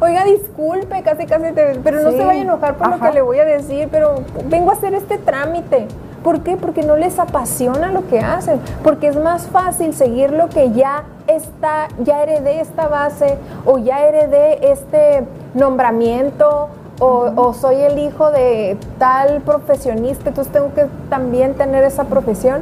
oiga, 0.00 0.24
disculpe, 0.24 1.02
casi, 1.02 1.26
casi, 1.26 1.52
pero 1.84 2.00
no 2.00 2.10
se 2.10 2.24
vaya 2.24 2.40
a 2.40 2.44
enojar 2.44 2.76
por 2.76 2.88
lo 2.88 2.98
que 2.98 3.12
le 3.12 3.20
voy 3.20 3.38
a 3.38 3.44
decir, 3.44 3.88
pero 3.92 4.14
vengo 4.46 4.70
a 4.70 4.74
hacer 4.74 4.94
este 4.94 5.18
trámite. 5.18 5.86
¿Por 6.22 6.40
qué? 6.42 6.56
Porque 6.56 6.82
no 6.82 6.96
les 6.96 7.18
apasiona 7.18 7.90
lo 7.90 8.06
que 8.08 8.20
hacen, 8.20 8.60
porque 8.82 9.08
es 9.08 9.16
más 9.16 9.46
fácil 9.46 9.94
seguir 9.94 10.32
lo 10.32 10.48
que 10.48 10.72
ya 10.72 11.04
está, 11.26 11.88
ya 12.04 12.22
heredé 12.22 12.60
esta 12.60 12.88
base 12.88 13.38
o 13.64 13.78
ya 13.78 14.06
heredé 14.06 14.70
este 14.70 15.24
nombramiento 15.54 16.68
o, 17.00 17.32
o, 17.34 17.54
soy 17.54 17.76
el 17.76 17.98
hijo 17.98 18.30
de 18.30 18.76
tal 18.98 19.40
profesionista, 19.40 20.28
entonces 20.28 20.52
tengo 20.52 20.74
que 20.74 20.86
también 21.08 21.54
tener 21.54 21.82
esa 21.84 22.04
profesión, 22.04 22.60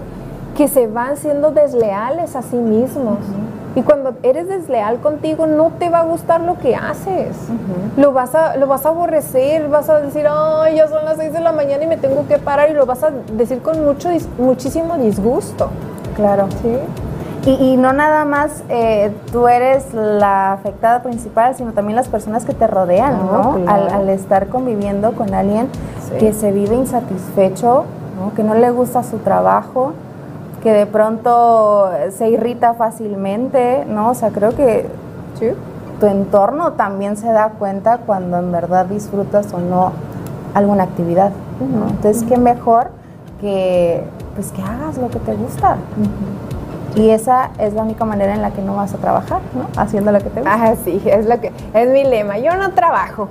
que 0.56 0.68
se 0.68 0.86
van 0.86 1.16
siendo 1.16 1.50
desleales 1.50 2.36
a 2.36 2.42
sí 2.42 2.56
mismos. 2.56 3.18
Y 3.74 3.82
cuando 3.82 4.14
eres 4.22 4.48
desleal 4.48 4.98
contigo, 4.98 5.46
no 5.46 5.70
te 5.78 5.88
va 5.88 6.00
a 6.00 6.04
gustar 6.04 6.40
lo 6.40 6.58
que 6.58 6.74
haces. 6.74 7.36
lo, 7.96 8.12
vas 8.12 8.34
a, 8.34 8.56
lo 8.56 8.66
vas 8.66 8.86
a 8.86 8.90
aborrecer, 8.90 9.68
vas 9.68 9.88
a 9.88 10.00
decir, 10.00 10.26
ay, 10.28 10.76
ya 10.76 10.88
son 10.88 11.04
las 11.04 11.16
6 11.16 11.32
de 11.32 11.40
la 11.40 11.52
mañana 11.52 11.84
y 11.84 11.86
me 11.86 11.96
tengo 11.96 12.26
que 12.26 12.38
parar, 12.38 12.70
y 12.70 12.74
lo 12.74 12.86
vas 12.86 13.02
a 13.04 13.10
decir 13.32 13.60
con 13.60 13.84
mucho, 13.84 14.08
muchísimo 14.38 14.96
disgusto. 14.96 15.70
Claro. 16.16 16.48
Sí. 16.62 16.76
Y, 17.46 17.76
no 17.78 17.94
nada 17.94 18.26
más 18.26 18.62
eh, 18.68 19.10
tú 19.32 19.48
eres 19.48 19.94
la 19.94 20.52
afectada 20.52 21.02
principal, 21.02 21.54
sino 21.54 21.72
también 21.72 21.96
las 21.96 22.08
personas 22.08 22.44
que 22.44 22.52
te 22.52 22.66
rodean, 22.66 23.26
¿no? 23.26 23.58
Al, 23.66 24.08
estar 24.10 24.48
conviviendo 24.48 25.12
con 25.12 25.32
alguien 25.32 25.68
que 26.18 26.34
se 26.34 26.52
vive 26.52 26.74
insatisfecho, 26.74 27.84
que 28.36 28.42
no 28.42 28.54
le 28.54 28.70
gusta 28.70 29.02
su 29.02 29.18
trabajo, 29.18 29.94
que 30.62 30.72
de 30.72 30.86
pronto 30.86 31.90
se 32.10 32.30
irrita 32.30 32.74
fácilmente, 32.74 33.84
¿no? 33.86 34.10
O 34.10 34.14
sea, 34.14 34.30
creo 34.30 34.54
que 34.54 34.86
tu 36.00 36.06
entorno 36.06 36.72
también 36.72 37.16
se 37.16 37.32
da 37.32 37.50
cuenta 37.58 37.98
cuando 37.98 38.38
en 38.38 38.52
verdad 38.52 38.86
disfrutas 38.86 39.52
o 39.52 39.58
no 39.58 39.92
alguna 40.54 40.84
actividad, 40.84 41.32
¿no? 41.60 41.88
Entonces, 41.88 42.24
qué 42.24 42.36
mejor 42.36 42.90
que, 43.40 44.04
pues, 44.34 44.50
que 44.52 44.62
hagas 44.62 44.98
lo 44.98 45.08
que 45.10 45.18
te 45.18 45.34
gusta. 45.34 45.76
Y 46.94 47.10
esa 47.10 47.50
es 47.58 47.74
la 47.74 47.82
única 47.82 48.04
manera 48.04 48.34
en 48.34 48.42
la 48.42 48.50
que 48.50 48.62
no 48.62 48.74
vas 48.74 48.94
a 48.94 48.98
trabajar, 48.98 49.40
¿no? 49.54 49.68
Haciendo 49.80 50.10
lo 50.10 50.18
que 50.18 50.30
te 50.30 50.40
gusta. 50.40 50.52
Ah, 50.52 50.74
sí, 50.84 51.00
es 51.06 51.26
lo 51.26 51.40
que 51.40 51.52
es 51.72 51.88
mi 51.90 52.02
lema. 52.02 52.38
Yo 52.38 52.56
no 52.56 52.72
trabajo. 52.72 53.28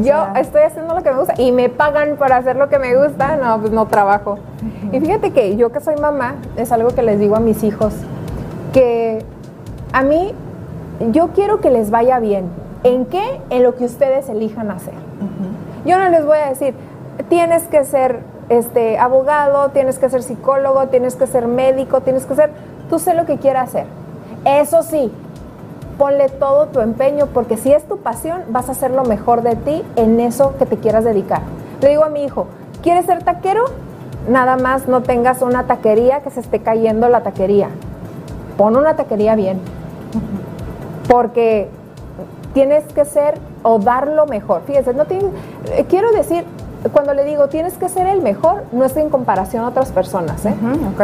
Yo 0.00 0.26
estoy 0.36 0.62
haciendo 0.62 0.94
lo 0.94 1.02
que 1.02 1.10
me 1.10 1.18
gusta 1.18 1.34
y 1.38 1.52
me 1.52 1.68
pagan 1.68 2.16
por 2.16 2.32
hacer 2.32 2.56
lo 2.56 2.68
que 2.68 2.78
me 2.78 2.96
gusta, 2.96 3.36
no, 3.36 3.60
pues 3.60 3.72
no 3.72 3.86
trabajo. 3.86 4.38
Y 4.92 5.00
fíjate 5.00 5.32
que 5.32 5.56
yo 5.56 5.70
que 5.70 5.80
soy 5.80 5.96
mamá, 5.96 6.34
es 6.56 6.72
algo 6.72 6.90
que 6.90 7.02
les 7.02 7.18
digo 7.18 7.36
a 7.36 7.40
mis 7.40 7.62
hijos, 7.62 7.94
que 8.72 9.24
a 9.92 10.02
mí 10.02 10.34
yo 11.12 11.28
quiero 11.28 11.60
que 11.60 11.70
les 11.70 11.90
vaya 11.90 12.18
bien. 12.18 12.48
¿En 12.82 13.06
qué? 13.06 13.40
En 13.50 13.62
lo 13.62 13.74
que 13.74 13.84
ustedes 13.84 14.28
elijan 14.28 14.70
hacer. 14.70 14.94
Yo 15.84 15.98
no 15.98 16.08
les 16.08 16.24
voy 16.24 16.38
a 16.38 16.48
decir, 16.48 16.74
tienes 17.28 17.64
que 17.64 17.84
ser 17.84 18.20
este, 18.48 18.98
abogado, 18.98 19.70
tienes 19.70 19.98
que 19.98 20.08
ser 20.08 20.22
psicólogo, 20.22 20.88
tienes 20.88 21.16
que 21.16 21.26
ser 21.26 21.46
médico, 21.46 22.00
tienes 22.00 22.26
que 22.26 22.34
ser, 22.34 22.50
tú 22.88 22.98
sé 22.98 23.14
lo 23.14 23.26
que 23.26 23.38
quieras 23.38 23.70
hacer. 23.70 23.86
Eso 24.44 24.82
sí, 24.82 25.12
ponle 25.98 26.28
todo 26.28 26.66
tu 26.66 26.80
empeño 26.80 27.26
porque 27.26 27.56
si 27.56 27.72
es 27.72 27.84
tu 27.84 27.98
pasión, 27.98 28.42
vas 28.48 28.68
a 28.68 28.72
hacer 28.72 28.90
lo 28.90 29.04
mejor 29.04 29.42
de 29.42 29.56
ti 29.56 29.82
en 29.96 30.20
eso 30.20 30.54
que 30.58 30.66
te 30.66 30.76
quieras 30.76 31.04
dedicar. 31.04 31.42
Le 31.80 31.90
digo 31.90 32.04
a 32.04 32.08
mi 32.08 32.24
hijo, 32.24 32.46
¿quieres 32.82 33.06
ser 33.06 33.22
taquero? 33.22 33.64
Nada 34.28 34.56
más 34.56 34.88
no 34.88 35.02
tengas 35.02 35.42
una 35.42 35.64
taquería 35.64 36.20
que 36.20 36.30
se 36.30 36.40
esté 36.40 36.60
cayendo 36.60 37.08
la 37.08 37.22
taquería. 37.22 37.68
Pon 38.56 38.76
una 38.76 38.96
taquería 38.96 39.34
bien. 39.36 39.60
Porque 41.08 41.68
tienes 42.52 42.84
que 42.92 43.04
ser 43.04 43.34
o 43.62 43.78
dar 43.78 44.08
lo 44.08 44.26
mejor. 44.26 44.62
Fíjense, 44.66 44.94
no 44.94 45.04
eh, 45.04 45.84
quiero 45.88 46.10
decir, 46.12 46.44
cuando 46.92 47.14
le 47.14 47.24
digo 47.24 47.48
tienes 47.48 47.74
que 47.74 47.88
ser 47.88 48.06
el 48.06 48.22
mejor, 48.22 48.64
no 48.72 48.84
es 48.84 48.96
en 48.96 49.10
comparación 49.10 49.64
a 49.64 49.68
otras 49.68 49.92
personas. 49.92 50.44
¿eh? 50.46 50.54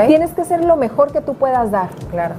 Tienes 0.07 0.31
que 0.33 0.45
ser 0.45 0.65
lo 0.65 0.77
mejor 0.77 1.13
que 1.13 1.21
tú 1.21 1.35
puedas 1.35 1.71
dar. 1.71 1.89
Claro. 2.11 2.35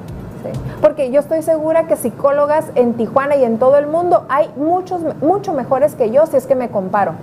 Porque 0.81 1.11
yo 1.11 1.19
estoy 1.19 1.41
segura 1.41 1.87
que 1.87 1.95
psicólogas 1.95 2.65
en 2.75 2.93
Tijuana 2.93 3.35
y 3.35 3.43
en 3.43 3.57
todo 3.57 3.77
el 3.77 3.87
mundo 3.87 4.25
hay 4.29 4.49
muchos, 4.55 5.01
mucho 5.21 5.53
mejores 5.53 5.95
que 5.95 6.11
yo 6.11 6.25
si 6.25 6.37
es 6.37 6.45
que 6.45 6.55
me 6.55 6.69
comparo. 6.69 7.13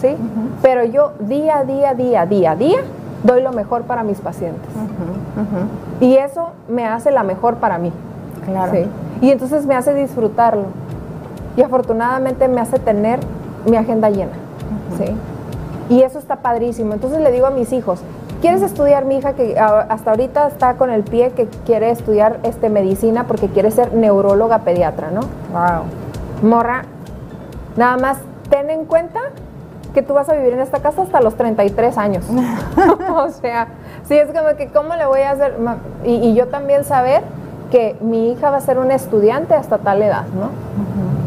¿sí? 0.00 0.16
Pero 0.62 0.84
yo 0.84 1.12
día 1.20 1.58
a 1.58 1.64
día, 1.64 1.94
día, 1.94 2.26
día 2.26 2.50
a 2.52 2.56
día, 2.56 2.78
doy 3.22 3.42
lo 3.42 3.52
mejor 3.52 3.82
para 3.82 4.02
mis 4.02 4.20
pacientes. 4.20 4.68
Y 6.00 6.16
eso 6.16 6.50
me 6.68 6.86
hace 6.86 7.10
la 7.10 7.22
mejor 7.22 7.56
para 7.56 7.78
mí. 7.78 7.92
Claro. 8.44 8.72
Y 9.20 9.30
entonces 9.30 9.66
me 9.66 9.74
hace 9.74 9.94
disfrutarlo. 9.94 10.66
Y 11.56 11.62
afortunadamente 11.62 12.48
me 12.48 12.60
hace 12.60 12.78
tener 12.78 13.20
mi 13.64 13.76
agenda 13.76 14.10
llena. 14.10 14.32
¿sí? 14.98 15.14
Y 15.88 16.02
eso 16.02 16.18
está 16.18 16.36
padrísimo. 16.36 16.94
Entonces 16.94 17.20
le 17.20 17.30
digo 17.30 17.46
a 17.46 17.50
mis 17.50 17.72
hijos, 17.72 18.00
¿Quieres 18.44 18.60
estudiar 18.60 19.06
mi 19.06 19.16
hija 19.16 19.32
que 19.32 19.58
hasta 19.58 20.10
ahorita 20.10 20.48
está 20.48 20.74
con 20.74 20.90
el 20.90 21.02
pie 21.02 21.30
que 21.30 21.46
quiere 21.64 21.90
estudiar 21.90 22.40
este 22.42 22.68
medicina 22.68 23.24
porque 23.26 23.48
quiere 23.48 23.70
ser 23.70 23.94
neuróloga 23.94 24.58
pediatra, 24.58 25.10
¿no? 25.10 25.20
Wow. 25.50 26.50
Morra, 26.50 26.82
nada 27.78 27.96
más 27.96 28.18
ten 28.50 28.68
en 28.68 28.84
cuenta 28.84 29.18
que 29.94 30.02
tú 30.02 30.12
vas 30.12 30.28
a 30.28 30.34
vivir 30.34 30.52
en 30.52 30.60
esta 30.60 30.80
casa 30.80 31.00
hasta 31.00 31.22
los 31.22 31.36
33 31.36 31.96
años. 31.96 32.26
o 33.16 33.30
sea, 33.30 33.68
sí 34.06 34.18
es 34.18 34.26
como 34.26 34.54
que 34.58 34.68
cómo 34.68 34.94
le 34.94 35.06
voy 35.06 35.20
a 35.20 35.30
hacer 35.30 35.56
y, 36.04 36.34
yo 36.34 36.48
también 36.48 36.84
saber 36.84 37.22
que 37.70 37.96
mi 38.02 38.30
hija 38.30 38.50
va 38.50 38.58
a 38.58 38.60
ser 38.60 38.76
una 38.76 38.94
estudiante 38.94 39.54
hasta 39.54 39.78
tal 39.78 40.02
edad, 40.02 40.26
¿no? 40.38 40.50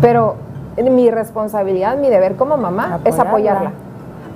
Pero 0.01 0.36
mi 0.84 1.09
responsabilidad, 1.09 1.97
mi 1.97 2.09
deber 2.09 2.36
como 2.36 2.57
mamá 2.57 2.99
es 3.05 3.18
apoyarla. 3.18 3.72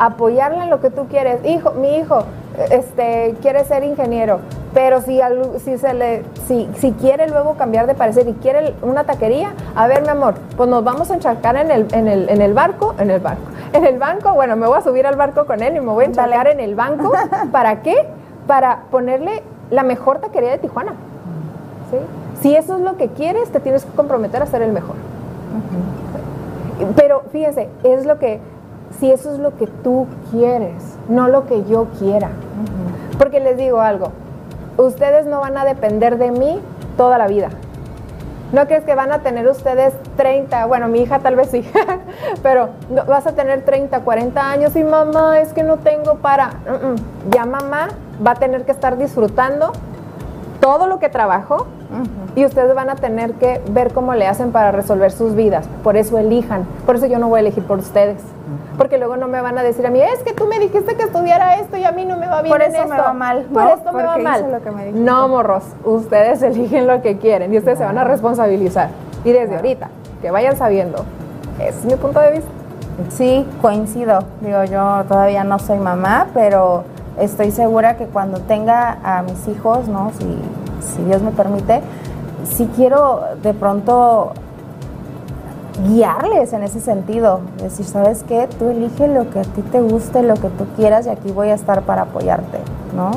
Apoyarla 0.03 0.63
en 0.63 0.71
lo 0.71 0.81
que 0.81 0.89
tú 0.89 1.07
quieres. 1.07 1.45
Hijo, 1.45 1.73
mi 1.73 1.97
hijo, 1.97 2.23
este, 2.71 3.35
quiere 3.39 3.63
ser 3.65 3.83
ingeniero, 3.83 4.39
pero 4.73 4.99
si, 5.01 5.19
si, 5.59 5.77
se 5.77 5.93
le, 5.93 6.23
si, 6.47 6.67
si, 6.77 6.91
quiere 6.93 7.27
luego 7.29 7.53
cambiar 7.53 7.85
de 7.85 7.93
parecer 7.93 8.27
y 8.27 8.33
quiere 8.33 8.73
una 8.81 9.03
taquería, 9.03 9.53
a 9.75 9.85
ver, 9.85 10.01
mi 10.01 10.09
amor, 10.09 10.33
pues 10.57 10.67
nos 10.67 10.83
vamos 10.83 11.11
a 11.11 11.13
encharcar 11.13 11.55
en 11.55 11.69
el, 11.69 11.87
en 11.93 12.07
el, 12.07 12.29
en 12.29 12.41
el 12.41 12.53
barco, 12.53 12.95
en 12.97 13.11
el 13.11 13.19
barco, 13.19 13.43
en 13.73 13.85
el 13.85 13.99
banco, 13.99 14.33
bueno, 14.33 14.55
me 14.55 14.65
voy 14.65 14.79
a 14.79 14.81
subir 14.81 15.05
al 15.05 15.15
barco 15.15 15.45
con 15.45 15.61
él 15.61 15.77
y 15.77 15.79
me 15.79 15.91
voy 15.91 16.05
a 16.05 16.07
encharcar 16.07 16.47
en 16.47 16.59
el 16.59 16.73
banco. 16.73 17.11
¿Para 17.51 17.83
qué? 17.83 18.07
Para 18.47 18.85
ponerle 18.89 19.43
la 19.69 19.83
mejor 19.83 20.17
taquería 20.17 20.49
de 20.49 20.57
Tijuana. 20.57 20.93
Si 22.41 22.55
eso 22.55 22.77
es 22.77 22.81
lo 22.81 22.97
que 22.97 23.09
quieres, 23.09 23.51
te 23.51 23.59
tienes 23.59 23.85
que 23.85 23.91
comprometer 23.91 24.41
a 24.41 24.47
ser 24.47 24.63
el 24.63 24.71
mejor. 24.71 24.95
Pero 26.95 27.23
fíjense, 27.31 27.69
es 27.83 28.05
lo 28.05 28.17
que 28.17 28.39
si 28.99 29.11
eso 29.11 29.33
es 29.33 29.39
lo 29.39 29.55
que 29.57 29.67
tú 29.67 30.07
quieres, 30.31 30.97
no 31.07 31.27
lo 31.27 31.45
que 31.45 31.63
yo 31.65 31.87
quiera. 31.99 32.29
Porque 33.17 33.39
les 33.39 33.57
digo 33.57 33.81
algo, 33.81 34.11
ustedes 34.77 35.25
no 35.25 35.41
van 35.41 35.57
a 35.57 35.65
depender 35.65 36.17
de 36.17 36.31
mí 36.31 36.59
toda 36.97 37.17
la 37.17 37.27
vida. 37.27 37.49
¿No 38.51 38.67
crees 38.67 38.83
que 38.83 38.95
van 38.95 39.13
a 39.13 39.19
tener 39.19 39.47
ustedes 39.47 39.93
30, 40.17 40.65
bueno, 40.65 40.89
mi 40.89 41.01
hija 41.01 41.19
tal 41.19 41.37
vez 41.37 41.49
sí, 41.51 41.69
Pero 42.43 42.69
no, 42.89 43.05
vas 43.05 43.25
a 43.25 43.31
tener 43.31 43.63
30, 43.63 44.01
40 44.01 44.51
años 44.51 44.75
y 44.75 44.83
mamá, 44.83 45.39
es 45.39 45.53
que 45.53 45.63
no 45.63 45.77
tengo 45.77 46.15
para... 46.15 46.47
Mm, 46.49 46.85
mm. 46.85 46.95
Ya 47.31 47.45
mamá 47.45 47.87
va 48.25 48.31
a 48.31 48.35
tener 48.35 48.65
que 48.65 48.73
estar 48.73 48.97
disfrutando 48.97 49.71
todo 50.59 50.87
lo 50.87 50.99
que 50.99 51.07
trabajó 51.07 51.65
y 52.35 52.45
ustedes 52.45 52.73
van 52.73 52.89
a 52.89 52.95
tener 52.95 53.33
que 53.33 53.61
ver 53.71 53.93
cómo 53.93 54.13
le 54.13 54.27
hacen 54.27 54.51
para 54.51 54.71
resolver 54.71 55.11
sus 55.11 55.35
vidas. 55.35 55.65
Por 55.83 55.97
eso 55.97 56.17
elijan. 56.17 56.65
Por 56.85 56.95
eso 56.95 57.05
yo 57.07 57.19
no 57.19 57.27
voy 57.27 57.37
a 57.37 57.41
elegir 57.41 57.63
por 57.65 57.79
ustedes. 57.79 58.21
Porque 58.77 58.97
luego 58.97 59.17
no 59.17 59.27
me 59.27 59.41
van 59.41 59.57
a 59.57 59.63
decir 59.63 59.85
a 59.85 59.89
mí, 59.89 60.01
es 60.01 60.23
que 60.23 60.33
tú 60.33 60.47
me 60.47 60.57
dijiste 60.59 60.95
que 60.95 61.03
estudiara 61.03 61.55
esto 61.55 61.77
y 61.77 61.83
a 61.83 61.91
mí 61.91 62.05
no 62.05 62.17
me 62.17 62.27
va 62.27 62.41
bien. 62.41 62.51
Por 62.53 62.61
eso 62.61 62.81
en 62.81 62.89
me 62.89 62.95
esto. 62.95 63.07
va 63.07 63.13
mal, 63.13 63.43
Por 63.53 63.63
¿no? 63.63 63.69
esto 63.69 63.91
me 63.91 64.03
va 64.03 64.17
mal. 64.17 64.51
lo 64.51 64.61
que 64.61 64.71
me 64.71 64.91
no, 64.91 65.27
morros. 65.27 65.63
Ustedes 65.83 66.41
eligen 66.43 66.87
lo 66.87 67.01
que 67.01 67.17
quieren 67.17 67.53
y 67.53 67.57
ustedes 67.57 67.77
se 67.77 67.83
van 67.85 67.97
a 67.97 68.03
responsabilizar. 68.03 68.89
Y 69.23 69.31
desde 69.31 69.55
ahorita, 69.57 69.89
que 70.21 70.31
vayan 70.31 70.55
sabiendo. 70.57 71.05
Ese 71.59 71.79
es 71.79 71.85
mi 71.85 71.95
punto 71.95 72.19
de 72.19 72.31
vista. 72.31 72.49
Sí, 73.09 73.47
coincido. 73.61 74.23
Digo, 74.41 74.63
yo 74.63 75.03
todavía 75.07 75.43
no 75.43 75.59
soy 75.59 75.77
mamá, 75.79 76.27
pero 76.33 76.83
estoy 77.19 77.51
segura 77.51 77.97
que 77.97 78.05
cuando 78.05 78.39
tenga 78.39 78.97
a 79.03 79.21
mis 79.21 79.47
hijos, 79.47 79.87
¿no? 79.87 80.11
Si, 80.17 80.25
si 80.81 81.03
Dios 81.03 81.21
me 81.21 81.31
permite, 81.31 81.81
sí 82.43 82.69
quiero 82.75 83.21
de 83.41 83.53
pronto 83.53 84.33
guiarles 85.87 86.53
en 86.53 86.63
ese 86.63 86.79
sentido. 86.79 87.41
Decir, 87.61 87.85
¿sabes 87.85 88.23
qué? 88.27 88.47
Tú 88.59 88.69
elige 88.69 89.07
lo 89.07 89.29
que 89.29 89.39
a 89.39 89.43
ti 89.43 89.61
te 89.61 89.81
guste, 89.81 90.23
lo 90.23 90.35
que 90.35 90.49
tú 90.49 90.65
quieras 90.75 91.07
y 91.07 91.09
aquí 91.09 91.31
voy 91.31 91.49
a 91.49 91.53
estar 91.53 91.83
para 91.83 92.03
apoyarte, 92.03 92.59
¿no? 92.95 93.11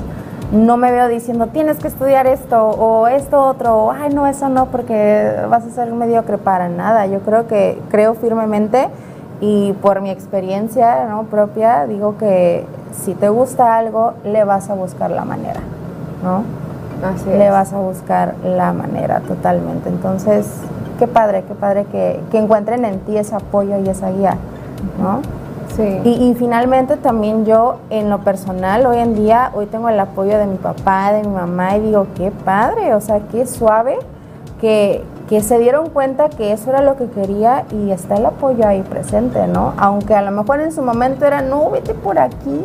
No 0.53 0.77
me 0.77 0.93
veo 0.93 1.09
diciendo, 1.09 1.49
tienes 1.49 1.79
que 1.79 1.89
estudiar 1.89 2.27
esto 2.27 2.69
o 2.69 3.09
esto 3.09 3.43
otro, 3.43 3.77
o, 3.77 3.91
ay, 3.91 4.15
no, 4.15 4.27
eso 4.27 4.49
no, 4.49 4.67
porque 4.67 5.35
vas 5.49 5.65
a 5.65 5.71
ser 5.71 5.93
mediocre 5.93 6.39
para 6.39 6.69
nada. 6.69 7.07
Yo 7.07 7.21
creo 7.21 7.49
que, 7.49 7.81
creo 7.91 8.15
firmemente 8.15 8.89
y 9.41 9.73
por 9.75 10.01
mi 10.01 10.11
experiencia 10.11 11.09
propia, 11.31 11.87
digo 11.87 12.17
que 12.19 12.67
si 12.93 13.15
te 13.15 13.29
gusta 13.31 13.77
algo, 13.77 14.13
le 14.25 14.45
vas 14.45 14.71
a 14.71 14.75
buscar 14.75 15.11
la 15.11 15.25
manera, 15.25 15.61
¿no? 16.23 16.45
Así 17.03 17.29
le 17.29 17.51
vas 17.51 17.73
a 17.73 17.79
buscar 17.79 18.35
la 18.45 18.73
manera 18.73 19.21
totalmente. 19.21 19.89
Entonces, 19.89 20.47
qué 20.99 21.07
padre, 21.07 21.45
qué 21.47 21.55
padre 21.55 21.85
que, 21.87 22.21
que 22.31 22.39
encuentren 22.39 22.85
en 22.85 23.01
ti 23.01 23.17
ese 23.17 23.35
apoyo 23.35 23.79
y 23.79 23.89
esa 23.89 24.11
guía, 24.11 24.37
¿no? 25.01 25.21
Sí. 25.77 26.01
Y, 26.05 26.31
y 26.31 26.35
finalmente 26.35 26.97
también 26.97 27.45
yo, 27.45 27.79
en 27.91 28.09
lo 28.09 28.21
personal, 28.21 28.87
hoy 28.87 28.99
en 28.99 29.15
día, 29.15 29.51
hoy 29.55 29.67
tengo 29.67 29.89
el 29.89 29.99
apoyo 29.99 30.39
de 30.39 30.47
mi 30.47 30.57
papá, 30.57 31.13
de 31.13 31.23
mi 31.23 31.35
mamá, 31.35 31.77
y 31.77 31.81
digo, 31.81 32.07
qué 32.15 32.31
padre, 32.31 32.95
o 32.95 33.01
sea, 33.01 33.21
qué 33.33 33.45
suave 33.47 33.99
que, 34.61 35.03
que 35.29 35.41
se 35.41 35.59
dieron 35.59 35.91
cuenta 35.91 36.29
que 36.29 36.53
eso 36.53 36.71
era 36.71 36.81
lo 36.81 36.97
que 36.97 37.07
quería 37.07 37.65
y 37.73 37.91
está 37.91 38.17
el 38.17 38.27
apoyo 38.27 38.67
ahí 38.67 38.83
presente, 38.83 39.47
¿no? 39.47 39.73
Aunque 39.79 40.15
a 40.15 40.23
lo 40.23 40.31
mejor 40.31 40.61
en 40.61 40.73
su 40.73 40.83
momento 40.83 41.27
era, 41.27 41.43
no, 41.43 41.71
vete 41.71 41.93
por 41.95 42.19
aquí. 42.19 42.61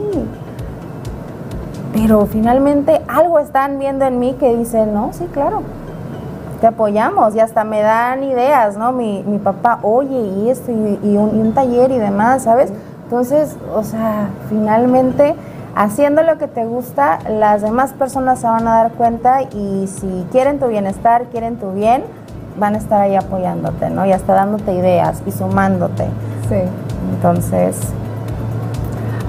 Pero 2.01 2.25
finalmente 2.27 3.01
algo 3.09 3.39
están 3.39 3.77
viendo 3.77 4.05
en 4.05 4.19
mí 4.19 4.33
que 4.39 4.55
dice, 4.55 4.85
no, 4.85 5.11
sí, 5.11 5.25
claro, 5.33 5.63
te 6.61 6.67
apoyamos 6.67 7.35
y 7.35 7.41
hasta 7.41 7.65
me 7.65 7.81
dan 7.81 8.23
ideas, 8.23 8.77
¿no? 8.77 8.93
Mi, 8.93 9.21
mi 9.23 9.37
papá, 9.37 9.79
oye, 9.81 10.17
y 10.17 10.49
esto, 10.49 10.71
y, 10.71 10.99
y 11.03 11.17
un, 11.17 11.37
y 11.37 11.41
un 11.41 11.53
taller 11.53 11.91
y 11.91 11.97
demás, 11.97 12.43
¿sabes? 12.43 12.71
Entonces, 13.03 13.57
o 13.75 13.83
sea, 13.83 14.29
finalmente, 14.47 15.35
haciendo 15.75 16.23
lo 16.23 16.37
que 16.37 16.47
te 16.47 16.65
gusta, 16.65 17.19
las 17.27 17.61
demás 17.61 17.91
personas 17.91 18.39
se 18.39 18.47
van 18.47 18.65
a 18.67 18.75
dar 18.75 18.91
cuenta 18.91 19.41
y 19.41 19.87
si 19.87 20.25
quieren 20.31 20.59
tu 20.59 20.67
bienestar, 20.67 21.25
quieren 21.25 21.57
tu 21.57 21.73
bien, 21.73 22.03
van 22.57 22.75
a 22.75 22.77
estar 22.77 23.01
ahí 23.01 23.15
apoyándote, 23.15 23.89
¿no? 23.89 24.05
Y 24.05 24.13
hasta 24.13 24.33
dándote 24.33 24.73
ideas 24.73 25.21
y 25.25 25.31
sumándote. 25.31 26.05
sí. 26.47 26.61
Entonces, 27.13 27.75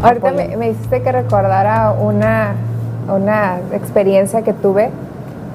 Ahorita 0.03 0.33
me, 0.33 0.57
me 0.57 0.71
hiciste 0.71 1.03
que 1.03 1.13
recordara 1.13 1.93
una, 1.93 2.55
una 3.09 3.59
experiencia 3.73 4.43
que 4.43 4.53
tuve 4.53 4.91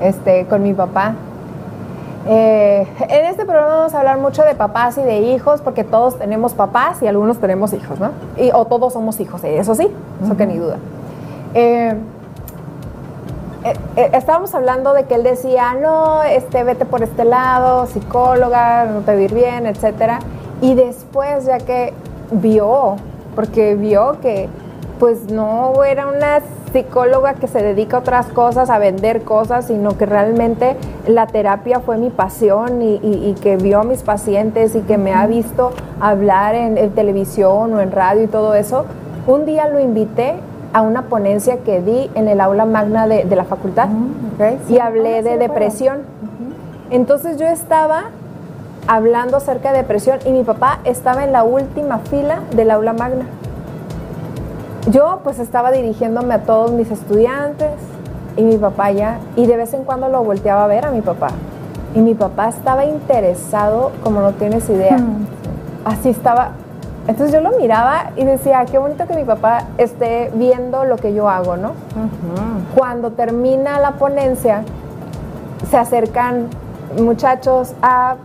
este, 0.01 0.45
con 0.45 0.61
mi 0.61 0.73
papá. 0.73 1.15
Eh, 2.27 2.87
en 3.09 3.25
este 3.25 3.45
programa 3.45 3.75
vamos 3.75 3.93
a 3.93 3.99
hablar 3.99 4.17
mucho 4.17 4.43
de 4.43 4.55
papás 4.55 4.97
y 4.97 5.01
de 5.01 5.19
hijos, 5.19 5.61
porque 5.61 5.83
todos 5.83 6.17
tenemos 6.17 6.53
papás 6.53 7.01
y 7.01 7.07
algunos 7.07 7.39
tenemos 7.39 7.73
hijos, 7.73 7.99
¿no? 7.99 8.11
Y, 8.37 8.51
o 8.51 8.65
todos 8.65 8.93
somos 8.93 9.19
hijos, 9.19 9.43
eh, 9.43 9.57
eso 9.59 9.75
sí, 9.75 9.87
eso 10.23 10.35
que 10.35 10.45
ni 10.45 10.57
duda. 10.57 10.77
Eh, 11.53 11.95
estábamos 14.13 14.53
hablando 14.53 14.93
de 14.93 15.05
que 15.05 15.15
él 15.15 15.23
decía, 15.23 15.73
no, 15.73 16.23
este, 16.23 16.63
vete 16.63 16.85
por 16.85 17.03
este 17.03 17.25
lado, 17.25 17.85
psicóloga, 17.87 18.85
no 18.85 19.01
te 19.01 19.13
va 19.13 19.19
a 19.19 19.21
ir 19.21 19.33
bien, 19.33 19.65
etcétera. 19.65 20.19
Y 20.61 20.73
después, 20.73 21.45
ya 21.45 21.57
que 21.59 21.93
vio, 22.31 22.95
porque 23.35 23.75
vio 23.75 24.17
que 24.21 24.47
pues 24.99 25.29
no 25.31 25.83
era 25.83 26.07
una 26.07 26.39
psicóloga 26.71 27.33
que 27.35 27.47
se 27.47 27.61
dedica 27.61 27.97
a 27.97 27.99
otras 27.99 28.27
cosas, 28.27 28.69
a 28.69 28.79
vender 28.79 29.23
cosas, 29.23 29.67
sino 29.67 29.97
que 29.97 30.05
realmente 30.05 30.75
la 31.07 31.27
terapia 31.27 31.79
fue 31.81 31.97
mi 31.97 32.09
pasión 32.09 32.81
y, 32.81 32.95
y- 33.03 33.29
y 33.29 33.33
que 33.41 33.57
vio 33.57 33.79
a 33.81 33.83
mis 33.83 34.03
pacientes 34.03 34.73
y 34.75 34.81
que 34.81 34.97
me 34.97 35.13
ha 35.13 35.27
visto 35.27 35.71
hablar 35.99 36.55
en, 36.55 36.77
en 36.77 36.91
televisión 36.91 37.73
o 37.73 37.81
en 37.81 37.91
radio 37.91 38.23
y 38.23 38.27
todo 38.27 38.55
eso. 38.55 38.85
Un 39.27 39.45
día 39.45 39.67
lo 39.67 39.79
invité 39.79 40.35
a 40.73 40.81
una 40.81 41.03
ponencia 41.03 41.57
que 41.57 41.81
di 41.81 42.09
en 42.15 42.27
el 42.27 42.39
aula 42.41 42.65
magna 42.65 43.07
de, 43.07 43.23
de 43.25 43.35
la 43.35 43.45
facultad 43.45 43.87
¿ok? 44.35 44.69
y 44.69 44.79
hablé 44.79 45.19
Ah, 45.19 45.21
de 45.23 45.37
depresión. 45.37 45.99
Entonces 46.91 47.37
yo 47.37 47.45
estaba 47.47 48.05
hablando 48.87 49.37
acerca 49.37 49.71
de 49.71 49.79
depresión 49.79 50.19
y 50.25 50.31
mi 50.31 50.43
papá 50.43 50.79
estaba 50.83 51.23
en 51.23 51.31
la 51.31 51.43
última 51.43 51.99
fila 51.99 52.41
del 52.55 52.71
aula 52.71 52.93
magna. 52.93 53.25
Yo 54.91 55.21
pues 55.23 55.39
estaba 55.39 55.71
dirigiéndome 55.71 56.33
a 56.33 56.43
todos 56.43 56.71
mis 56.71 56.91
estudiantes 56.91 57.71
y 58.37 58.43
mi 58.43 58.57
papá 58.57 58.91
ya, 58.91 59.19
y 59.35 59.47
de 59.47 59.57
vez 59.57 59.73
en 59.73 59.83
cuando 59.83 60.09
lo 60.09 60.23
volteaba 60.23 60.65
a 60.65 60.67
ver 60.67 60.85
a 60.85 60.91
mi 60.91 61.01
papá. 61.01 61.29
Y 61.95 61.99
mi 61.99 62.13
papá 62.13 62.49
estaba 62.49 62.85
interesado 62.85 63.91
como 64.03 64.19
no 64.19 64.33
tienes 64.33 64.69
idea. 64.69 64.97
Mm. 64.97 65.25
Así 65.85 66.09
estaba. 66.09 66.51
Entonces 67.07 67.31
yo 67.31 67.39
lo 67.39 67.57
miraba 67.57 68.11
y 68.15 68.25
decía, 68.25 68.65
qué 68.69 68.77
bonito 68.77 69.07
que 69.07 69.15
mi 69.15 69.23
papá 69.23 69.65
esté 69.77 70.31
viendo 70.35 70.83
lo 70.85 70.97
que 70.97 71.13
yo 71.13 71.29
hago, 71.29 71.55
¿no? 71.55 71.71
Cuando 72.75 73.11
termina 73.11 73.79
la 73.79 73.91
ponencia, 73.91 74.63
se 75.69 75.77
acercan 75.77 76.49
muchachos 76.99 77.73
a 77.81 78.15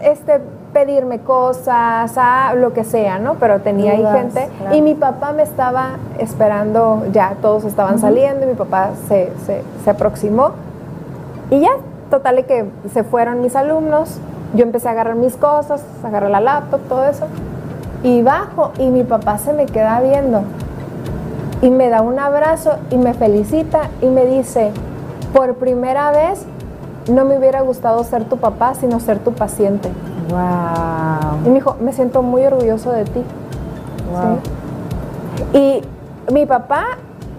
este 0.00 0.40
pedirme 0.72 1.20
cosas, 1.20 2.12
a 2.16 2.54
lo 2.54 2.72
que 2.72 2.84
sea, 2.84 3.18
¿no? 3.18 3.34
Pero 3.34 3.60
tenía 3.60 3.92
ahí 3.92 4.04
gente. 4.04 4.48
Claro. 4.58 4.76
y 4.76 4.82
mi 4.82 4.94
papá 4.94 5.32
me 5.32 5.42
estaba 5.42 5.96
esperando, 6.18 7.04
ya 7.12 7.36
todos 7.40 7.64
estaban 7.64 7.98
saliendo 7.98 8.44
y 8.44 8.48
mi 8.48 8.54
papá 8.54 8.90
se, 9.08 9.32
se, 9.46 9.62
se 9.84 9.90
aproximó. 9.90 10.50
Y 11.50 11.60
ya, 11.60 11.70
total 12.10 12.44
que 12.44 12.66
se 12.92 13.04
fueron 13.04 13.40
mis 13.40 13.56
alumnos, 13.56 14.18
yo 14.54 14.64
empecé 14.64 14.88
a 14.88 14.92
agarrar 14.92 15.16
mis 15.16 15.36
cosas, 15.36 15.82
agarré 16.04 16.28
la 16.28 16.40
laptop, 16.40 16.80
todo 16.88 17.04
eso. 17.04 17.26
Y 18.02 18.22
bajo 18.22 18.72
y 18.78 18.90
mi 18.90 19.02
papá 19.02 19.38
se 19.38 19.52
me 19.52 19.66
queda 19.66 20.00
viendo. 20.00 20.42
Y 21.62 21.70
me 21.70 21.88
da 21.88 22.02
un 22.02 22.18
abrazo 22.18 22.76
y 22.90 22.96
me 22.98 23.14
felicita 23.14 23.88
y 24.02 24.06
me 24.06 24.26
dice, 24.26 24.72
por 25.32 25.54
primera 25.54 26.10
vez 26.10 26.46
no 27.08 27.24
me 27.24 27.38
hubiera 27.38 27.60
gustado 27.60 28.02
ser 28.04 28.24
tu 28.24 28.36
papá, 28.38 28.74
sino 28.74 29.00
ser 29.00 29.18
tu 29.18 29.32
paciente. 29.32 29.90
Wow. 30.28 31.38
Y 31.44 31.48
me 31.48 31.54
dijo, 31.54 31.76
me 31.80 31.92
siento 31.92 32.22
muy 32.22 32.44
orgulloso 32.44 32.90
de 32.90 33.04
ti. 33.04 33.24
Wow. 34.12 34.38
Sí. 35.52 35.58
Y 35.58 36.32
mi 36.32 36.46
papá 36.46 36.84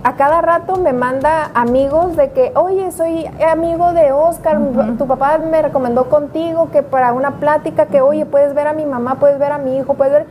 a 0.04 0.16
cada 0.16 0.42
rato 0.42 0.78
me 0.78 0.94
manda 0.94 1.52
amigos 1.54 2.16
de 2.16 2.32
que, 2.32 2.54
oye, 2.56 2.92
soy 2.92 3.26
amigo 3.46 3.92
de 3.92 4.14
Oscar, 4.14 4.58
tu 4.98 5.06
papá 5.06 5.38
me 5.38 5.62
recomendó 5.62 6.08
contigo 6.10 6.70
que 6.72 6.82
para 6.82 7.12
una 7.12 7.40
plática, 7.40 7.88
que, 7.88 8.00
oye, 8.00 8.26
puedes 8.26 8.54
ver 8.54 8.68
a 8.68 8.74
mi 8.74 8.86
mamá, 8.86 9.16
puedes 9.16 9.38
ver 9.38 9.52
a 9.52 9.58
mi 9.58 9.78
hijo, 9.78 9.96
puedes 9.96 10.14
ver... 10.14 10.26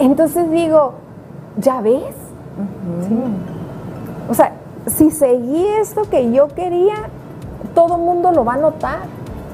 Entonces 0.00 0.50
digo, 0.50 0.94
¿ya 1.56 1.80
ves? 1.82 2.16
Sí. 3.06 3.16
O 4.28 4.34
sea, 4.34 4.52
si 4.86 5.12
seguí 5.12 5.66
esto 5.80 6.02
que 6.10 6.32
yo 6.32 6.48
quería, 6.48 6.94
todo 7.74 7.96
el 7.96 8.02
mundo 8.02 8.30
lo 8.32 8.44
va 8.44 8.54
a 8.54 8.58
notar. 8.58 9.00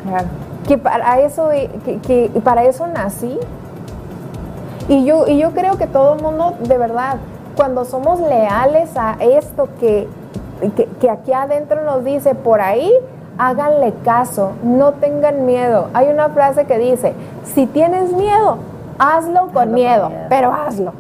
Claro. 0.07 0.27
Que 0.67 0.79
para 0.79 1.21
eso, 1.21 1.49
que, 1.49 1.99
que 2.01 2.41
para 2.45 2.65
eso 2.65 2.87
nací. 2.87 3.39
Y 4.89 5.05
yo, 5.05 5.27
y 5.27 5.39
yo 5.39 5.53
creo 5.53 5.77
que 5.79 5.87
todo 5.87 6.15
el 6.15 6.23
mundo, 6.23 6.55
de 6.61 6.77
verdad, 6.79 7.17
cuando 7.57 7.85
somos 7.85 8.21
leales 8.21 8.97
a 8.97 9.17
esto 9.21 9.69
que, 9.79 10.09
que, 10.77 10.87
que 10.87 11.11
aquí 11.11 11.33
adentro 11.33 11.85
nos 11.85 12.05
dice, 12.05 12.35
por 12.35 12.61
ahí, 12.61 12.93
háganle 13.39 13.95
caso, 14.05 14.53
no 14.63 14.93
tengan 14.93 15.47
miedo. 15.47 15.89
Hay 15.95 16.09
una 16.09 16.29
frase 16.31 16.65
que 16.67 16.79
dice, 16.79 17.15
si 17.55 17.67
tienes 17.67 18.13
miedo, 18.13 18.59
hazlo 18.99 19.49
con 19.53 19.63
Hazlo 19.63 19.73
miedo, 19.75 20.03
con 20.05 20.13
miedo. 20.13 20.27
pero 20.29 20.53
hazlo. 20.53 20.93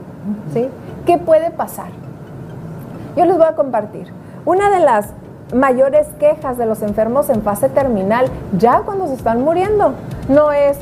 ¿sí? 0.52 0.68
¿Qué 1.06 1.18
puede 1.18 1.50
pasar? 1.50 1.88
Yo 3.16 3.24
les 3.24 3.36
voy 3.36 3.46
a 3.46 3.54
compartir. 3.54 4.12
Una 4.44 4.70
de 4.70 4.80
las 4.80 5.08
mayores 5.52 6.06
quejas 6.18 6.58
de 6.58 6.66
los 6.66 6.82
enfermos 6.82 7.28
en 7.30 7.42
fase 7.42 7.68
terminal, 7.68 8.26
ya 8.58 8.82
cuando 8.84 9.06
se 9.06 9.14
están 9.14 9.42
muriendo, 9.42 9.94
no 10.28 10.52
es, 10.52 10.78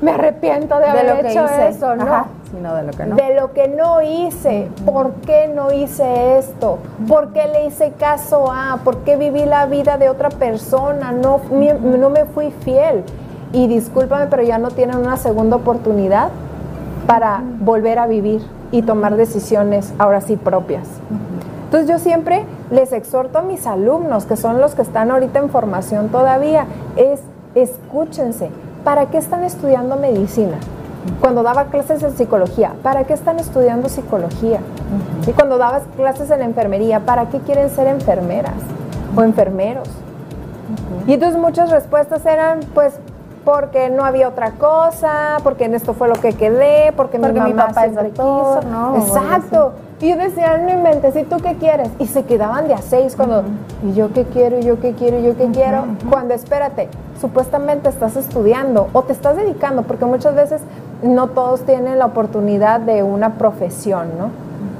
me 0.00 0.12
arrepiento 0.12 0.78
de, 0.78 0.86
haber 0.86 1.26
hecho 1.26 1.44
eso, 1.44 1.96
no. 1.96 2.26
sino 2.50 2.74
de 2.74 2.82
lo 2.82 2.92
que 2.92 3.06
no. 3.06 3.16
De 3.16 3.34
lo 3.34 3.52
que 3.52 3.68
no 3.68 4.02
hice. 4.02 4.68
¿Por 4.84 5.12
qué 5.26 5.48
no 5.48 5.72
hice 5.72 6.38
esto? 6.38 6.78
¿Por 7.08 7.32
qué 7.32 7.46
le 7.48 7.66
hice 7.66 7.92
caso 7.92 8.50
a? 8.52 8.80
¿Por 8.84 8.98
qué 8.98 9.16
viví 9.16 9.44
la 9.44 9.66
vida 9.66 9.96
de 9.96 10.08
otra 10.08 10.28
persona? 10.28 11.12
No, 11.12 11.40
no 11.50 12.10
me 12.10 12.24
fui 12.26 12.50
fiel. 12.50 13.04
Y 13.52 13.68
discúlpame, 13.68 14.26
pero 14.26 14.42
ya 14.42 14.58
no 14.58 14.70
tienen 14.70 14.98
una 14.98 15.16
segunda 15.16 15.56
oportunidad 15.56 16.28
para 17.06 17.42
volver 17.60 17.98
a 17.98 18.06
vivir 18.06 18.42
y 18.72 18.82
tomar 18.82 19.16
decisiones 19.16 19.94
ahora 19.98 20.20
sí 20.20 20.36
propias. 20.36 20.88
Entonces 21.66 21.88
yo 21.88 21.98
siempre 21.98 22.44
les 22.70 22.92
exhorto 22.92 23.38
a 23.38 23.42
mis 23.42 23.66
alumnos, 23.66 24.24
que 24.24 24.36
son 24.36 24.60
los 24.60 24.74
que 24.74 24.82
están 24.82 25.10
ahorita 25.10 25.40
en 25.40 25.50
formación 25.50 26.08
todavía, 26.08 26.66
es 26.94 27.20
escúchense, 27.56 28.50
¿para 28.84 29.06
qué 29.06 29.18
están 29.18 29.42
estudiando 29.42 29.96
medicina? 29.96 30.58
Cuando 31.20 31.42
daba 31.42 31.66
clases 31.66 32.02
en 32.04 32.16
psicología, 32.16 32.74
¿para 32.82 33.04
qué 33.04 33.14
están 33.14 33.40
estudiando 33.40 33.88
psicología? 33.88 34.60
Y 35.26 35.32
cuando 35.32 35.58
dabas 35.58 35.82
clases 35.96 36.30
en 36.30 36.42
enfermería, 36.42 37.00
¿para 37.00 37.28
qué 37.30 37.40
quieren 37.40 37.68
ser 37.70 37.88
enfermeras 37.88 38.54
o 39.16 39.22
enfermeros? 39.22 39.88
Y 41.08 41.14
entonces 41.14 41.40
muchas 41.40 41.70
respuestas 41.70 42.24
eran, 42.26 42.60
pues, 42.74 42.94
porque 43.44 43.90
no 43.90 44.04
había 44.04 44.28
otra 44.28 44.52
cosa, 44.52 45.38
porque 45.42 45.64
en 45.64 45.74
esto 45.74 45.94
fue 45.94 46.08
lo 46.08 46.14
que 46.14 46.32
quedé, 46.32 46.92
porque, 46.96 47.18
mi, 47.18 47.32
mamá 47.32 47.68
papá 47.68 47.86
es 47.86 47.94
doctor, 47.94 48.64
¿no? 48.66 48.96
Exacto. 48.96 49.72
Y 49.98 50.10
yo 50.10 50.16
decía, 50.16 50.58
no 50.58 50.70
inventes, 50.70 51.16
¿y 51.16 51.22
tú 51.22 51.38
qué 51.38 51.54
quieres? 51.54 51.88
Y 51.98 52.06
se 52.06 52.24
quedaban 52.24 52.68
de 52.68 52.74
a 52.74 52.78
seis 52.78 53.16
cuando, 53.16 53.44
¿y 53.82 53.94
yo 53.94 54.12
qué 54.12 54.24
quiero? 54.24 54.58
¿Y 54.58 54.62
yo 54.62 54.78
qué 54.78 54.92
quiero? 54.92 55.18
¿Y 55.18 55.22
yo 55.22 55.36
qué 55.38 55.48
quiero? 55.50 55.86
Cuando 56.10 56.34
espérate, 56.34 56.90
supuestamente 57.18 57.88
estás 57.88 58.14
estudiando 58.16 58.88
o 58.92 59.04
te 59.04 59.14
estás 59.14 59.36
dedicando, 59.36 59.84
porque 59.84 60.04
muchas 60.04 60.34
veces 60.34 60.60
no 61.02 61.28
todos 61.28 61.62
tienen 61.64 61.98
la 61.98 62.06
oportunidad 62.06 62.80
de 62.80 63.02
una 63.02 63.38
profesión, 63.38 64.18
¿no? 64.18 64.30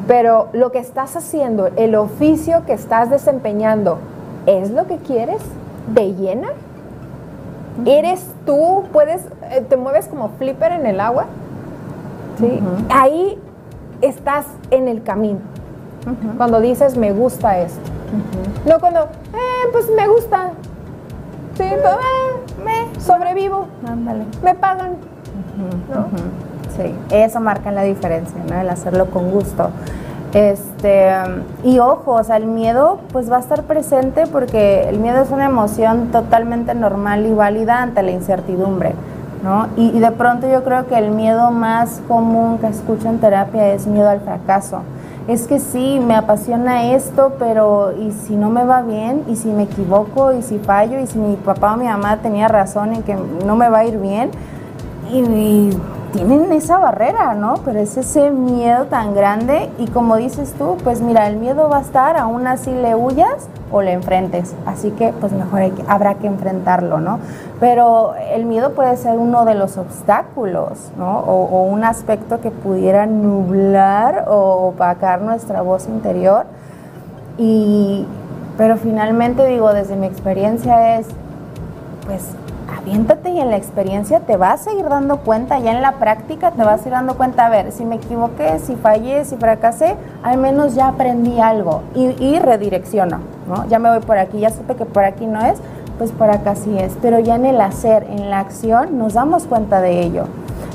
Pero 0.06 0.48
lo 0.52 0.70
que 0.70 0.80
estás 0.80 1.16
haciendo, 1.16 1.68
el 1.76 1.94
oficio 1.94 2.66
que 2.66 2.74
estás 2.74 3.08
desempeñando, 3.08 3.98
¿es 4.44 4.70
lo 4.70 4.86
que 4.86 4.98
quieres? 4.98 5.40
¿Te 5.94 6.12
llena? 6.12 6.48
¿Eres 7.86 8.26
tú? 8.44 8.84
¿Puedes, 8.92 9.22
eh, 9.50 9.64
te 9.66 9.78
mueves 9.78 10.08
como 10.08 10.28
flipper 10.38 10.72
en 10.72 10.84
el 10.84 11.00
agua? 11.00 11.24
¿Sí? 12.38 12.60
Ahí 12.90 13.38
estás 14.03 14.47
en 14.70 14.88
el 14.88 15.03
camino. 15.03 15.40
Cuando 16.36 16.61
dices, 16.61 16.97
me 16.97 17.12
gusta 17.12 17.59
esto. 17.59 17.80
No 18.64 18.78
cuando, 18.78 19.01
eh, 19.03 19.68
pues 19.72 19.90
me 19.90 20.07
gusta. 20.07 20.51
Sí, 21.57 21.64
pues, 21.82 21.94
eh, 21.94 22.62
me 22.64 23.01
sobrevivo. 23.01 23.66
Me 24.42 24.55
pagan. 24.55 24.97
Sí, 26.76 26.94
eso 27.11 27.40
marca 27.40 27.72
la 27.72 27.82
diferencia, 27.82 28.38
¿no? 28.49 28.61
El 28.61 28.68
hacerlo 28.68 29.07
con 29.07 29.30
gusto. 29.30 29.70
Este, 30.34 31.09
y 31.64 31.78
ojo, 31.78 32.12
o 32.12 32.22
sea, 32.22 32.36
el 32.36 32.47
miedo 32.47 32.99
pues 33.11 33.30
va 33.30 33.38
a 33.38 33.40
estar 33.40 33.62
presente 33.62 34.26
porque 34.26 34.86
el 34.88 34.99
miedo 34.99 35.22
es 35.22 35.30
una 35.30 35.47
emoción 35.47 36.09
totalmente 36.12 36.74
normal 36.74 37.24
y 37.24 37.32
válida 37.32 37.80
ante 37.80 38.03
la 38.03 38.11
incertidumbre. 38.11 38.92
Y, 39.76 39.99
de 39.99 40.11
pronto 40.12 40.51
yo 40.51 40.64
creo 40.64 40.87
que 40.87 40.99
el 40.99 41.11
miedo 41.11 41.51
más 41.51 42.01
común 42.09 42.59
que 42.59 42.66
escucho 42.66 43.09
en 43.09 43.18
terapia 43.18 43.72
es 43.72 43.87
miedo 43.87 44.09
al 44.09 44.20
fracaso. 44.20 44.80
Es 45.28 45.47
que 45.47 45.59
sí, 45.59 46.01
me 46.01 46.14
apasiona 46.14 46.93
esto, 46.93 47.32
pero 47.39 47.93
¿y 47.97 48.12
si 48.12 48.37
no 48.37 48.49
me 48.49 48.64
va 48.64 48.82
bien? 48.82 49.22
¿Y 49.28 49.37
si 49.37 49.49
me 49.49 49.64
equivoco? 49.64 50.32
¿Y 50.32 50.43
si 50.43 50.59
fallo? 50.59 51.01
¿Y 51.01 51.07
si 51.07 51.18
mi 51.18 51.37
papá 51.37 51.74
o 51.74 51.76
mi 51.76 51.87
mamá 51.87 52.18
tenía 52.18 52.49
razón 52.49 52.95
en 52.95 53.03
que 53.03 53.16
no 53.45 53.57
me 53.57 53.68
va 53.68 53.78
a 53.78 53.84
ir 53.84 53.99
bien? 53.99 54.30
y 55.12 55.70
tienen 56.16 56.50
esa 56.52 56.78
barrera, 56.78 57.34
¿no? 57.34 57.56
Pero 57.64 57.78
es 57.78 57.96
ese 57.96 58.30
miedo 58.30 58.86
tan 58.86 59.14
grande 59.14 59.70
y 59.78 59.86
como 59.88 60.16
dices 60.16 60.54
tú, 60.56 60.78
pues 60.82 61.02
mira, 61.02 61.26
el 61.28 61.36
miedo 61.36 61.68
va 61.68 61.78
a 61.78 61.80
estar, 61.82 62.16
aún 62.16 62.46
así 62.46 62.70
le 62.70 62.94
huyas 62.94 63.48
o 63.70 63.82
le 63.82 63.92
enfrentes. 63.92 64.54
Así 64.64 64.90
que 64.92 65.12
pues 65.20 65.32
mejor 65.32 65.72
habrá 65.88 66.14
que 66.14 66.26
enfrentarlo, 66.26 67.00
¿no? 67.00 67.18
Pero 67.60 68.14
el 68.32 68.46
miedo 68.46 68.72
puede 68.72 68.96
ser 68.96 69.18
uno 69.18 69.44
de 69.44 69.54
los 69.54 69.76
obstáculos, 69.76 70.90
¿no? 70.96 71.20
O, 71.20 71.64
un 71.64 71.84
aspecto 71.84 72.40
que 72.40 72.50
pudiera 72.50 73.06
nublar 73.06 74.24
o 74.28 74.68
opacar 74.68 75.20
nuestra 75.20 75.60
voz 75.60 75.86
interior. 75.86 76.46
Y, 77.36 78.06
pero 78.56 78.78
finalmente 78.78 79.46
digo, 79.46 79.74
desde 79.74 79.96
mi 79.96 80.06
experiencia 80.06 80.98
es, 80.98 81.08
pues 82.06 82.22
aviéntate 82.87 83.30
y 83.30 83.41
en 83.41 83.51
la 83.51 83.57
experiencia 83.57 84.20
te 84.20 84.37
vas 84.37 84.68
a 84.68 84.72
ir 84.72 84.89
dando 84.89 85.18
cuenta, 85.18 85.59
ya 85.59 85.72
en 85.72 85.82
la 85.82 85.93
práctica 85.93 86.53
te 86.53 86.62
vas 86.62 86.84
a 86.84 86.89
ir 86.89 86.93
dando 86.93 87.16
cuenta, 87.16 87.47
a 87.47 87.49
ver, 87.49 87.72
si 87.72 87.84
me 87.84 87.97
equivoqué, 87.97 88.61
si 88.61 88.76
fallé, 88.76 89.24
si 89.24 89.37
fracasé, 89.37 89.97
al 90.22 90.39
menos 90.39 90.76
ya 90.76 90.87
aprendí 90.89 91.41
algo 91.41 91.82
y, 91.97 92.14
y 92.24 92.39
redirecciono, 92.39 93.18
¿no? 93.49 93.66
Ya 93.66 93.80
me 93.80 93.91
voy 93.91 93.99
por 93.99 94.18
aquí, 94.18 94.39
ya 94.39 94.51
supe 94.51 94.76
que 94.76 94.84
por 94.84 95.03
aquí 95.03 95.26
no 95.26 95.45
es, 95.45 95.59
pues 95.99 96.12
por 96.12 96.30
acá 96.30 96.55
sí 96.55 96.78
es, 96.78 96.97
pero 97.03 97.18
ya 97.18 97.34
en 97.34 97.47
el 97.47 97.61
hacer, 97.61 98.05
en 98.09 98.30
la 98.30 98.39
acción, 98.39 98.97
nos 98.99 99.14
damos 99.14 99.47
cuenta 99.47 99.80
de 99.80 100.03
ello. 100.03 100.26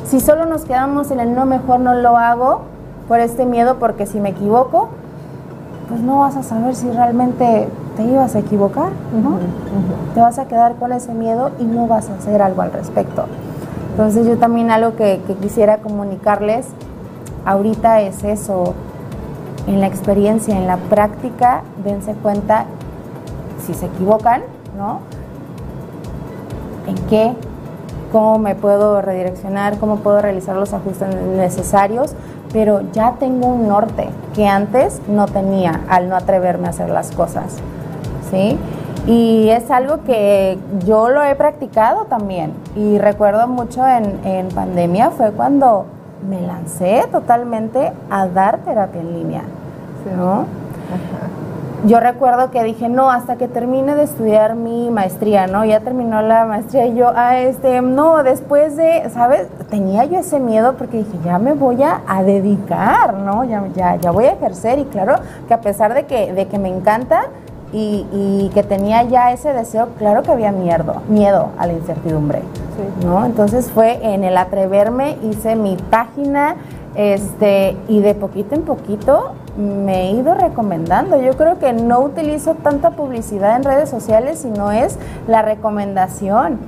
Si 0.06 0.20
solo 0.20 0.46
nos 0.46 0.66
quedamos 0.66 1.12
en 1.12 1.22
el 1.22 1.34
no, 1.34 1.46
mejor 1.46 1.80
no 1.80 1.94
lo 1.94 2.18
hago 2.18 2.64
por 3.08 3.22
este 3.22 3.46
miedo, 3.46 3.78
porque 3.80 4.06
si 4.06 4.20
me 4.20 4.30
equivoco, 4.30 4.90
pues 5.88 6.02
no 6.02 6.20
vas 6.20 6.36
a 6.36 6.44
saber 6.44 6.76
si 6.76 6.90
realmente 6.92 7.70
te 8.02 8.12
ibas 8.12 8.36
a 8.36 8.40
equivocar, 8.40 8.92
¿no? 9.14 9.38
Te 10.14 10.20
vas 10.20 10.40
a 10.40 10.48
quedar 10.48 10.76
con 10.76 10.92
ese 10.92 11.14
miedo 11.14 11.52
y 11.60 11.66
no 11.66 11.88
vas 11.88 12.10
a 12.10 12.16
hacer 12.16 12.42
algo 12.42 12.62
al 12.62 12.72
respecto. 12.72 13.26
Entonces 13.92 14.26
yo 14.26 14.38
también 14.38 14.72
algo 14.72 14.96
que, 14.96 15.22
quisiera 15.42 15.78
comunicarles 15.78 16.68
ahorita 17.46 18.02
es 18.02 18.24
eso, 18.24 18.74
en 19.68 19.80
la 19.80 19.88
experiencia, 19.88 20.58
en 20.58 20.66
la 20.66 20.78
práctica, 20.78 21.62
dense 21.84 22.14
cuenta 22.14 22.66
si 23.66 23.74
se 23.76 23.86
equivocan, 23.86 24.42
¿no? 24.78 25.00
¿En 26.88 26.96
qué? 27.08 27.34
¿Cómo 28.12 28.40
me 28.40 28.56
puedo 28.56 29.02
redireccionar? 29.02 29.78
¿Cómo 29.78 29.98
puedo 29.98 30.22
realizar 30.22 30.56
los 30.56 30.74
ajustes 30.74 31.16
necesarios? 31.38 32.16
Pero 32.52 32.82
ya 32.92 33.16
tengo 33.20 33.48
un 33.48 33.68
norte 33.68 34.10
que 34.34 34.48
antes 34.48 35.00
no 35.08 35.28
tenía 35.28 35.82
al 35.88 36.10
no 36.10 36.16
atreverme 36.16 36.68
a 36.68 36.72
hacer 36.72 36.90
las 36.90 37.12
cosas. 37.12 37.58
¿Sí? 38.32 38.58
Y 39.08 39.50
es 39.50 39.70
algo 39.72 40.04
que 40.04 40.58
yo 40.86 41.10
lo 41.10 41.24
he 41.24 41.36
practicado 41.36 42.06
también. 42.06 42.54
Y 42.76 42.98
recuerdo 42.98 43.48
mucho 43.48 43.86
en, 43.88 44.20
en 44.26 44.50
pandemia 44.50 45.12
fue 45.12 45.32
cuando 45.32 45.86
me 46.28 46.42
lancé 46.42 47.08
totalmente 47.12 47.92
a 48.10 48.28
dar 48.28 48.60
terapia 48.60 49.02
en 49.02 49.14
línea, 49.14 49.42
¿no? 50.18 50.46
Yo 51.84 52.00
recuerdo 52.00 52.52
que 52.52 52.64
dije, 52.64 52.90
no, 52.90 53.10
hasta 53.10 53.38
que 53.38 53.48
termine 53.48 53.96
de 53.96 54.04
estudiar 54.04 54.54
mi 54.54 54.92
maestría, 54.92 55.48
¿no? 55.48 55.66
Ya 55.66 55.80
terminó 55.80 56.22
la 56.22 56.46
maestría 56.46 56.86
y 56.86 56.96
yo, 56.96 57.12
ah, 57.16 57.40
este, 57.40 57.82
no, 57.82 58.22
después 58.22 58.78
de, 58.78 59.10
¿sabes? 59.12 59.48
Tenía 59.72 60.06
yo 60.06 60.20
ese 60.20 60.40
miedo 60.40 60.76
porque 60.78 60.98
dije, 60.98 61.18
ya 61.26 61.40
me 61.40 61.54
voy 61.54 61.82
a, 61.82 62.02
dedicar, 62.22 63.16
¿no? 63.16 63.46
Ya, 63.46 63.64
ya, 63.76 63.96
ya 63.96 64.12
voy 64.12 64.26
a 64.26 64.34
ejercer 64.34 64.78
y 64.78 64.86
claro 64.86 65.16
que 65.48 65.56
a 65.56 65.62
pesar 65.62 65.96
de 65.96 66.06
que, 66.06 66.34
de 66.34 66.48
que 66.48 66.60
me 66.60 66.70
encanta, 66.70 67.24
y, 67.74 68.50
que 68.54 68.64
tenía 68.64 69.04
ya 69.04 69.32
ese 69.32 69.54
deseo, 69.54 69.90
claro 69.98 70.24
que 70.24 70.32
había 70.32 70.52
miedo, 70.52 71.02
miedo 71.08 71.50
a 71.58 71.68
la 71.68 71.74
incertidumbre. 71.74 72.42
¿no? 73.06 73.26
Entonces 73.26 73.70
fue 73.72 74.00
en 74.14 74.24
el 74.24 74.38
atreverme, 74.38 75.18
hice 75.24 75.56
mi 75.56 75.78
página 75.78 76.56
este, 76.96 77.78
y 77.88 78.02
de 78.02 78.16
poquito 78.16 78.56
en 78.56 78.64
poquito 78.64 79.34
me 79.58 80.10
he 80.10 80.12
ido 80.12 80.34
recomendando. 80.34 81.22
Yo 81.22 81.38
creo 81.38 81.60
que 81.60 81.74
no 81.74 82.02
utilizo 82.02 82.56
tanta 82.56 82.92
publicidad 82.92 83.56
en 83.56 83.64
redes 83.64 83.90
sociales, 83.90 84.40
sino 84.40 84.72
es 84.72 84.98
la 85.28 85.42
recomendación 85.42 86.60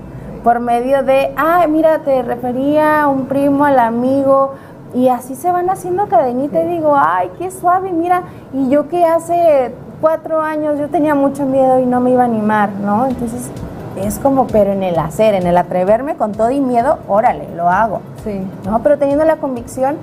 por 0.44 0.60
medio 0.60 1.04
de, 1.04 1.34
ah, 1.38 1.66
mira, 1.70 2.00
te 2.00 2.22
refería 2.22 3.04
a 3.04 3.08
un 3.08 3.26
primo, 3.26 3.66
al 3.66 3.80
amigo, 3.80 4.52
y 4.94 5.08
así 5.08 5.36
se 5.36 5.52
van 5.52 5.70
haciendo 5.70 6.08
cadenita 6.08 6.62
y 6.62 6.68
digo, 6.68 6.94
ay, 6.96 7.32
qué 7.40 7.50
suave, 7.50 7.92
mira, 7.92 8.24
y 8.54 8.70
yo 8.70 8.88
que 8.90 9.06
hace 9.06 9.74
cuatro 10.04 10.42
años 10.42 10.78
yo 10.78 10.90
tenía 10.90 11.16
mucho 11.16 11.46
miedo 11.46 11.80
y 11.80 11.86
no 11.86 12.02
me 12.02 12.12
iba 12.12 12.24
a 12.24 12.26
animar, 12.26 12.72
¿no? 12.72 13.06
Entonces 13.06 13.50
es 13.96 14.20
como, 14.20 14.48
pero 14.48 14.74
en 14.74 14.84
el 14.84 15.00
hacer, 15.00 15.34
en 15.34 15.48
el 15.48 15.56
atreverme 15.56 16.18
con 16.18 16.34
todo 16.34 16.52
y 16.52 16.60
miedo, 16.60 16.98
órale, 17.08 17.48
lo 17.56 17.70
hago. 17.70 18.02
Sí. 18.22 18.46
¿No? 18.66 18.84
Pero 18.84 18.98
teniendo 18.98 19.24
la 19.24 19.38
convicción 19.38 19.96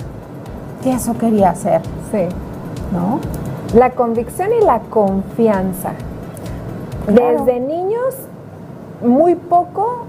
que 0.82 0.92
eso 0.92 1.18
quería 1.18 1.51
hacer. 1.51 1.82
Sí. 2.11 2.28
¿No? 2.92 3.18
La 3.78 3.90
convicción 3.90 4.48
y 4.59 4.64
la 4.64 4.78
confianza. 4.78 5.90
Desde 7.07 7.61
niños, 7.61 8.14
muy 9.05 9.34
poco 9.34 10.07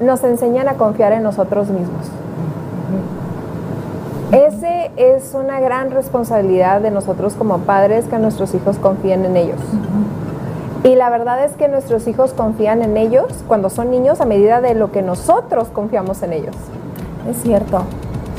nos 0.00 0.24
enseñan 0.24 0.68
a 0.68 0.74
confiar 0.74 1.12
en 1.12 1.22
nosotros 1.22 1.68
mismos. 1.68 2.10
Ese 4.32 4.92
es 4.96 5.34
una 5.34 5.58
gran 5.58 5.90
responsabilidad 5.90 6.80
de 6.80 6.92
nosotros 6.92 7.34
como 7.34 7.58
padres 7.58 8.06
que 8.06 8.16
nuestros 8.18 8.54
hijos 8.54 8.78
confíen 8.78 9.24
en 9.24 9.36
ellos. 9.36 9.58
Y 10.84 10.94
la 10.94 11.10
verdad 11.10 11.44
es 11.44 11.52
que 11.52 11.66
nuestros 11.66 12.06
hijos 12.06 12.32
confían 12.32 12.82
en 12.82 12.96
ellos 12.96 13.26
cuando 13.48 13.70
son 13.70 13.90
niños 13.90 14.20
a 14.20 14.26
medida 14.26 14.60
de 14.60 14.74
lo 14.74 14.92
que 14.92 15.02
nosotros 15.02 15.66
confiamos 15.68 16.22
en 16.22 16.32
ellos. 16.32 16.54
Es 17.28 17.42
cierto. 17.42 17.82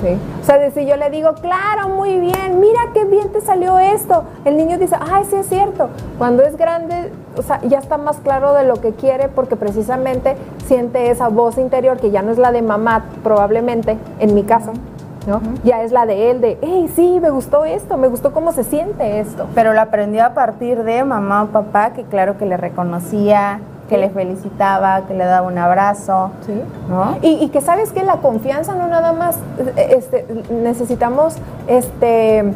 Sí. 0.02 0.18
O 0.42 0.46
sea, 0.46 0.58
de 0.60 0.72
si 0.72 0.86
yo 0.86 0.96
le 0.96 1.10
digo, 1.10 1.34
claro, 1.42 1.90
muy 1.90 2.20
bien, 2.20 2.62
mira 2.62 2.80
qué 2.94 3.04
bien 3.04 3.30
te 3.30 3.42
salió 3.42 3.78
esto, 3.78 4.24
el 4.46 4.58
niño 4.58 4.80
dice, 4.80 4.96
ay, 5.00 5.26
sí 5.30 5.36
es 5.36 5.48
cierto. 5.48 5.90
Cuando 6.18 6.42
es 6.42 6.56
grande, 6.56 7.12
o 7.38 7.42
sea, 7.44 7.62
ya 7.64 7.80
está 7.80 7.98
más 7.98 8.18
claro 8.18 8.54
de 8.54 8.64
lo 8.64 8.76
que 8.76 8.94
quiere 8.94 9.28
porque 9.28 9.58
precisamente 9.58 10.38
siente 10.66 11.12
esa 11.12 11.28
voz 11.28 11.58
interior 11.58 11.98
que 11.98 12.10
ya 12.12 12.22
no 12.22 12.32
es 12.32 12.40
la 12.40 12.52
de 12.52 12.62
mamá, 12.62 13.06
probablemente, 13.24 13.98
en 14.20 14.34
mi 14.34 14.44
caso, 14.44 14.72
¿no? 15.28 15.42
Ya 15.64 15.84
es 15.84 15.92
la 15.92 16.06
de 16.06 16.32
él, 16.32 16.42
de, 16.42 16.58
hey, 16.62 16.92
sí, 16.96 17.20
me 17.22 17.30
gustó 17.30 17.66
esto, 17.66 17.98
me 17.98 18.08
gustó 18.08 18.34
cómo 18.34 18.52
se 18.52 18.64
siente 18.64 19.20
esto. 19.20 19.48
Pero 19.56 19.74
lo 19.74 19.82
aprendió 19.82 20.26
a 20.26 20.30
partir 20.30 20.84
de 20.84 21.04
mamá 21.04 21.44
o 21.44 21.48
papá, 21.48 21.92
que 21.94 22.04
claro 22.04 22.38
que 22.38 22.46
le 22.46 22.58
reconocía, 22.58 23.60
que 23.90 23.98
le 23.98 24.10
felicitaba, 24.10 25.02
que 25.02 25.14
le 25.14 25.26
daba 25.26 25.46
un 25.48 25.58
abrazo. 25.58 26.32
Sí. 26.46 26.62
¿no? 26.90 27.18
Y, 27.22 27.44
y 27.44 27.50
que 27.50 27.62
sabes 27.62 27.92
que 27.92 28.04
la 28.04 28.18
confianza 28.18 28.74
no 28.74 28.88
nada 28.88 29.12
más 29.14 29.38
este, 29.76 30.26
necesitamos 30.50 31.36
este, 31.68 32.54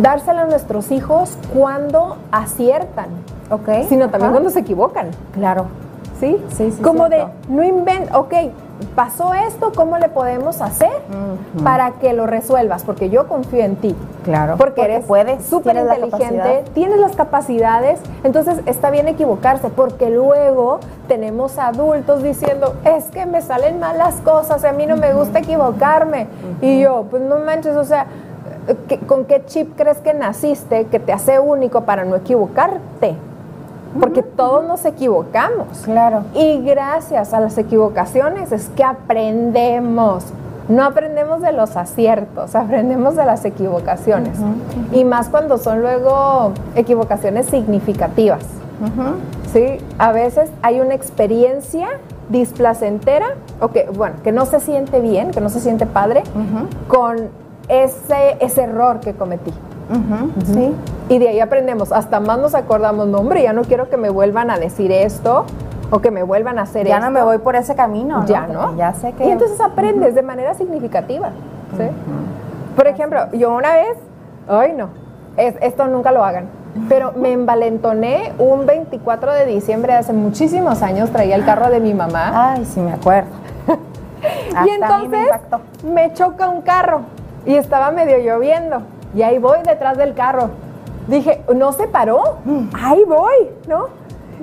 dársela 0.00 0.42
a 0.42 0.46
nuestros 0.46 0.90
hijos 0.90 1.36
cuando 1.54 2.16
aciertan, 2.30 3.06
Ok. 3.50 3.68
sino 3.88 4.04
también 4.08 4.22
Ajá. 4.24 4.32
cuando 4.32 4.50
se 4.50 4.60
equivocan. 4.60 5.08
Claro. 5.32 5.66
¿Sí? 6.18 6.36
Sí, 6.50 6.70
sí, 6.70 6.82
Como 6.82 7.08
de, 7.08 7.24
no 7.48 7.64
invent, 7.64 8.14
ok, 8.14 8.32
pasó 8.96 9.32
esto, 9.34 9.72
¿cómo 9.74 9.98
le 9.98 10.08
podemos 10.08 10.60
hacer 10.60 10.90
para 11.64 11.92
que 11.92 12.12
lo 12.12 12.26
resuelvas? 12.26 12.82
Porque 12.84 13.10
yo 13.10 13.28
confío 13.28 13.62
en 13.64 13.76
ti. 13.76 13.94
Claro. 14.24 14.56
Porque, 14.56 14.82
eres 14.82 15.04
puedes, 15.04 15.44
súper 15.46 15.74
tienes 15.76 15.98
inteligente, 15.98 16.64
tienes 16.74 16.98
las 16.98 17.16
capacidades, 17.16 18.00
entonces 18.24 18.60
está 18.66 18.90
bien 18.90 19.08
equivocarse, 19.08 19.68
porque 19.68 20.10
luego 20.10 20.80
tenemos 21.08 21.58
adultos 21.58 22.22
diciendo, 22.22 22.74
es 22.84 23.04
que 23.06 23.26
me 23.26 23.40
salen 23.42 23.78
mal 23.80 23.98
las 23.98 24.16
cosas, 24.16 24.64
a 24.64 24.72
mí 24.72 24.86
no 24.86 24.96
me 24.96 25.12
gusta 25.12 25.40
equivocarme. 25.40 26.26
Y 26.60 26.80
yo, 26.80 27.04
pues 27.10 27.22
no 27.22 27.38
manches, 27.38 27.76
o 27.76 27.84
sea, 27.84 28.06
¿qué- 28.88 28.98
¿con 29.00 29.24
qué 29.24 29.44
chip 29.46 29.76
crees 29.76 29.98
que 29.98 30.14
naciste 30.14 30.86
que 30.86 31.00
te 31.00 31.12
hace 31.12 31.38
único 31.40 31.82
para 31.82 32.04
no 32.04 32.14
equivocarte? 32.16 33.16
Porque 33.98 34.22
todos 34.22 34.64
nos 34.66 34.84
equivocamos. 34.84 35.66
Claro. 35.84 36.24
Y 36.34 36.62
gracias 36.62 37.34
a 37.34 37.40
las 37.40 37.58
equivocaciones 37.58 38.52
es 38.52 38.68
que 38.70 38.84
aprendemos. 38.84 40.24
No 40.68 40.84
aprendemos 40.84 41.42
de 41.42 41.52
los 41.52 41.76
aciertos, 41.76 42.54
aprendemos 42.54 43.16
de 43.16 43.26
las 43.26 43.44
equivocaciones. 43.44 44.38
Y 44.92 45.04
más 45.04 45.28
cuando 45.28 45.58
son 45.58 45.82
luego 45.82 46.52
equivocaciones 46.74 47.46
significativas. 47.46 48.44
¿sí? 49.52 49.78
A 49.98 50.12
veces 50.12 50.50
hay 50.62 50.80
una 50.80 50.94
experiencia 50.94 51.88
displacentera, 52.28 53.34
o 53.60 53.68
que, 53.68 53.88
bueno, 53.92 54.16
que 54.22 54.32
no 54.32 54.46
se 54.46 54.60
siente 54.60 55.00
bien, 55.00 55.30
que 55.32 55.40
no 55.40 55.50
se 55.50 55.60
siente 55.60 55.86
padre, 55.86 56.22
con 56.88 57.28
ese, 57.68 58.36
ese 58.40 58.62
error 58.62 59.00
que 59.00 59.12
cometí. 59.12 59.52
Ujú. 59.90 60.30
Sí. 60.52 60.74
Y 61.08 61.18
de 61.18 61.28
ahí 61.28 61.40
aprendemos, 61.40 61.92
hasta 61.92 62.20
más 62.20 62.38
nos 62.38 62.54
acordamos, 62.54 63.06
no 63.08 63.18
hombre, 63.18 63.42
ya 63.42 63.52
no 63.52 63.62
quiero 63.62 63.88
que 63.90 63.96
me 63.96 64.08
vuelvan 64.10 64.50
a 64.50 64.58
decir 64.58 64.90
esto 64.92 65.44
o 65.90 66.00
que 66.00 66.10
me 66.10 66.22
vuelvan 66.22 66.58
a 66.58 66.62
hacer 66.62 66.86
Ya 66.86 66.94
esto. 66.96 67.06
no 67.06 67.12
me 67.12 67.22
voy 67.22 67.38
por 67.38 67.54
ese 67.56 67.74
camino. 67.74 68.24
Ya 68.26 68.46
no. 68.46 68.74
Ya 68.76 68.94
sé 68.94 69.12
que. 69.12 69.26
Y 69.26 69.30
entonces 69.30 69.60
aprendes 69.60 70.14
de 70.14 70.22
manera 70.22 70.54
significativa. 70.54 71.30
¿sí? 71.76 71.84
Por 72.76 72.86
ejemplo, 72.86 73.26
yo 73.32 73.54
una 73.54 73.74
vez, 73.74 73.98
ay 74.48 74.72
no, 74.76 74.88
es- 75.36 75.56
esto 75.60 75.86
nunca 75.86 76.12
lo 76.12 76.24
hagan, 76.24 76.46
pero 76.88 77.12
me 77.16 77.32
envalentoné 77.32 78.32
un 78.38 78.64
24 78.64 79.32
de 79.34 79.44
diciembre 79.46 79.92
de 79.92 79.98
hace 79.98 80.12
muchísimos 80.14 80.80
años, 80.82 81.10
traía 81.10 81.36
el 81.36 81.44
carro 81.44 81.68
de 81.70 81.80
mi 81.80 81.92
mamá 81.92 82.52
Ay, 82.52 82.64
sí 82.64 82.80
me 82.80 82.92
acuerdo. 82.92 83.28
y 84.62 84.64
me 84.64 84.74
entonces 84.76 85.24
impactó. 85.24 85.60
me 85.92 86.12
choca 86.14 86.48
un 86.48 86.62
carro 86.62 87.00
y 87.44 87.56
estaba 87.56 87.90
medio 87.90 88.16
lloviendo 88.18 88.80
y 89.14 89.22
ahí 89.22 89.38
voy 89.38 89.58
detrás 89.66 89.96
del 89.96 90.14
carro. 90.14 90.50
Dije, 91.08 91.42
no 91.54 91.72
se 91.72 91.88
paró, 91.88 92.38
ahí 92.80 93.02
voy, 93.04 93.50
¿no? 93.66 93.86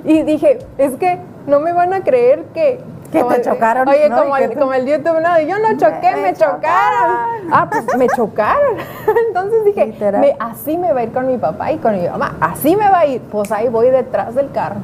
Y 0.04 0.22
dije, 0.22 0.58
es 0.78 0.94
que 0.96 1.18
no 1.46 1.60
me 1.60 1.72
van 1.72 1.92
a 1.94 2.02
creer 2.02 2.44
que... 2.54 2.80
Que 3.10 3.24
te 3.24 3.40
chocaron, 3.42 3.88
Oye, 3.88 4.08
¿no? 4.08 4.18
como, 4.22 4.36
el, 4.36 4.50
tú- 4.52 4.58
como 4.60 4.72
el 4.72 4.86
YouTube, 4.86 5.20
no, 5.20 5.40
yo 5.40 5.58
no 5.58 5.76
choqué, 5.76 6.12
Me 6.14 6.22
me, 6.22 6.32
chocaron. 6.34 6.60
chocaron. 6.60 7.50
Ah, 7.52 7.66
pues 7.68 7.96
me 7.96 8.06
chocaron. 8.08 8.76
Entonces 9.26 9.64
dije, 9.64 9.96
me- 10.20 10.36
así 10.38 10.78
me 10.78 10.92
va 10.92 11.00
a 11.00 11.02
ir 11.02 11.12
con 11.12 11.26
mi 11.26 11.36
papá 11.36 11.72
y 11.72 11.78
con 11.78 12.00
mi 12.00 12.06
mamá, 12.08 12.36
así 12.40 12.76
me 12.76 12.88
va 12.88 13.00
a 13.00 13.06
ir. 13.06 13.20
Pues 13.22 13.50
ahí 13.50 13.68
voy 13.68 13.90
detrás 13.90 14.36
del 14.36 14.52
carro. 14.52 14.76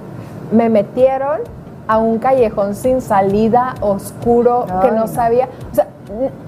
Me 0.50 0.68
metieron 0.68 1.38
a 1.86 1.98
un 1.98 2.18
callejón 2.18 2.74
sin 2.74 3.00
salida, 3.00 3.74
oscuro, 3.80 4.66
que 4.82 4.88
no 4.90 5.02
no. 5.02 5.06
sabía. 5.06 5.48
O 5.70 5.74
sea, 5.76 5.86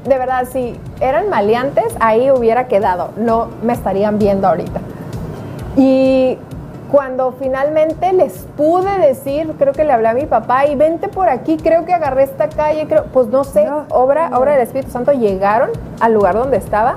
de 0.04 0.18
verdad, 0.18 0.46
si 0.50 0.78
eran 1.00 1.28
maleantes, 1.28 1.94
ahí 2.00 2.30
hubiera 2.30 2.68
quedado. 2.68 3.10
No 3.16 3.48
me 3.62 3.72
estarían 3.72 4.18
viendo 4.18 4.48
ahorita. 4.48 4.80
Y 5.76 6.38
cuando 6.90 7.32
finalmente 7.38 8.12
les 8.12 8.46
pude 8.56 8.98
decir, 8.98 9.54
creo 9.58 9.72
que 9.72 9.84
le 9.84 9.92
hablé 9.92 10.08
a 10.08 10.14
mi 10.14 10.26
papá 10.26 10.66
y 10.66 10.74
vente 10.74 11.08
por 11.08 11.28
aquí, 11.28 11.58
creo 11.58 11.84
que 11.84 11.92
agarré 11.92 12.22
esta 12.22 12.48
calle, 12.48 12.86
creo, 12.86 13.04
pues 13.12 13.28
no 13.28 13.44
sé, 13.44 13.64
No. 13.64 13.84
obra, 13.90 14.30
obra 14.38 14.52
del 14.52 14.62
Espíritu 14.62 14.90
Santo, 14.90 15.12
llegaron 15.12 15.70
al 16.00 16.14
lugar 16.14 16.34
donde 16.34 16.56
estaba 16.56 16.96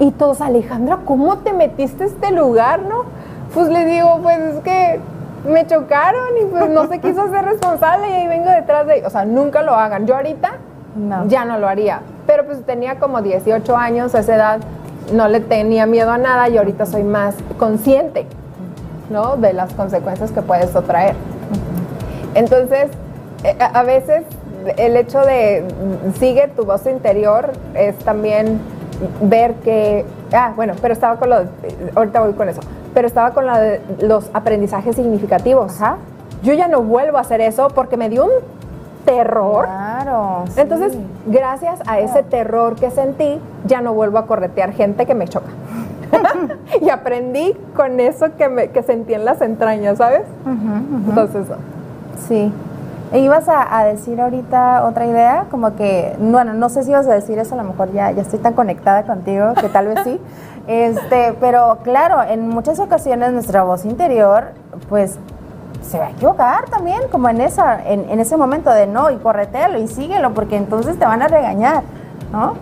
y 0.00 0.10
todos, 0.10 0.40
Alejandra, 0.40 0.98
¿cómo 1.04 1.38
te 1.38 1.52
metiste 1.52 2.04
a 2.04 2.06
este 2.06 2.32
lugar, 2.32 2.80
no? 2.80 3.04
Pues 3.54 3.68
le 3.68 3.84
digo, 3.84 4.18
pues 4.22 4.38
es 4.38 4.60
que 4.62 5.00
me 5.48 5.66
chocaron 5.66 6.36
y 6.42 6.46
pues 6.46 6.68
no 6.70 6.88
se 6.88 6.98
quiso 6.98 7.28
ser 7.30 7.44
responsable 7.44 8.08
y 8.08 8.12
ahí 8.12 8.26
vengo 8.26 8.50
detrás 8.50 8.86
de, 8.86 9.06
o 9.06 9.10
sea, 9.10 9.24
nunca 9.24 9.62
lo 9.62 9.74
hagan. 9.74 10.06
Yo 10.06 10.16
ahorita 10.16 10.54
No. 10.96 11.26
ya 11.26 11.44
no 11.44 11.58
lo 11.58 11.68
haría, 11.68 12.00
pero 12.26 12.46
pues 12.46 12.64
tenía 12.64 12.98
como 12.98 13.20
18 13.20 13.76
años, 13.76 14.14
a 14.14 14.20
esa 14.20 14.34
edad 14.36 14.60
no 15.12 15.28
le 15.28 15.40
tenía 15.40 15.86
miedo 15.86 16.10
a 16.10 16.18
nada 16.18 16.48
y 16.48 16.56
ahorita 16.56 16.86
soy 16.86 17.02
más 17.02 17.34
consciente, 17.58 18.26
¿no? 19.10 19.36
De 19.36 19.52
las 19.52 19.72
consecuencias 19.74 20.30
que 20.30 20.42
puede 20.42 20.64
esto 20.64 20.82
traer. 20.82 21.14
Entonces, 22.34 22.90
eh, 23.42 23.56
a 23.60 23.82
veces 23.82 24.24
el 24.76 24.96
hecho 24.96 25.20
de 25.20 25.64
sigue 26.18 26.48
tu 26.48 26.64
voz 26.64 26.86
interior 26.86 27.52
es 27.74 27.96
también 27.98 28.60
ver 29.20 29.54
que, 29.56 30.04
ah, 30.32 30.52
bueno, 30.56 30.74
pero 30.80 30.94
estaba 30.94 31.16
con 31.16 31.30
lo, 31.30 31.36
ahorita 31.94 32.20
voy 32.20 32.32
con 32.32 32.48
eso, 32.48 32.60
pero 32.94 33.06
estaba 33.06 33.32
con 33.32 33.46
la 33.46 33.60
de 33.60 33.80
los 34.00 34.30
aprendizajes 34.32 34.96
significativos. 34.96 35.72
Ajá. 35.80 35.96
Yo 36.42 36.52
ya 36.52 36.68
no 36.68 36.82
vuelvo 36.82 37.18
a 37.18 37.22
hacer 37.22 37.40
eso 37.40 37.68
porque 37.68 37.96
me 37.96 38.08
dio 38.08 38.26
un 38.26 38.32
terror. 39.04 39.66
Claro. 39.66 40.44
sí. 40.48 40.60
Entonces, 40.60 40.96
gracias 41.26 41.80
a 41.86 41.98
ese 42.00 42.22
terror 42.22 42.76
que 42.76 42.90
sentí, 42.90 43.40
ya 43.66 43.80
no 43.80 43.94
vuelvo 43.94 44.18
a 44.18 44.26
corretear 44.26 44.72
gente 44.72 45.06
que 45.06 45.14
me 45.14 45.28
choca. 45.28 45.50
y 46.80 46.90
aprendí 46.90 47.54
con 47.74 48.00
eso 48.00 48.36
que, 48.36 48.48
me, 48.48 48.68
que 48.68 48.82
sentí 48.82 49.14
en 49.14 49.24
las 49.24 49.40
entrañas, 49.40 49.98
¿sabes? 49.98 50.22
Entonces, 51.08 51.46
Sí. 52.28 52.52
E 53.12 53.20
ibas 53.20 53.48
a, 53.48 53.78
a 53.78 53.84
decir 53.84 54.20
ahorita 54.20 54.84
otra 54.84 55.06
idea, 55.06 55.46
como 55.50 55.76
que, 55.76 56.16
bueno, 56.18 56.52
no 56.54 56.68
sé 56.68 56.82
si 56.82 56.90
ibas 56.90 57.06
a 57.06 57.14
decir 57.14 57.38
eso, 57.38 57.54
a 57.54 57.58
lo 57.62 57.64
mejor 57.64 57.92
ya, 57.92 58.10
ya 58.10 58.22
estoy 58.22 58.38
tan 58.40 58.54
conectada 58.54 59.04
contigo 59.04 59.54
que 59.54 59.68
tal 59.68 59.88
vez 59.88 60.00
sí. 60.04 60.20
Este, 60.66 61.34
pero 61.40 61.78
claro, 61.82 62.22
en 62.22 62.48
muchas 62.48 62.80
ocasiones 62.80 63.32
nuestra 63.32 63.64
voz 63.64 63.84
interior, 63.84 64.52
pues, 64.88 65.18
se 65.84 65.98
va 65.98 66.06
a 66.06 66.10
equivocar 66.10 66.68
también, 66.70 67.02
como 67.10 67.28
en 67.28 67.40
esa, 67.40 67.82
en, 67.84 68.08
en 68.10 68.20
ese 68.20 68.36
momento 68.36 68.70
de 68.70 68.86
no, 68.86 69.10
y 69.10 69.16
corretealo 69.16 69.78
y 69.78 69.88
síguelo, 69.88 70.34
porque 70.34 70.56
entonces 70.56 70.98
te 70.98 71.04
van 71.04 71.22
a 71.22 71.28
regañar, 71.28 71.82
¿no? 72.32 72.54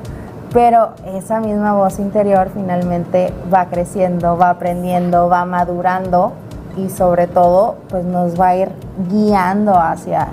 Pero 0.52 0.90
esa 1.06 1.40
misma 1.40 1.72
voz 1.72 1.98
interior 1.98 2.50
finalmente 2.52 3.32
va 3.52 3.66
creciendo, 3.66 4.36
va 4.36 4.50
aprendiendo, 4.50 5.28
va 5.30 5.46
madurando 5.46 6.32
y 6.76 6.90
sobre 6.90 7.26
todo 7.26 7.76
pues 7.88 8.04
nos 8.04 8.38
va 8.38 8.48
a 8.48 8.56
ir 8.56 8.70
guiando 9.08 9.74
hacia, 9.78 10.28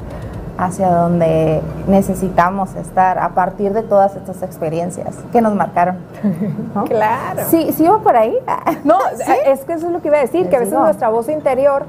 hacia 0.57 0.89
donde 0.91 1.61
necesitamos 1.87 2.75
estar 2.75 3.17
a 3.17 3.29
partir 3.29 3.71
de 3.71 3.81
todas 3.81 4.17
estas 4.17 4.43
experiencias 4.43 5.15
que 5.31 5.41
nos 5.41 5.55
marcaron. 5.55 5.99
¿no? 6.75 6.83
claro. 6.83 7.43
Sí, 7.49 7.71
sí 7.71 7.85
iba 7.85 7.99
por 7.99 8.17
ahí. 8.17 8.37
No, 8.83 8.97
¿Sí? 9.17 9.31
es 9.45 9.63
que 9.63 9.73
eso 9.73 9.87
es 9.87 9.93
lo 9.93 10.01
que 10.01 10.09
iba 10.09 10.17
a 10.17 10.21
decir, 10.21 10.41
Les 10.41 10.49
que 10.49 10.55
a 10.57 10.59
veces 10.59 10.73
digo. 10.73 10.83
nuestra 10.83 11.07
voz 11.07 11.29
interior 11.29 11.85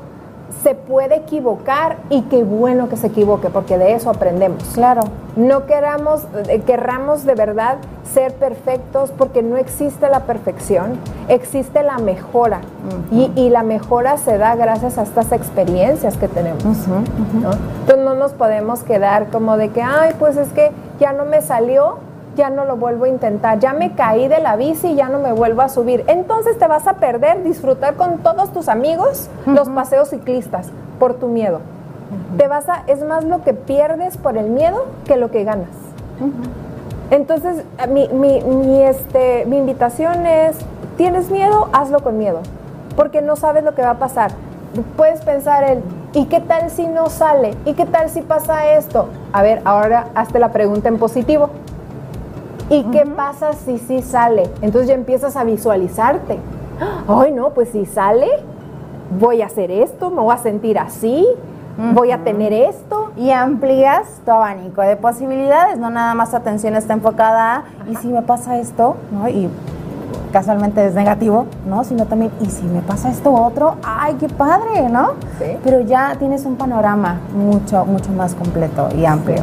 se 0.62 0.74
puede 0.74 1.16
equivocar 1.16 1.96
y 2.10 2.22
qué 2.22 2.44
bueno 2.44 2.88
que 2.88 2.96
se 2.96 3.08
equivoque, 3.08 3.50
porque 3.50 3.78
de 3.78 3.94
eso 3.94 4.10
aprendemos. 4.10 4.62
Claro. 4.74 5.02
No 5.36 5.66
queramos, 5.66 6.26
eh, 6.48 6.60
querramos 6.66 7.24
de 7.24 7.34
verdad 7.34 7.76
ser 8.12 8.34
perfectos 8.34 9.12
porque 9.16 9.42
no 9.42 9.56
existe 9.56 10.08
la 10.08 10.20
perfección, 10.20 10.98
existe 11.28 11.82
la 11.82 11.98
mejora. 11.98 12.60
y, 13.12 13.30
y 13.36 13.50
la 13.50 13.62
mejora 13.62 14.16
se 14.16 14.38
da 14.38 14.56
gracias 14.56 14.98
a 14.98 15.02
estas 15.02 15.32
experiencias 15.32 16.16
que 16.16 16.28
tenemos. 16.28 16.64
¿no? 16.64 17.02
Entonces 17.80 18.04
no 18.04 18.14
nos 18.14 18.32
podemos 18.32 18.82
quedar 18.82 19.28
como 19.30 19.56
de 19.56 19.70
que, 19.70 19.82
ay, 19.82 20.14
pues 20.18 20.36
es 20.36 20.48
que 20.48 20.72
ya 20.98 21.12
no 21.12 21.24
me 21.24 21.42
salió, 21.42 21.98
ya 22.36 22.50
no 22.50 22.64
lo 22.64 22.76
vuelvo 22.76 23.04
a 23.04 23.08
intentar, 23.08 23.58
ya 23.58 23.72
me 23.72 23.94
caí 23.94 24.28
de 24.28 24.40
la 24.40 24.56
bici 24.56 24.88
y 24.88 24.94
ya 24.94 25.08
no 25.08 25.18
me 25.18 25.32
vuelvo 25.32 25.62
a 25.62 25.68
subir. 25.68 26.04
Entonces 26.06 26.58
te 26.58 26.66
vas 26.66 26.86
a 26.86 26.94
perder 26.94 27.42
disfrutar 27.42 27.94
con 27.94 28.18
todos 28.18 28.52
tus 28.52 28.68
amigos 28.68 29.28
los 29.46 29.68
paseos 29.68 30.10
ciclistas 30.10 30.68
por 30.98 31.14
tu 31.14 31.28
miedo. 31.28 31.60
Te 32.36 32.48
vas 32.48 32.68
a, 32.68 32.82
es 32.86 33.04
más 33.04 33.24
lo 33.24 33.42
que 33.42 33.54
pierdes 33.54 34.16
por 34.16 34.36
el 34.36 34.50
miedo 34.50 34.86
que 35.04 35.16
lo 35.16 35.30
que 35.30 35.44
ganas. 35.44 35.68
Entonces, 37.10 37.64
mi, 37.88 38.08
mi, 38.08 38.40
mi, 38.40 38.82
este, 38.82 39.44
mi 39.46 39.58
invitación 39.58 40.26
es, 40.26 40.56
¿tienes 40.96 41.30
miedo? 41.30 41.68
Hazlo 41.72 42.00
con 42.00 42.18
miedo, 42.18 42.40
porque 42.96 43.20
no 43.20 43.36
sabes 43.36 43.64
lo 43.64 43.74
que 43.74 43.82
va 43.82 43.90
a 43.90 43.98
pasar. 43.98 44.30
Puedes 44.96 45.20
pensar 45.22 45.64
el, 45.64 45.82
¿y 46.12 46.26
qué 46.26 46.40
tal 46.40 46.70
si 46.70 46.86
no 46.86 47.08
sale? 47.10 47.56
¿Y 47.64 47.74
qué 47.74 47.86
tal 47.86 48.10
si 48.10 48.22
pasa 48.22 48.72
esto? 48.72 49.08
A 49.32 49.42
ver, 49.42 49.60
ahora 49.64 50.06
hazte 50.14 50.38
la 50.38 50.52
pregunta 50.52 50.88
en 50.88 50.98
positivo. 50.98 51.50
¿Y 52.70 52.84
qué 52.84 53.04
pasa 53.04 53.52
si 53.52 53.78
sí 53.78 54.00
sale? 54.00 54.44
Entonces 54.62 54.88
ya 54.88 54.94
empiezas 54.94 55.36
a 55.36 55.42
visualizarte. 55.42 56.38
Ay, 57.08 57.32
no, 57.32 57.50
pues 57.50 57.70
si 57.70 57.84
sale, 57.84 58.28
voy 59.18 59.42
a 59.42 59.46
hacer 59.46 59.72
esto, 59.72 60.10
me 60.10 60.22
voy 60.22 60.32
a 60.32 60.38
sentir 60.38 60.78
así, 60.78 61.26
voy 61.94 62.12
a 62.12 62.22
tener 62.22 62.52
esto. 62.52 63.10
Y 63.16 63.32
amplías 63.32 64.20
tu 64.24 64.30
abanico 64.30 64.82
de 64.82 64.96
posibilidades, 64.96 65.78
no 65.78 65.90
nada 65.90 66.14
más 66.14 66.30
tu 66.30 66.36
atención 66.36 66.76
está 66.76 66.94
enfocada 66.94 67.56
a, 67.56 67.64
¿y 67.90 67.96
si 67.96 68.06
me 68.06 68.22
pasa 68.22 68.58
esto? 68.58 68.96
¿No? 69.10 69.28
Y 69.28 69.50
casualmente 70.32 70.86
es 70.86 70.94
negativo, 70.94 71.46
¿no? 71.66 71.82
Sino 71.82 72.06
también, 72.06 72.30
¿y 72.40 72.46
si 72.46 72.62
me 72.62 72.82
pasa 72.82 73.10
esto 73.10 73.32
otro? 73.32 73.74
¡Ay, 73.82 74.14
qué 74.14 74.28
padre! 74.28 74.88
¿No? 74.88 75.14
Sí. 75.40 75.56
Pero 75.64 75.80
ya 75.80 76.14
tienes 76.20 76.44
un 76.44 76.54
panorama 76.54 77.18
mucho, 77.34 77.84
mucho 77.84 78.12
más 78.12 78.36
completo 78.36 78.88
y 78.96 79.04
amplio. 79.06 79.38
Sí. 79.38 79.42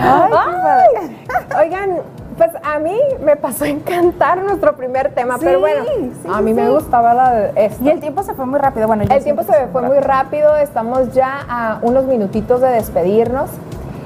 Ay. 0.00 1.16
Oigan, 1.60 1.90
pues 2.36 2.50
a 2.62 2.78
mí 2.78 2.96
me 3.24 3.36
pasó 3.36 3.64
a 3.64 3.68
encantar 3.68 4.42
nuestro 4.42 4.76
primer 4.76 5.12
tema, 5.12 5.38
Sí, 5.38 5.44
pero 5.44 5.60
bueno, 5.60 5.84
sí, 5.84 6.12
a 6.32 6.38
sí, 6.38 6.42
mí 6.44 6.54
me 6.54 6.70
gustaba 6.70 7.12
la 7.14 7.32
de 7.32 7.52
esto. 7.66 7.82
Y 7.84 7.88
el 7.90 8.00
tiempo 8.00 8.22
se 8.22 8.34
fue 8.34 8.46
muy 8.46 8.58
rápido. 8.60 8.86
Bueno, 8.86 9.04
El 9.08 9.24
tiempo 9.24 9.42
se 9.42 9.66
fue 9.72 9.82
muy 9.82 9.98
rápido, 9.98 10.56
estamos 10.56 11.12
ya 11.14 11.44
a 11.48 11.78
unos 11.82 12.04
minutitos 12.04 12.60
de 12.60 12.68
despedirnos. 12.68 13.50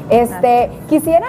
Este, 0.08 0.70
quisiera 0.88 1.26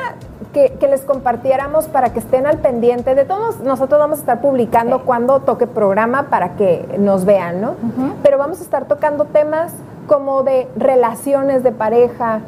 que, 0.54 0.74
que 0.80 0.88
les 0.88 1.02
compartiéramos 1.02 1.86
para 1.86 2.14
que 2.14 2.20
estén 2.20 2.46
al 2.48 2.60
pendiente. 2.60 3.16
De 3.16 3.26
todos, 3.26 3.60
nosotros 3.60 4.00
vamos 4.00 4.20
a 4.20 4.22
estar 4.22 4.42
publicando 4.42 5.02
cuando 5.04 5.40
toque 5.42 5.68
programa 5.68 6.24
para 6.30 6.56
que 6.56 6.86
nos 7.00 7.26
vean, 7.26 7.60
¿no? 7.62 7.76
Pero 8.24 8.38
vamos 8.38 8.60
a 8.60 8.64
estar 8.64 8.86
tocando 8.86 9.26
temas 9.26 9.72
como 10.08 10.44
de 10.44 10.68
relaciones 10.76 11.64
de 11.64 11.72
pareja, 11.72 12.40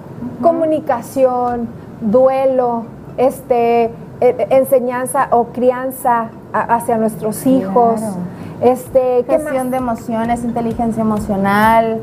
comunicación, 0.41 1.67
duelo, 2.01 2.83
este, 3.17 3.85
eh, 4.21 4.47
enseñanza 4.49 5.27
o 5.31 5.45
crianza 5.47 6.27
a- 6.53 6.75
hacia 6.75 6.97
nuestros 6.97 7.45
hijos. 7.45 7.99
Claro. 7.99 8.15
Este. 8.61 9.23
Gestión 9.27 9.71
de 9.71 9.77
emociones, 9.77 10.43
inteligencia 10.43 11.01
emocional, 11.01 11.99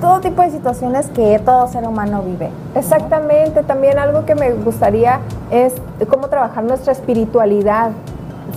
todo 0.00 0.20
tipo 0.20 0.42
de 0.42 0.50
situaciones 0.50 1.08
que 1.08 1.38
todo 1.44 1.66
ser 1.68 1.86
humano 1.86 2.22
vive. 2.22 2.50
Exactamente, 2.74 3.62
también 3.62 3.98
algo 3.98 4.24
que 4.24 4.34
me 4.34 4.50
gustaría 4.52 5.20
es 5.50 5.74
cómo 6.08 6.28
trabajar 6.28 6.64
nuestra 6.64 6.92
espiritualidad. 6.92 7.90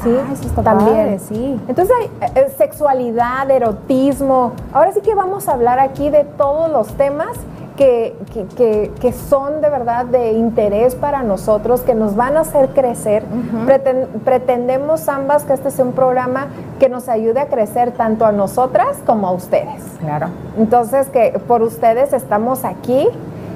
¿Sí? 0.02 0.16
Ah, 0.20 0.32
eso 0.34 0.44
está 0.48 0.64
también. 0.64 0.90
padre, 0.96 1.20
sí. 1.20 1.60
Entonces 1.68 1.96
hay 2.00 2.28
eh, 2.28 2.32
eh, 2.36 2.54
sexualidad, 2.58 3.50
erotismo. 3.52 4.54
Ahora 4.74 4.92
sí 4.92 5.02
que 5.02 5.14
vamos 5.16 5.48
a 5.48 5.54
hablar 5.54 5.80
aquí 5.80 6.10
de 6.10 6.24
todos 6.24 6.70
los 6.72 6.88
temas 6.96 7.30
que, 7.78 8.16
que- 8.56 8.92
que- 9.00 9.14
son 9.14 9.62
de 9.62 9.70
verdad 9.70 10.06
de 10.06 10.34
interés 10.34 10.94
para 10.94 11.24
nosotros, 11.24 11.82
que 11.82 11.96
nos 11.96 12.16
van 12.16 12.38
a 12.38 12.42
hacer 12.42 12.70
crecer. 12.70 13.24
Preten- 13.66 14.06
pretendemos 14.24 15.10
ambas 15.10 15.44
que 15.44 15.54
este 15.54 15.72
sea 15.72 15.84
un 15.86 15.94
programa 15.94 16.48
que 16.80 16.88
nos 16.88 17.10
ayude 17.10 17.40
a 17.40 17.48
crecer 17.48 17.92
tanto 17.92 18.26
a 18.28 18.32
nosotras 18.32 18.98
como 19.08 19.28
a 19.28 19.32
ustedes. 19.32 19.82
Claro. 20.00 20.28
Entonces, 20.60 21.10
que 21.10 21.40
por 21.48 21.64
ustedes 21.64 22.14
estamos 22.14 22.64
aquí, 22.64 23.08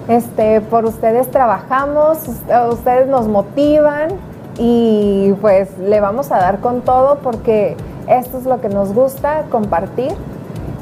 este, 0.07 0.61
por 0.61 0.85
ustedes 0.85 1.29
trabajamos, 1.29 2.27
us- 2.27 2.73
ustedes 2.73 3.07
nos 3.07 3.27
motivan 3.27 4.09
y 4.57 5.33
pues 5.41 5.77
le 5.77 5.99
vamos 5.99 6.31
a 6.31 6.37
dar 6.37 6.59
con 6.59 6.81
todo 6.81 7.19
porque 7.19 7.75
esto 8.07 8.37
es 8.37 8.45
lo 8.45 8.61
que 8.61 8.69
nos 8.69 8.93
gusta 8.93 9.43
compartir 9.51 10.13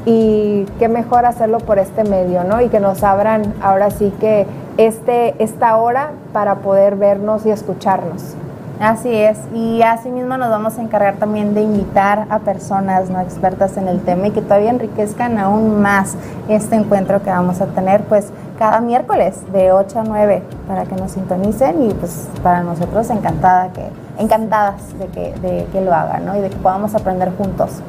y 0.04 0.64
qué 0.78 0.88
mejor 0.88 1.26
hacerlo 1.26 1.58
por 1.58 1.78
este 1.78 2.04
medio, 2.04 2.44
¿no? 2.44 2.60
Y 2.62 2.68
que 2.68 2.78
nos 2.78 3.02
abran 3.02 3.54
ahora 3.60 3.90
sí 3.90 4.12
que 4.20 4.46
este, 4.76 5.34
esta 5.42 5.76
hora 5.76 6.12
para 6.32 6.56
poder 6.56 6.96
vernos 6.96 7.44
y 7.44 7.50
escucharnos. 7.50 8.36
Así 8.80 9.10
es, 9.10 9.38
y 9.54 9.80
asimismo 9.82 10.36
nos 10.36 10.50
vamos 10.50 10.76
a 10.76 10.82
encargar 10.82 11.14
también 11.14 11.54
de 11.54 11.62
invitar 11.62 12.26
a 12.28 12.40
personas 12.40 13.08
no 13.08 13.20
expertas 13.20 13.78
en 13.78 13.88
el 13.88 14.02
tema 14.02 14.26
y 14.26 14.32
que 14.32 14.42
todavía 14.42 14.68
enriquezcan 14.68 15.38
aún 15.38 15.80
más 15.80 16.14
este 16.48 16.76
encuentro 16.76 17.22
que 17.22 17.30
vamos 17.30 17.62
a 17.62 17.66
tener 17.68 18.04
pues 18.04 18.28
cada 18.58 18.80
miércoles 18.80 19.40
de 19.50 19.72
8 19.72 20.00
a 20.00 20.04
9 20.04 20.42
para 20.68 20.84
que 20.84 20.94
nos 20.94 21.12
sintonicen 21.12 21.84
y 21.84 21.94
pues 21.94 22.28
para 22.42 22.62
nosotros 22.62 23.08
encantada 23.08 23.70
que, 23.72 23.88
encantadas 24.18 24.98
de 24.98 25.06
que, 25.06 25.34
de 25.40 25.66
que 25.72 25.80
lo 25.80 25.94
hagan 25.94 26.26
¿no? 26.26 26.36
y 26.36 26.40
de 26.40 26.50
que 26.50 26.56
podamos 26.56 26.94
aprender 26.94 27.32
juntos. 27.38 27.80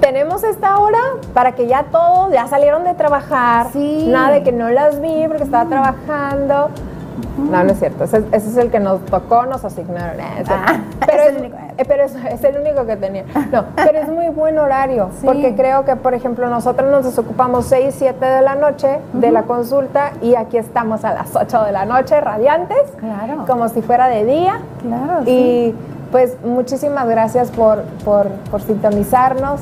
tenemos 0.00 0.42
esta 0.42 0.78
hora 0.78 1.00
para 1.34 1.52
que 1.52 1.66
ya 1.66 1.84
todos 1.90 2.32
ya 2.32 2.46
salieron 2.46 2.84
de 2.84 2.94
trabajar. 2.94 3.68
Sí. 3.72 4.06
Nada 4.08 4.32
de 4.32 4.42
que 4.42 4.52
no 4.52 4.70
las 4.70 5.00
vi 5.00 5.26
porque 5.28 5.44
estaba 5.44 5.68
trabajando. 5.68 6.70
No, 7.38 7.62
no 7.64 7.70
es 7.72 7.78
cierto. 7.78 8.04
Ese, 8.04 8.18
ese 8.32 8.48
es 8.50 8.56
el 8.56 8.70
que 8.70 8.80
nos 8.80 9.04
tocó, 9.06 9.46
nos 9.46 9.64
asignaron. 9.64 10.18
Eh, 10.18 10.24
ese- 10.40 10.52
Ah, 10.52 10.80
pero 11.06 11.22
es 11.22 11.28
es, 11.28 11.34
el 11.34 11.36
único. 11.40 11.56
eh, 11.78 11.84
pero 11.86 12.02
es, 12.04 12.14
es 12.14 12.44
el 12.44 12.60
único 12.60 12.86
que 12.86 12.96
tenía. 12.96 13.24
No, 13.52 13.64
pero 13.76 13.98
es 13.98 14.08
muy 14.08 14.28
buen 14.28 14.58
horario. 14.58 15.10
Sí. 15.20 15.26
Porque 15.26 15.54
creo 15.54 15.84
que, 15.84 15.96
por 15.96 16.14
ejemplo, 16.14 16.48
nosotros 16.48 16.90
nos 16.90 17.04
desocupamos 17.04 17.66
6, 17.66 17.94
7 17.96 18.24
de 18.24 18.42
la 18.42 18.54
noche 18.56 18.98
de 19.12 19.30
la 19.30 19.44
consulta 19.44 20.12
y 20.22 20.34
aquí 20.34 20.56
estamos 20.58 21.04
a 21.04 21.14
las 21.14 21.34
8 21.36 21.64
de 21.64 21.72
la 21.72 21.84
noche, 21.84 22.20
radiantes. 22.20 22.82
Claro. 22.98 23.44
Como 23.46 23.68
si 23.68 23.80
fuera 23.82 24.08
de 24.08 24.24
día. 24.24 24.60
Claro, 24.82 25.24
sí. 25.24 25.30
Y 25.30 25.74
pues 26.10 26.36
muchísimas 26.44 27.06
gracias 27.08 27.50
por, 27.50 27.82
por, 28.04 28.28
por 28.50 28.60
sintonizarnos. 28.62 29.60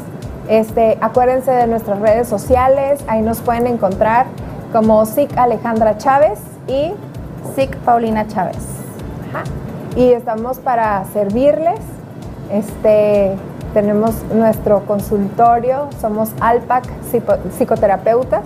Este, 0.49 0.99
acuérdense 1.01 1.51
de 1.51 1.67
nuestras 1.67 1.99
redes 2.01 2.29
sociales, 2.29 3.03
ahí 3.09 3.23
nos 3.23 3.41
pueden 3.41 3.67
encontrar 3.67 4.27
como 4.73 5.05
SIC 5.07 5.37
Alejandra 5.39 5.97
Chávez 5.99 6.41
y, 6.67 6.93
SIC 7.55 7.77
Paulina 7.79 8.27
Chávez. 8.27 8.59
ajá, 9.31 9.45
y 9.97 10.13
estamos 10.13 10.59
para 10.59 11.05
servirles. 11.13 11.81
Este, 12.51 13.33
tenemos 13.75 14.15
nuestro 14.35 14.81
consultorio, 14.87 15.89
somos 16.01 16.31
Alpac 16.41 16.85
psico- 17.11 17.39
psicoterapeutas 17.57 18.43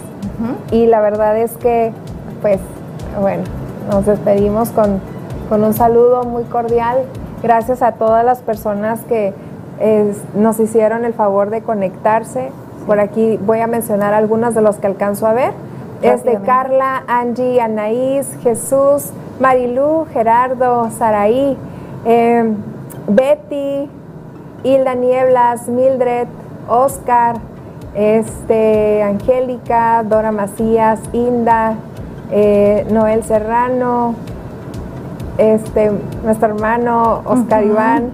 y 0.71 0.87
la 0.87 1.01
verdad 1.01 1.37
es 1.39 1.53
que, 1.57 1.93
pues, 2.43 2.61
bueno, 3.21 3.43
nos 3.91 4.07
despedimos 4.07 4.69
con, 4.71 5.01
con 5.49 5.65
un 5.65 5.73
saludo 5.75 6.25
muy 6.25 6.45
cordial. 6.45 6.99
Gracias 7.43 7.83
a 7.83 7.93
todas 7.93 8.25
las 8.25 8.41
personas 8.41 9.01
que 9.09 9.33
es- 9.81 10.19
nos 10.35 10.61
hicieron 10.61 11.05
el 11.05 11.15
favor 11.15 11.51
de 11.51 11.63
conectarse. 11.63 12.51
Por 12.87 13.01
aquí 13.01 13.39
voy 13.45 13.61
a 13.61 13.67
mencionar 13.67 14.15
algunas 14.15 14.55
de 14.55 14.61
los 14.63 14.77
que 14.77 14.87
alcanzo 14.87 15.27
a 15.27 15.33
ver. 15.33 15.53
Es 16.03 16.25
de. 16.25 16.41
Carla, 16.41 17.03
Angie, 17.07 17.61
Anaís, 17.61 18.29
Jesús, 18.43 19.11
Marilú, 19.41 20.07
Gerardo, 20.13 20.91
Saraí, 20.91 21.57
eh, 22.05 22.55
Betty, 23.09 23.89
Hilda 24.63 24.95
Nieblas, 24.95 25.69
Mildred, 25.69 26.29
Oscar, 26.69 27.37
este, 27.95 29.03
Angélica, 29.03 30.03
Dora 30.03 30.33
Macías, 30.33 31.01
Inda, 31.13 31.77
eh, 32.31 32.87
Noel 32.91 33.25
Serrano, 33.25 34.15
este, 35.39 35.93
nuestro 36.25 36.49
hermano 36.49 37.23
Oscar 37.25 37.65
Iván, 37.65 38.11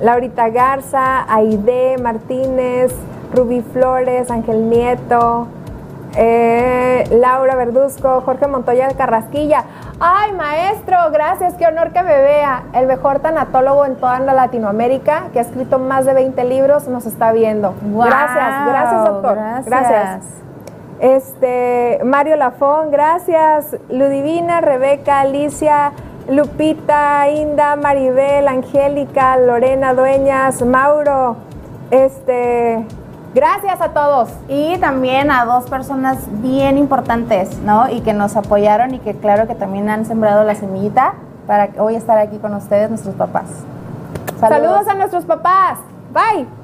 Laurita 0.00 0.48
Garza, 0.48 1.24
Aide 1.32 1.96
Martínez, 1.98 2.92
Rubí 3.34 3.62
Flores, 3.72 4.30
Ángel 4.30 4.68
Nieto, 4.68 5.46
eh, 6.16 7.04
Laura 7.10 7.54
Verduzco, 7.56 8.22
Jorge 8.22 8.46
Montoya 8.46 8.88
de 8.88 8.94
Carrasquilla. 8.94 9.64
Ay, 10.00 10.32
maestro, 10.32 10.96
gracias, 11.12 11.54
qué 11.54 11.66
honor 11.66 11.92
que 11.92 12.02
me 12.02 12.20
vea. 12.20 12.64
El 12.72 12.86
mejor 12.86 13.20
tanatólogo 13.20 13.84
en 13.84 13.96
toda 13.96 14.18
la 14.20 14.32
Latinoamérica, 14.32 15.28
que 15.32 15.38
ha 15.38 15.42
escrito 15.42 15.78
más 15.78 16.06
de 16.06 16.14
20 16.14 16.44
libros, 16.44 16.88
nos 16.88 17.06
está 17.06 17.32
viendo. 17.32 17.74
Guau, 17.82 18.08
gracias, 18.08 18.66
gracias, 18.66 19.04
doctor. 19.04 19.38
gracias. 19.66 20.40
Este, 21.00 22.00
Mario 22.04 22.36
Lafón, 22.36 22.90
gracias. 22.90 23.76
Ludivina, 23.88 24.60
Rebeca, 24.60 25.20
Alicia, 25.20 25.92
Lupita, 26.28 27.28
Inda, 27.30 27.76
Maribel, 27.76 28.46
Angélica, 28.46 29.36
Lorena 29.38 29.94
Dueñas, 29.94 30.62
Mauro. 30.62 31.36
Este, 31.90 32.84
gracias 33.34 33.80
a 33.80 33.90
todos. 33.90 34.28
Y 34.48 34.78
también 34.78 35.30
a 35.30 35.44
dos 35.44 35.68
personas 35.68 36.18
bien 36.40 36.78
importantes, 36.78 37.58
¿no? 37.58 37.88
Y 37.88 38.00
que 38.00 38.12
nos 38.12 38.36
apoyaron 38.36 38.94
y 38.94 38.98
que 38.98 39.14
claro 39.14 39.46
que 39.46 39.54
también 39.54 39.88
han 39.88 40.04
sembrado 40.04 40.44
la 40.44 40.54
semillita 40.54 41.14
para 41.46 41.70
hoy 41.78 41.96
estar 41.96 42.18
aquí 42.18 42.38
con 42.38 42.54
ustedes, 42.54 42.88
nuestros 42.88 43.14
papás. 43.14 43.46
Saludos 44.40 44.88
a 44.88 44.94
nuestros 44.94 45.24
papás. 45.24 45.78
Bye. 46.12 46.59